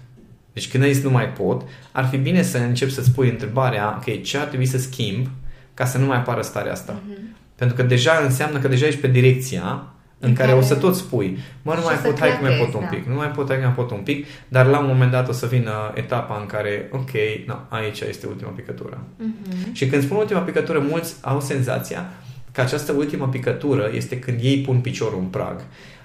deci 0.53 0.69
când 0.69 0.83
ai 0.83 0.93
zis 0.93 1.03
nu 1.03 1.09
mai 1.09 1.29
pot, 1.29 1.61
ar 1.91 2.05
fi 2.05 2.17
bine 2.17 2.41
să 2.41 2.57
începi 2.57 2.91
să-ți 2.91 3.11
pui 3.11 3.29
întrebarea, 3.29 3.97
ok, 3.97 4.21
ce 4.21 4.37
ar 4.37 4.45
trebui 4.45 4.65
să 4.65 4.77
schimb 4.77 5.27
ca 5.73 5.85
să 5.85 5.97
nu 5.97 6.05
mai 6.05 6.17
apară 6.17 6.41
starea 6.41 6.71
asta? 6.71 6.93
Mm-hmm. 6.99 7.37
Pentru 7.55 7.75
că 7.75 7.83
deja 7.83 8.21
înseamnă 8.23 8.59
că 8.59 8.67
deja 8.67 8.85
ești 8.85 8.99
pe 8.99 9.07
direcția 9.07 9.93
în 10.23 10.33
care, 10.33 10.49
care 10.49 10.61
o 10.61 10.63
să 10.63 10.75
tot 10.75 10.95
spui, 10.95 11.37
mă, 11.61 11.73
nu 11.73 11.81
mai 11.83 11.95
pot, 11.95 12.19
hai 12.19 12.29
că 12.29 12.37
mai 12.41 12.55
pot 12.55 12.73
un 12.73 12.81
da. 12.81 12.87
pic, 12.87 13.05
nu 13.05 13.15
mai 13.15 13.27
pot, 13.27 13.47
hai 13.47 13.57
că 13.57 13.63
mai 13.63 13.73
pot 13.73 13.91
un 13.91 14.01
pic, 14.03 14.25
dar 14.47 14.65
la 14.65 14.79
un 14.79 14.87
moment 14.87 15.11
dat 15.11 15.29
o 15.29 15.31
să 15.31 15.45
vină 15.45 15.71
etapa 15.93 16.39
în 16.39 16.45
care, 16.45 16.89
ok, 16.91 17.11
no, 17.45 17.55
aici 17.69 17.99
este 17.99 18.27
ultima 18.27 18.49
picătură. 18.49 19.03
Uh-huh. 19.19 19.71
Și 19.71 19.87
când 19.87 20.03
spun 20.03 20.17
ultima 20.17 20.39
picătură, 20.39 20.79
mulți 20.89 21.15
au 21.21 21.41
senzația 21.41 22.09
că 22.51 22.61
această 22.61 22.91
ultima 22.91 23.25
picătură 23.25 23.89
este 23.93 24.19
când 24.19 24.39
ei 24.41 24.61
pun 24.61 24.79
piciorul 24.79 25.19
în 25.19 25.25
prag. 25.25 25.61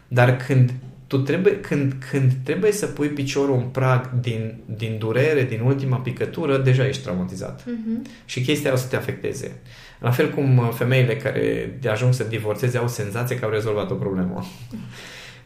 Dar 0.09 0.37
când 0.37 0.73
tu 1.07 1.19
trebuie, 1.19 1.61
când, 1.61 1.95
când 2.11 2.33
trebuie 2.43 2.73
să 2.73 2.87
pui 2.87 3.09
piciorul 3.09 3.55
în 3.55 3.67
prag 3.67 4.11
din, 4.21 4.55
din 4.77 4.97
durere, 4.99 5.43
din 5.43 5.61
ultima 5.61 5.97
picătură, 5.97 6.59
deja 6.59 6.87
ești 6.87 7.03
traumatizat. 7.03 7.63
Uh-huh. 7.63 8.25
Și 8.25 8.41
chestia 8.41 8.73
o 8.73 8.77
să 8.77 8.87
te 8.87 8.97
afecteze. 8.97 9.61
La 9.99 10.11
fel 10.11 10.31
cum 10.31 10.59
uh, 10.59 10.69
femeile 10.73 11.17
care 11.17 11.77
de 11.81 11.89
ajung 11.89 12.15
să 12.15 12.25
divorțeze 12.25 12.79
au 12.79 12.89
senzația 12.89 13.39
că 13.39 13.45
au 13.45 13.51
rezolvat 13.51 13.91
o 13.91 13.95
problemă. 13.95 14.45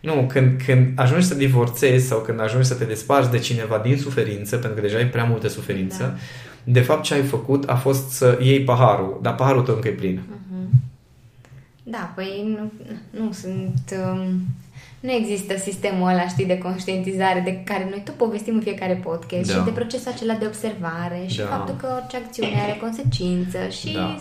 Nu, 0.00 0.26
când, 0.28 0.62
când 0.62 0.92
ajungi 0.94 1.26
să 1.26 1.34
divorțezi 1.34 2.06
sau 2.06 2.18
când 2.18 2.40
ajungi 2.40 2.66
să 2.66 2.74
te 2.74 2.84
desparți 2.84 3.30
de 3.30 3.38
cineva 3.38 3.78
din 3.78 3.98
suferință, 3.98 4.56
pentru 4.56 4.80
că 4.80 4.86
deja 4.86 4.96
ai 4.96 5.06
prea 5.06 5.24
multă 5.24 5.48
suferință, 5.48 6.02
da. 6.02 6.14
de 6.72 6.80
fapt 6.80 7.02
ce 7.02 7.14
ai 7.14 7.22
făcut 7.22 7.68
a 7.68 7.74
fost 7.74 8.10
să 8.10 8.38
iei 8.40 8.60
paharul, 8.60 9.18
dar 9.22 9.34
paharul 9.34 9.62
tău 9.62 9.74
încă 9.74 9.88
e 9.88 9.90
plin. 9.90 10.20
Uh-huh. 10.20 10.78
Da, 11.82 12.12
păi 12.14 12.56
nu, 12.58 12.72
nu 13.20 13.32
sunt... 13.32 13.94
Um 14.14 14.42
nu 15.00 15.12
există 15.12 15.56
sistemul 15.56 16.08
ăla, 16.08 16.28
știi, 16.28 16.46
de 16.46 16.58
conștientizare 16.58 17.40
de 17.40 17.62
care 17.64 17.86
noi 17.90 18.02
tot 18.04 18.14
povestim 18.14 18.54
în 18.54 18.60
fiecare 18.60 18.94
podcast 18.94 19.52
da. 19.52 19.58
și 19.58 19.64
de 19.64 19.70
procesul 19.70 20.12
acela 20.12 20.34
de 20.34 20.46
observare 20.46 21.24
și 21.26 21.38
da. 21.38 21.44
faptul 21.44 21.74
că 21.74 21.88
orice 21.96 22.16
acțiune 22.16 22.60
are 22.62 22.78
consecință 22.80 23.68
și 23.68 23.92
da. 23.92 24.16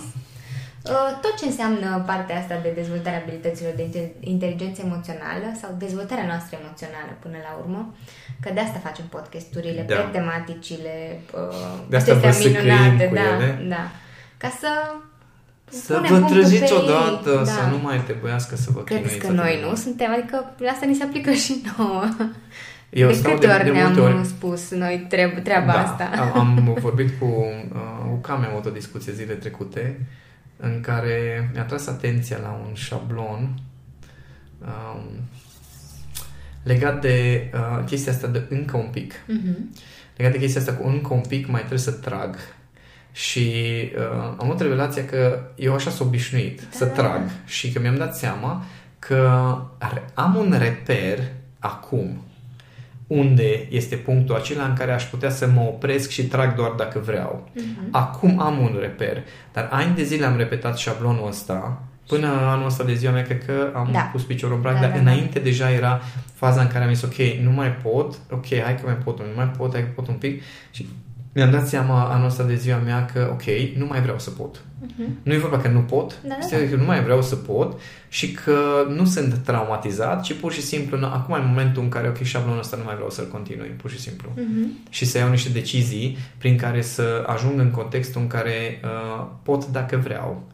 Uh, 0.85 1.19
tot 1.21 1.33
ce 1.39 1.45
înseamnă 1.45 2.03
partea 2.05 2.37
asta 2.39 2.59
de 2.63 2.71
dezvoltarea 2.75 3.21
abilităților 3.23 3.73
de 3.75 4.11
inteligență 4.19 4.81
emoțională 4.85 5.47
sau 5.61 5.69
dezvoltarea 5.77 6.25
noastră 6.25 6.57
emoțională 6.61 7.11
până 7.19 7.37
la 7.47 7.51
urmă, 7.61 7.95
că 8.39 8.49
de 8.53 8.59
asta 8.59 8.79
facem 8.87 9.05
podcasturile 9.05 9.81
da. 9.81 9.95
pe 9.95 10.01
tematicile 10.11 11.19
uh, 11.33 11.79
de 11.89 11.95
asta 11.95 12.13
minunate, 12.43 13.09
da, 13.13 13.21
ele. 13.21 13.65
da. 13.69 13.91
Ca 14.37 14.49
să 14.59 14.69
să 15.71 16.01
vă 16.09 16.25
treziți 16.29 16.73
odată, 16.73 17.35
da. 17.35 17.43
să 17.43 17.59
nu 17.71 17.77
mai 17.77 18.03
trebuiască 18.03 18.55
să 18.55 18.69
vă 18.71 18.79
chinuiți. 18.79 19.07
Credeți 19.07 19.27
că 19.27 19.33
noi 19.41 19.59
nu 19.69 19.75
suntem? 19.75 20.11
Adică 20.11 20.55
asta 20.71 20.85
ni 20.85 20.95
se 20.95 21.03
aplică 21.03 21.31
și 21.31 21.61
nouă. 21.77 22.03
Eu 22.89 23.07
de 23.07 23.21
câte 23.21 23.47
ori 23.47 23.63
de 23.63 23.69
ne-am 23.69 23.99
ori. 23.99 24.25
spus 24.25 24.71
noi 24.71 25.07
treb- 25.09 25.43
treaba 25.43 25.71
da, 25.71 25.79
asta? 25.79 26.31
Am, 26.33 26.39
am 26.39 26.73
vorbit 26.81 27.19
cu 27.19 27.25
uh, 27.25 28.11
Ucam, 28.11 28.43
am 28.43 28.51
avut 28.51 28.65
o 28.65 28.69
discuție 28.69 29.13
zile 29.13 29.33
trecute 29.33 30.07
în 30.57 30.81
care 30.81 31.49
mi-a 31.53 31.63
tras 31.63 31.87
atenția 31.87 32.37
la 32.41 32.61
un 32.67 32.73
șablon 32.73 33.49
um, 34.61 35.21
legat 36.63 37.01
de 37.01 37.49
uh, 37.53 37.83
chestia 37.85 38.11
asta 38.11 38.27
de 38.27 38.45
încă 38.49 38.77
un 38.77 38.89
pic. 38.91 39.13
Uh-huh. 39.13 39.57
Legat 40.17 40.31
de 40.31 40.39
chestia 40.39 40.61
asta 40.61 40.73
cu 40.73 40.87
încă 40.87 41.13
un 41.13 41.23
pic 41.27 41.47
mai 41.47 41.59
trebuie 41.59 41.79
să 41.79 41.91
trag 41.91 42.35
și 43.11 43.49
uh, 43.97 44.33
am 44.37 44.43
avut 44.43 44.59
revelația 44.61 45.05
că 45.05 45.39
eu 45.55 45.73
așa 45.73 45.89
s-am 45.89 46.07
obișnuit 46.07 46.61
da. 46.61 46.67
să 46.71 46.85
trag 46.85 47.21
și 47.45 47.71
că 47.71 47.79
mi-am 47.79 47.95
dat 47.97 48.15
seama 48.17 48.63
că 48.99 49.29
am 50.13 50.35
un 50.35 50.55
reper 50.59 51.19
acum 51.59 52.23
unde 53.07 53.67
este 53.69 53.95
punctul 53.95 54.35
acela 54.35 54.63
în 54.63 54.73
care 54.73 54.91
aș 54.91 55.03
putea 55.03 55.29
să 55.29 55.47
mă 55.47 55.61
opresc 55.61 56.09
și 56.09 56.25
trag 56.25 56.55
doar 56.55 56.71
dacă 56.71 56.99
vreau. 56.99 57.49
Mhm. 57.53 57.87
Acum 57.91 58.39
am 58.39 58.59
un 58.59 58.77
reper, 58.79 59.23
dar 59.53 59.67
ani 59.71 59.95
de 59.95 60.03
zile 60.03 60.25
am 60.25 60.37
repetat 60.37 60.77
șablonul 60.77 61.27
ăsta 61.27 61.83
Până 62.07 62.27
anul 62.27 62.65
ăsta 62.65 62.83
de 62.83 62.93
ziua 62.93 63.11
mea, 63.11 63.21
cred 63.21 63.45
că 63.45 63.71
am 63.75 63.89
Da. 63.91 63.99
pus 63.99 64.23
piciorul 64.23 64.55
în 64.55 64.61
prag, 64.61 64.73
Da, 64.73 64.79
dar 64.79 64.89
da, 64.89 64.95
da. 64.95 65.01
înainte 65.01 65.39
deja 65.39 65.71
era 65.71 66.01
faza 66.33 66.61
în 66.61 66.67
care 66.67 66.83
am 66.83 66.93
zis, 66.93 67.03
ok, 67.03 67.15
nu 67.41 67.51
mai 67.51 67.71
pot, 67.71 68.15
ok, 68.31 68.45
hai 68.63 68.75
că 68.75 68.81
mai 68.85 68.95
pot, 68.95 69.19
nu 69.19 69.25
mai 69.35 69.51
pot, 69.57 69.73
hai 69.73 69.81
că 69.81 69.89
pot 69.95 70.07
un 70.07 70.13
pic 70.13 70.41
și 70.71 70.89
mi-am 71.33 71.51
dat 71.51 71.67
seama 71.67 72.03
anul 72.03 72.25
ăsta 72.25 72.43
de 72.43 72.55
ziua 72.55 72.77
mea 72.77 73.05
că, 73.05 73.29
ok, 73.31 73.43
nu 73.77 73.85
mai 73.85 74.01
vreau 74.01 74.19
să 74.19 74.29
pot. 74.29 74.63
Mhm. 74.81 75.17
Nu 75.23 75.33
e 75.33 75.37
vorba 75.37 75.57
că 75.57 75.67
nu 75.67 75.79
pot, 75.79 76.21
Da, 76.21 76.27
da, 76.29 76.37
este 76.39 76.69
că 76.69 76.75
nu 76.75 76.83
mai 76.83 77.03
vreau 77.03 77.21
să 77.21 77.35
pot 77.35 77.79
și 78.07 78.31
că 78.31 78.85
nu 78.95 79.05
sunt 79.05 79.33
traumatizat, 79.33 80.23
ci 80.23 80.33
pur 80.33 80.51
și 80.51 80.61
simplu, 80.61 80.97
nu, 80.97 81.05
acum 81.05 81.35
e 81.35 81.45
momentul 81.47 81.83
în 81.83 81.89
care, 81.89 82.07
ok, 82.07 82.21
șablonul 82.21 82.59
ăsta 82.59 82.77
nu 82.77 82.83
mai 82.83 82.95
vreau 82.95 83.09
să-l 83.09 83.27
continui, 83.27 83.67
pur 83.67 83.89
și 83.89 83.99
simplu. 83.99 84.29
Mhm. 84.35 84.77
Și 84.89 85.05
să 85.05 85.17
iau 85.17 85.29
niște 85.29 85.49
decizii 85.49 86.17
prin 86.37 86.57
care 86.57 86.81
să 86.81 87.23
ajung 87.27 87.59
în 87.59 87.71
contextul 87.71 88.21
în 88.21 88.27
care 88.27 88.81
uh, 88.83 89.25
pot 89.43 89.67
dacă 89.67 89.97
vreau. 89.97 90.47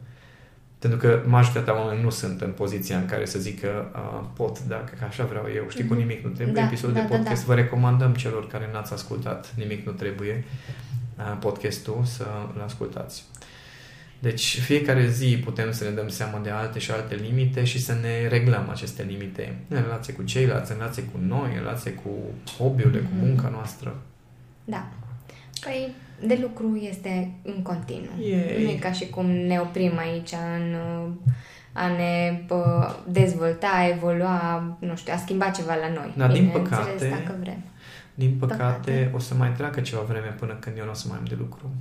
Pentru 0.78 0.98
că 0.98 1.22
majoritatea 1.26 1.74
oamenilor 1.74 2.04
nu 2.04 2.10
sunt 2.10 2.40
în 2.40 2.50
poziția 2.50 2.96
în 2.98 3.06
care 3.06 3.24
să 3.24 3.38
zică 3.38 3.90
uh, 3.94 4.26
pot 4.34 4.64
dacă 4.64 4.92
că 4.98 5.04
așa 5.04 5.24
vreau 5.24 5.44
eu. 5.54 5.64
Știi, 5.68 5.86
cu 5.86 5.92
Mhm. 5.92 6.02
nimic 6.02 6.24
nu 6.24 6.30
trebuie. 6.30 6.54
Da, 6.54 6.66
Episodul 6.66 6.94
da, 6.94 7.00
de 7.00 7.06
da, 7.08 7.16
podcast 7.16 7.46
da. 7.46 7.54
vă 7.54 7.60
recomandăm 7.60 8.14
celor 8.14 8.46
care 8.46 8.68
n-ați 8.72 8.92
ascultat 8.92 9.52
Nimic 9.56 9.86
nu 9.86 9.92
trebuie 9.92 10.44
uh, 11.18 11.36
podcastul 11.40 12.00
să-l 12.04 12.62
ascultați. 12.64 13.24
Deci 14.18 14.60
fiecare 14.60 15.08
zi 15.08 15.40
putem 15.44 15.72
să 15.72 15.84
ne 15.84 15.90
dăm 15.90 16.08
seama 16.08 16.38
de 16.38 16.50
alte 16.50 16.78
și 16.78 16.90
alte 16.90 17.14
limite 17.14 17.64
și 17.64 17.80
să 17.82 17.92
ne 18.02 18.28
reglăm 18.28 18.68
aceste 18.70 19.02
limite 19.02 19.56
în 19.68 19.82
relație 19.82 20.12
cu 20.14 20.22
ceilalți, 20.22 20.72
în 20.72 20.78
relație 20.78 21.02
cu 21.02 21.18
noi, 21.20 21.48
în 21.52 21.58
relație 21.58 21.90
cu 21.90 22.10
hobby-urile, 22.58 22.98
cu 23.00 23.08
Mhm. 23.14 23.24
munca 23.26 23.48
noastră. 23.48 23.96
Da. 24.64 24.86
Păi, 25.64 25.94
de 26.20 26.38
lucru 26.42 26.76
este 26.76 27.32
în 27.42 27.62
continuu. 27.62 28.12
Yay. 28.20 28.62
Nu 28.62 28.70
e 28.70 28.74
ca 28.74 28.92
și 28.92 29.08
cum 29.08 29.26
ne 29.26 29.58
oprim 29.60 29.98
aici 29.98 30.32
în 30.56 30.74
uh, 30.74 31.08
a 31.72 31.86
ne 31.86 32.42
uh, 32.48 32.94
dezvolta, 33.08 33.66
a 33.66 33.88
evolua, 33.88 34.62
nu 34.78 34.96
știu, 34.96 35.12
a 35.12 35.16
schimba 35.16 35.48
ceva 35.48 35.74
la 35.74 35.88
noi. 35.88 36.12
Dar, 36.16 36.32
din 36.32 36.44
Bineînțeles, 36.46 36.78
păcate, 36.78 37.08
dacă 37.08 37.36
vrem. 37.40 37.62
Din 38.14 38.36
păcate, 38.38 38.62
Păcate. 38.62 39.10
o 39.14 39.18
să 39.18 39.34
mai 39.34 39.52
treacă 39.52 39.80
ceva 39.80 40.02
vreme 40.02 40.34
până 40.38 40.56
când 40.60 40.76
eu 40.78 40.84
nu 40.84 40.90
o 40.90 40.94
să 40.94 41.06
mai 41.08 41.18
am 41.18 41.24
de 41.24 41.34
lucru. 41.38 41.70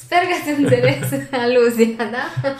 Sper 0.00 0.18
că 0.18 0.34
ați 0.40 0.60
înțeles 0.60 1.10
aluzia, 1.44 2.04
da? 2.10 2.24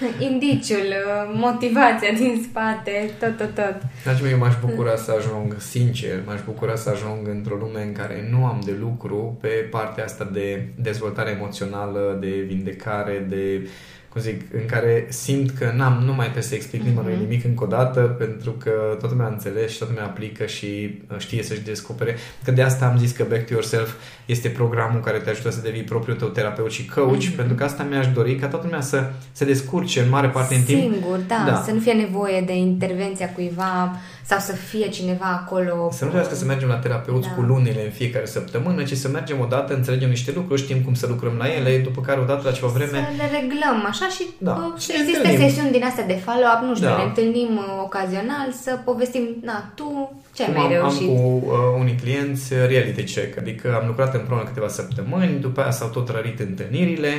Indiciul, 0.28 0.78
uh, 0.78 1.32
motivația 1.34 2.12
din 2.12 2.46
spate, 2.48 3.10
tot, 3.18 3.36
tot, 3.36 3.54
tot. 3.54 3.76
Dragii 4.02 4.22
mei, 4.22 4.32
eu 4.32 4.38
m-aș 4.38 4.54
bucura 4.60 4.96
să 4.96 5.12
ajung, 5.18 5.56
sincer, 5.58 6.22
m-aș 6.26 6.40
bucura 6.44 6.74
să 6.74 6.90
ajung 6.90 7.28
într-o 7.28 7.54
lume 7.54 7.82
în 7.82 7.92
care 7.92 8.28
nu 8.30 8.44
am 8.44 8.60
de 8.64 8.76
lucru 8.80 9.38
pe 9.40 9.48
partea 9.48 10.04
asta 10.04 10.28
de 10.32 10.68
dezvoltare 10.74 11.30
emoțională, 11.30 12.18
de 12.20 12.44
vindecare, 12.46 13.26
de 13.28 13.68
cum 14.16 14.24
zic, 14.24 14.40
în 14.54 14.66
care 14.66 15.06
simt 15.08 15.50
că 15.58 15.72
n-am, 15.76 16.02
nu 16.04 16.12
mai 16.14 16.24
trebuie 16.24 16.42
să 16.42 16.54
explic 16.54 16.82
nimănui 16.82 17.12
Mhm. 17.12 17.20
nimic 17.22 17.44
încă 17.44 17.64
o 17.64 17.66
dată, 17.66 18.00
pentru 18.00 18.50
că 18.50 18.70
toată 18.88 19.06
lumea 19.10 19.26
a 19.26 19.32
înțeles 19.32 19.70
și 19.72 19.78
toată 19.78 19.92
lumea 19.94 20.08
aplică 20.08 20.46
și 20.46 20.66
uh, 21.10 21.18
știe 21.18 21.42
să-și 21.42 21.60
descopere. 21.60 22.16
Că 22.44 22.50
de 22.50 22.62
asta 22.62 22.86
am 22.86 22.98
zis 22.98 23.12
că 23.12 23.24
Back 23.28 23.46
to 23.46 23.52
Yourself 23.52 23.90
este 24.26 24.48
programul 24.48 25.00
care 25.00 25.18
te 25.18 25.30
ajută 25.30 25.50
să 25.50 25.60
devii 25.60 25.82
propriul 25.82 26.16
tău 26.16 26.28
terapeut 26.28 26.70
și 26.70 26.86
coach, 26.94 27.24
Mhm. 27.24 27.34
pentru 27.36 27.54
că 27.54 27.64
asta 27.64 27.82
mi-aș 27.90 28.06
dori 28.12 28.34
ca 28.36 28.46
toată 28.48 28.64
lumea 28.66 28.80
să 28.80 29.10
se 29.32 29.44
descurce 29.44 30.00
în 30.00 30.08
mare 30.08 30.28
parte 30.28 30.54
în 30.54 30.62
timp 30.62 30.80
Singur, 30.92 31.18
da, 31.28 31.44
Da. 31.46 31.62
să 31.66 31.72
nu 31.72 31.80
fie 31.80 31.92
nevoie 31.92 32.40
de 32.40 32.54
intervenția 32.56 33.32
cuiva 33.32 33.96
sau 34.24 34.38
să 34.38 34.52
fie 34.52 34.88
cineva 34.88 35.24
acolo. 35.44 35.88
Să 35.92 36.04
nu 36.04 36.10
trebuiască 36.10 36.34
să 36.34 36.44
mergem 36.44 36.68
la 36.68 36.74
terapeuți 36.74 37.28
Da. 37.28 37.34
cu 37.34 37.40
lunile 37.40 37.84
în 37.84 37.90
fiecare 37.90 38.26
săptămână, 38.26 38.82
ci 38.82 38.92
să 38.96 39.08
mergem 39.08 39.40
odată, 39.40 39.74
înțelegem 39.74 40.08
niște 40.08 40.32
lucruri, 40.34 40.60
știm 40.62 40.80
cum 40.84 40.94
să 40.94 41.06
lucrăm 41.06 41.34
la 41.38 41.46
ele, 41.54 41.78
după 41.78 42.00
care 42.00 42.20
odată 42.20 42.40
la 42.44 42.52
ceva 42.52 42.66
vreme... 42.66 42.90
Să 42.90 43.22
le 43.22 43.38
reglăm 43.40 43.84
așa 43.88 44.05
și 44.16 44.24
Da. 44.38 44.52
uh, 44.52 44.80
Și 44.80 44.86
să 44.86 44.92
ne 44.92 44.98
existe 45.02 45.20
întâlnim. 45.26 45.48
sesiuni 45.48 45.70
din 45.76 45.84
astea 45.84 46.06
de 46.06 46.16
follow-up, 46.26 46.60
nu 46.68 46.74
știu, 46.74 46.86
Da. 46.88 46.96
ne 46.96 47.02
întâlnim 47.02 47.50
uh, 47.56 47.64
ocazional 47.82 48.48
să 48.62 48.70
povestim, 48.84 49.24
na, 49.42 49.72
tu 49.74 49.86
ce 50.34 50.42
ai 50.42 50.48
Cum 50.52 50.56
mai 50.62 50.64
am, 50.64 50.72
am 50.72 50.78
reușit? 50.80 51.06
cu 51.08 51.22
uh, 51.46 51.52
unii 51.82 51.98
clienți 52.02 52.52
uh, 52.52 52.58
reality 52.72 53.04
check, 53.14 53.38
adică 53.38 53.66
am 53.80 53.86
lucrat 53.86 54.14
împreună 54.14 54.44
câteva 54.44 54.68
săptămâni, 54.68 55.40
după 55.40 55.60
aia 55.60 55.70
s-au 55.70 55.88
tot 55.88 56.08
rărit 56.08 56.38
întâlnirile 56.40 57.12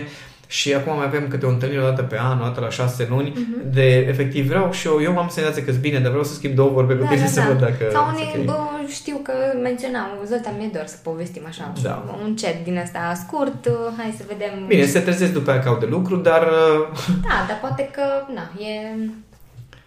și 0.47 0.73
acum 0.73 0.95
mai 0.95 1.05
avem 1.05 1.27
câte 1.27 1.45
o 1.45 1.49
întâlnire 1.49 1.81
o 1.81 1.83
dată 1.83 2.01
pe 2.01 2.17
an, 2.19 2.39
o 2.39 2.43
dată 2.43 2.59
la 2.59 2.69
șase 2.69 3.07
luni, 3.09 3.29
Mhm. 3.35 3.71
de 3.73 3.95
efectiv 3.97 4.47
vreau 4.47 4.71
și 4.71 4.87
eu, 4.87 5.01
eu 5.01 5.17
am 5.19 5.27
senzația 5.27 5.63
că 5.63 5.71
bine, 5.71 5.99
dar 5.99 6.09
vreau 6.09 6.23
să 6.23 6.33
schimb 6.33 6.53
două 6.55 6.69
vorbe 6.69 6.93
cu 6.93 7.05
tine 7.05 7.27
să 7.27 7.41
văd 7.47 7.59
dacă... 7.59 7.83
Sau 7.91 8.03
sunt 8.05 8.17
unii, 8.17 8.39
ok. 8.39 8.45
bă, 8.45 8.57
știu 8.87 9.19
că 9.23 9.33
menționam, 9.61 10.07
Zoltan, 10.25 10.53
mi-e 10.57 10.69
dor 10.73 10.85
să 10.85 10.95
povestim 11.03 11.41
așa, 11.47 11.73
Da. 11.81 12.05
un 12.23 12.35
chat 12.41 12.63
din 12.63 12.77
asta 12.77 13.13
scurt, 13.25 13.65
uh, 13.65 13.73
hai 13.97 14.13
să 14.17 14.23
vedem. 14.27 14.65
Bine, 14.67 14.85
se 14.85 14.99
trezesc 14.99 15.33
după 15.33 15.51
aia 15.51 15.59
că 15.59 15.69
au 15.69 15.77
de 15.77 15.85
lucru, 15.85 16.15
dar 16.15 16.41
uh, 16.41 16.97
Da, 17.27 17.45
dar 17.47 17.57
poate 17.61 17.89
că, 17.95 18.03
na, 18.33 18.51
e 18.65 18.95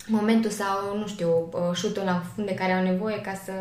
momentul 0.06 0.50
sau, 0.50 0.98
nu 0.98 1.06
știu, 1.06 1.28
uh, 1.52 1.74
șutul 1.74 2.02
la 2.04 2.22
fund 2.34 2.46
de 2.46 2.54
care 2.54 2.72
au 2.72 2.82
nevoie 2.82 3.20
ca 3.20 3.32
să 3.44 3.52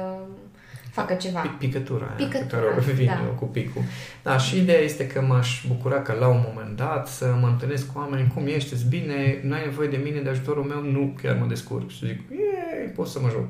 facă 0.99 1.13
ceva. 1.13 1.41
Pi- 1.41 1.57
Picătura 1.59 2.05
aia 2.05 2.15
Picătura, 2.27 2.61
pe 2.61 2.67
care 2.67 2.75
o 2.91 2.93
vin 2.93 3.05
da. 3.05 3.21
eu 3.25 3.33
cu 3.39 3.45
picul. 3.45 3.81
Da, 4.23 4.37
și 4.37 4.57
ideea 4.57 4.79
este 4.79 5.07
că 5.07 5.21
m-aș 5.21 5.63
bucura 5.67 6.01
că 6.01 6.13
la 6.19 6.27
un 6.27 6.41
moment 6.47 6.75
dat 6.77 7.07
să 7.07 7.25
mă 7.41 7.47
întâlnesc 7.47 7.91
cu 7.93 7.99
oameni, 7.99 8.31
cum 8.33 8.47
ești, 8.47 8.73
ești 8.73 8.87
bine, 8.87 9.39
nu 9.43 9.53
ai 9.53 9.61
nevoie 9.65 9.87
de 9.87 9.99
mine, 10.03 10.19
de 10.19 10.29
ajutorul 10.29 10.63
meu, 10.63 10.81
nu, 10.91 11.17
chiar 11.21 11.37
mă 11.39 11.45
descurc. 11.45 11.89
Și 11.89 12.05
zic, 12.05 12.19
ei, 12.31 12.87
pot 12.95 13.07
să 13.07 13.19
mă 13.21 13.29
joc. 13.31 13.49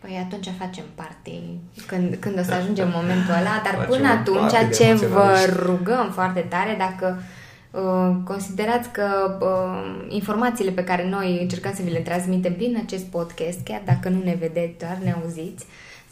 Păi 0.00 0.20
atunci 0.26 0.48
facem 0.58 0.84
party 0.94 1.40
când, 1.86 2.16
când 2.20 2.38
o 2.38 2.42
să 2.42 2.52
ajungem 2.54 2.88
momentul 2.98 3.34
ăla, 3.40 3.60
dar 3.64 3.74
Facem 3.74 3.88
până 3.90 4.08
o 4.08 4.12
atunci 4.12 4.50
party 4.52 4.66
de 4.68 4.74
ce 4.74 4.84
vă 4.94 5.04
emoționaliști. 5.04 5.50
rugăm 5.62 6.10
foarte 6.10 6.40
tare, 6.40 6.74
dacă 6.78 7.22
uh, 7.70 8.16
considerați 8.24 8.90
că 8.90 9.38
uh, 9.40 10.06
informațiile 10.08 10.70
pe 10.70 10.84
care 10.84 11.08
noi 11.08 11.38
încercăm 11.40 11.72
să 11.74 11.82
vi 11.82 11.90
le 11.90 11.98
transmitem 11.98 12.54
prin 12.54 12.80
acest 12.84 13.04
podcast, 13.04 13.58
chiar 13.64 13.82
dacă 13.84 14.08
nu 14.08 14.20
ne 14.24 14.36
vedeți, 14.40 14.78
doar 14.78 14.98
ne 15.02 15.12
auziți, 15.22 15.66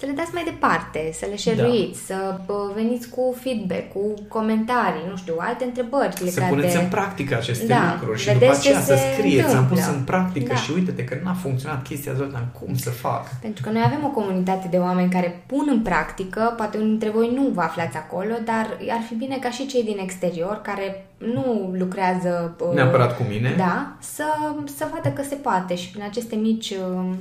să 0.04 0.10
le 0.10 0.16
dați 0.16 0.34
mai 0.34 0.44
departe, 0.44 1.00
să 1.20 1.26
le 1.30 1.36
share-uiți, 1.36 2.00
Da. 2.08 2.14
să 2.14 2.18
uh, 2.46 2.74
veniți 2.74 3.08
cu 3.08 3.22
feedback, 3.42 3.92
cu 3.92 4.04
comentarii, 4.28 5.06
nu 5.10 5.16
știu, 5.16 5.34
alte 5.38 5.64
întrebări 5.64 6.16
Să 6.16 6.24
legate 6.24 6.54
puneți 6.54 6.76
în 6.76 6.88
practică 6.88 7.34
aceste 7.36 7.66
Da, 7.66 7.82
lucruri 7.92 8.18
și 8.20 8.26
vedeți 8.26 8.44
după 8.44 8.56
aceea 8.58 8.78
ce 8.78 8.84
să 8.84 8.94
se 8.96 9.12
scrieți, 9.14 9.54
am 9.54 9.66
pus 9.66 9.78
întâmplă. 9.78 9.96
în 9.98 10.04
practică 10.04 10.52
Da. 10.52 10.60
și 10.62 10.70
uite-te 10.74 11.04
că 11.04 11.14
n-a 11.24 11.32
funcționat 11.32 11.82
chestia 11.82 12.12
Zoltan, 12.12 12.46
cum 12.58 12.76
să 12.76 12.90
fac? 12.90 13.24
Pentru 13.40 13.62
că 13.64 13.70
noi 13.70 13.82
avem 13.84 14.04
o 14.04 14.08
comunitate 14.18 14.66
de 14.70 14.76
oameni 14.76 15.10
care 15.10 15.42
pun 15.46 15.66
în 15.70 15.80
practică, 15.80 16.54
poate 16.56 16.76
unii 16.76 16.88
dintre 16.88 17.10
voi 17.10 17.30
nu 17.34 17.42
vă 17.54 17.60
aflați 17.60 17.96
acolo, 17.96 18.34
dar 18.44 18.66
ar 18.96 19.02
fi 19.08 19.14
bine 19.14 19.36
ca 19.36 19.50
și 19.50 19.66
cei 19.66 19.84
din 19.84 19.98
exterior, 19.98 20.60
care 20.62 21.06
nu 21.18 21.74
lucrează 21.78 22.56
uh, 22.60 22.74
Neapărat 22.74 23.16
cu 23.16 23.22
mine. 23.28 23.54
Da, 23.56 23.92
să, 24.00 24.24
să 24.76 24.86
vadă 24.94 25.08
că 25.08 25.22
se 25.22 25.34
poate 25.34 25.74
și 25.74 25.90
prin 25.90 26.02
aceste 26.08 26.36
mici 26.36 26.70
uh, 26.70 27.14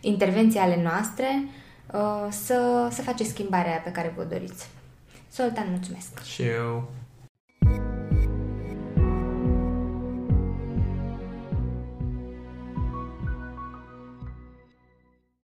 intervenții 0.00 0.60
ale 0.60 0.80
noastre 0.82 1.26
uh, 1.42 1.64
să, 2.30 2.88
să 2.90 3.02
faceți 3.02 3.30
schimbarea 3.30 3.76
pe 3.84 3.90
care 3.90 4.12
vă 4.16 4.24
doriți. 4.24 4.68
Zoltan, 5.32 5.66
mulțumesc! 5.70 6.22
Și 6.22 6.42
eu 6.42 6.88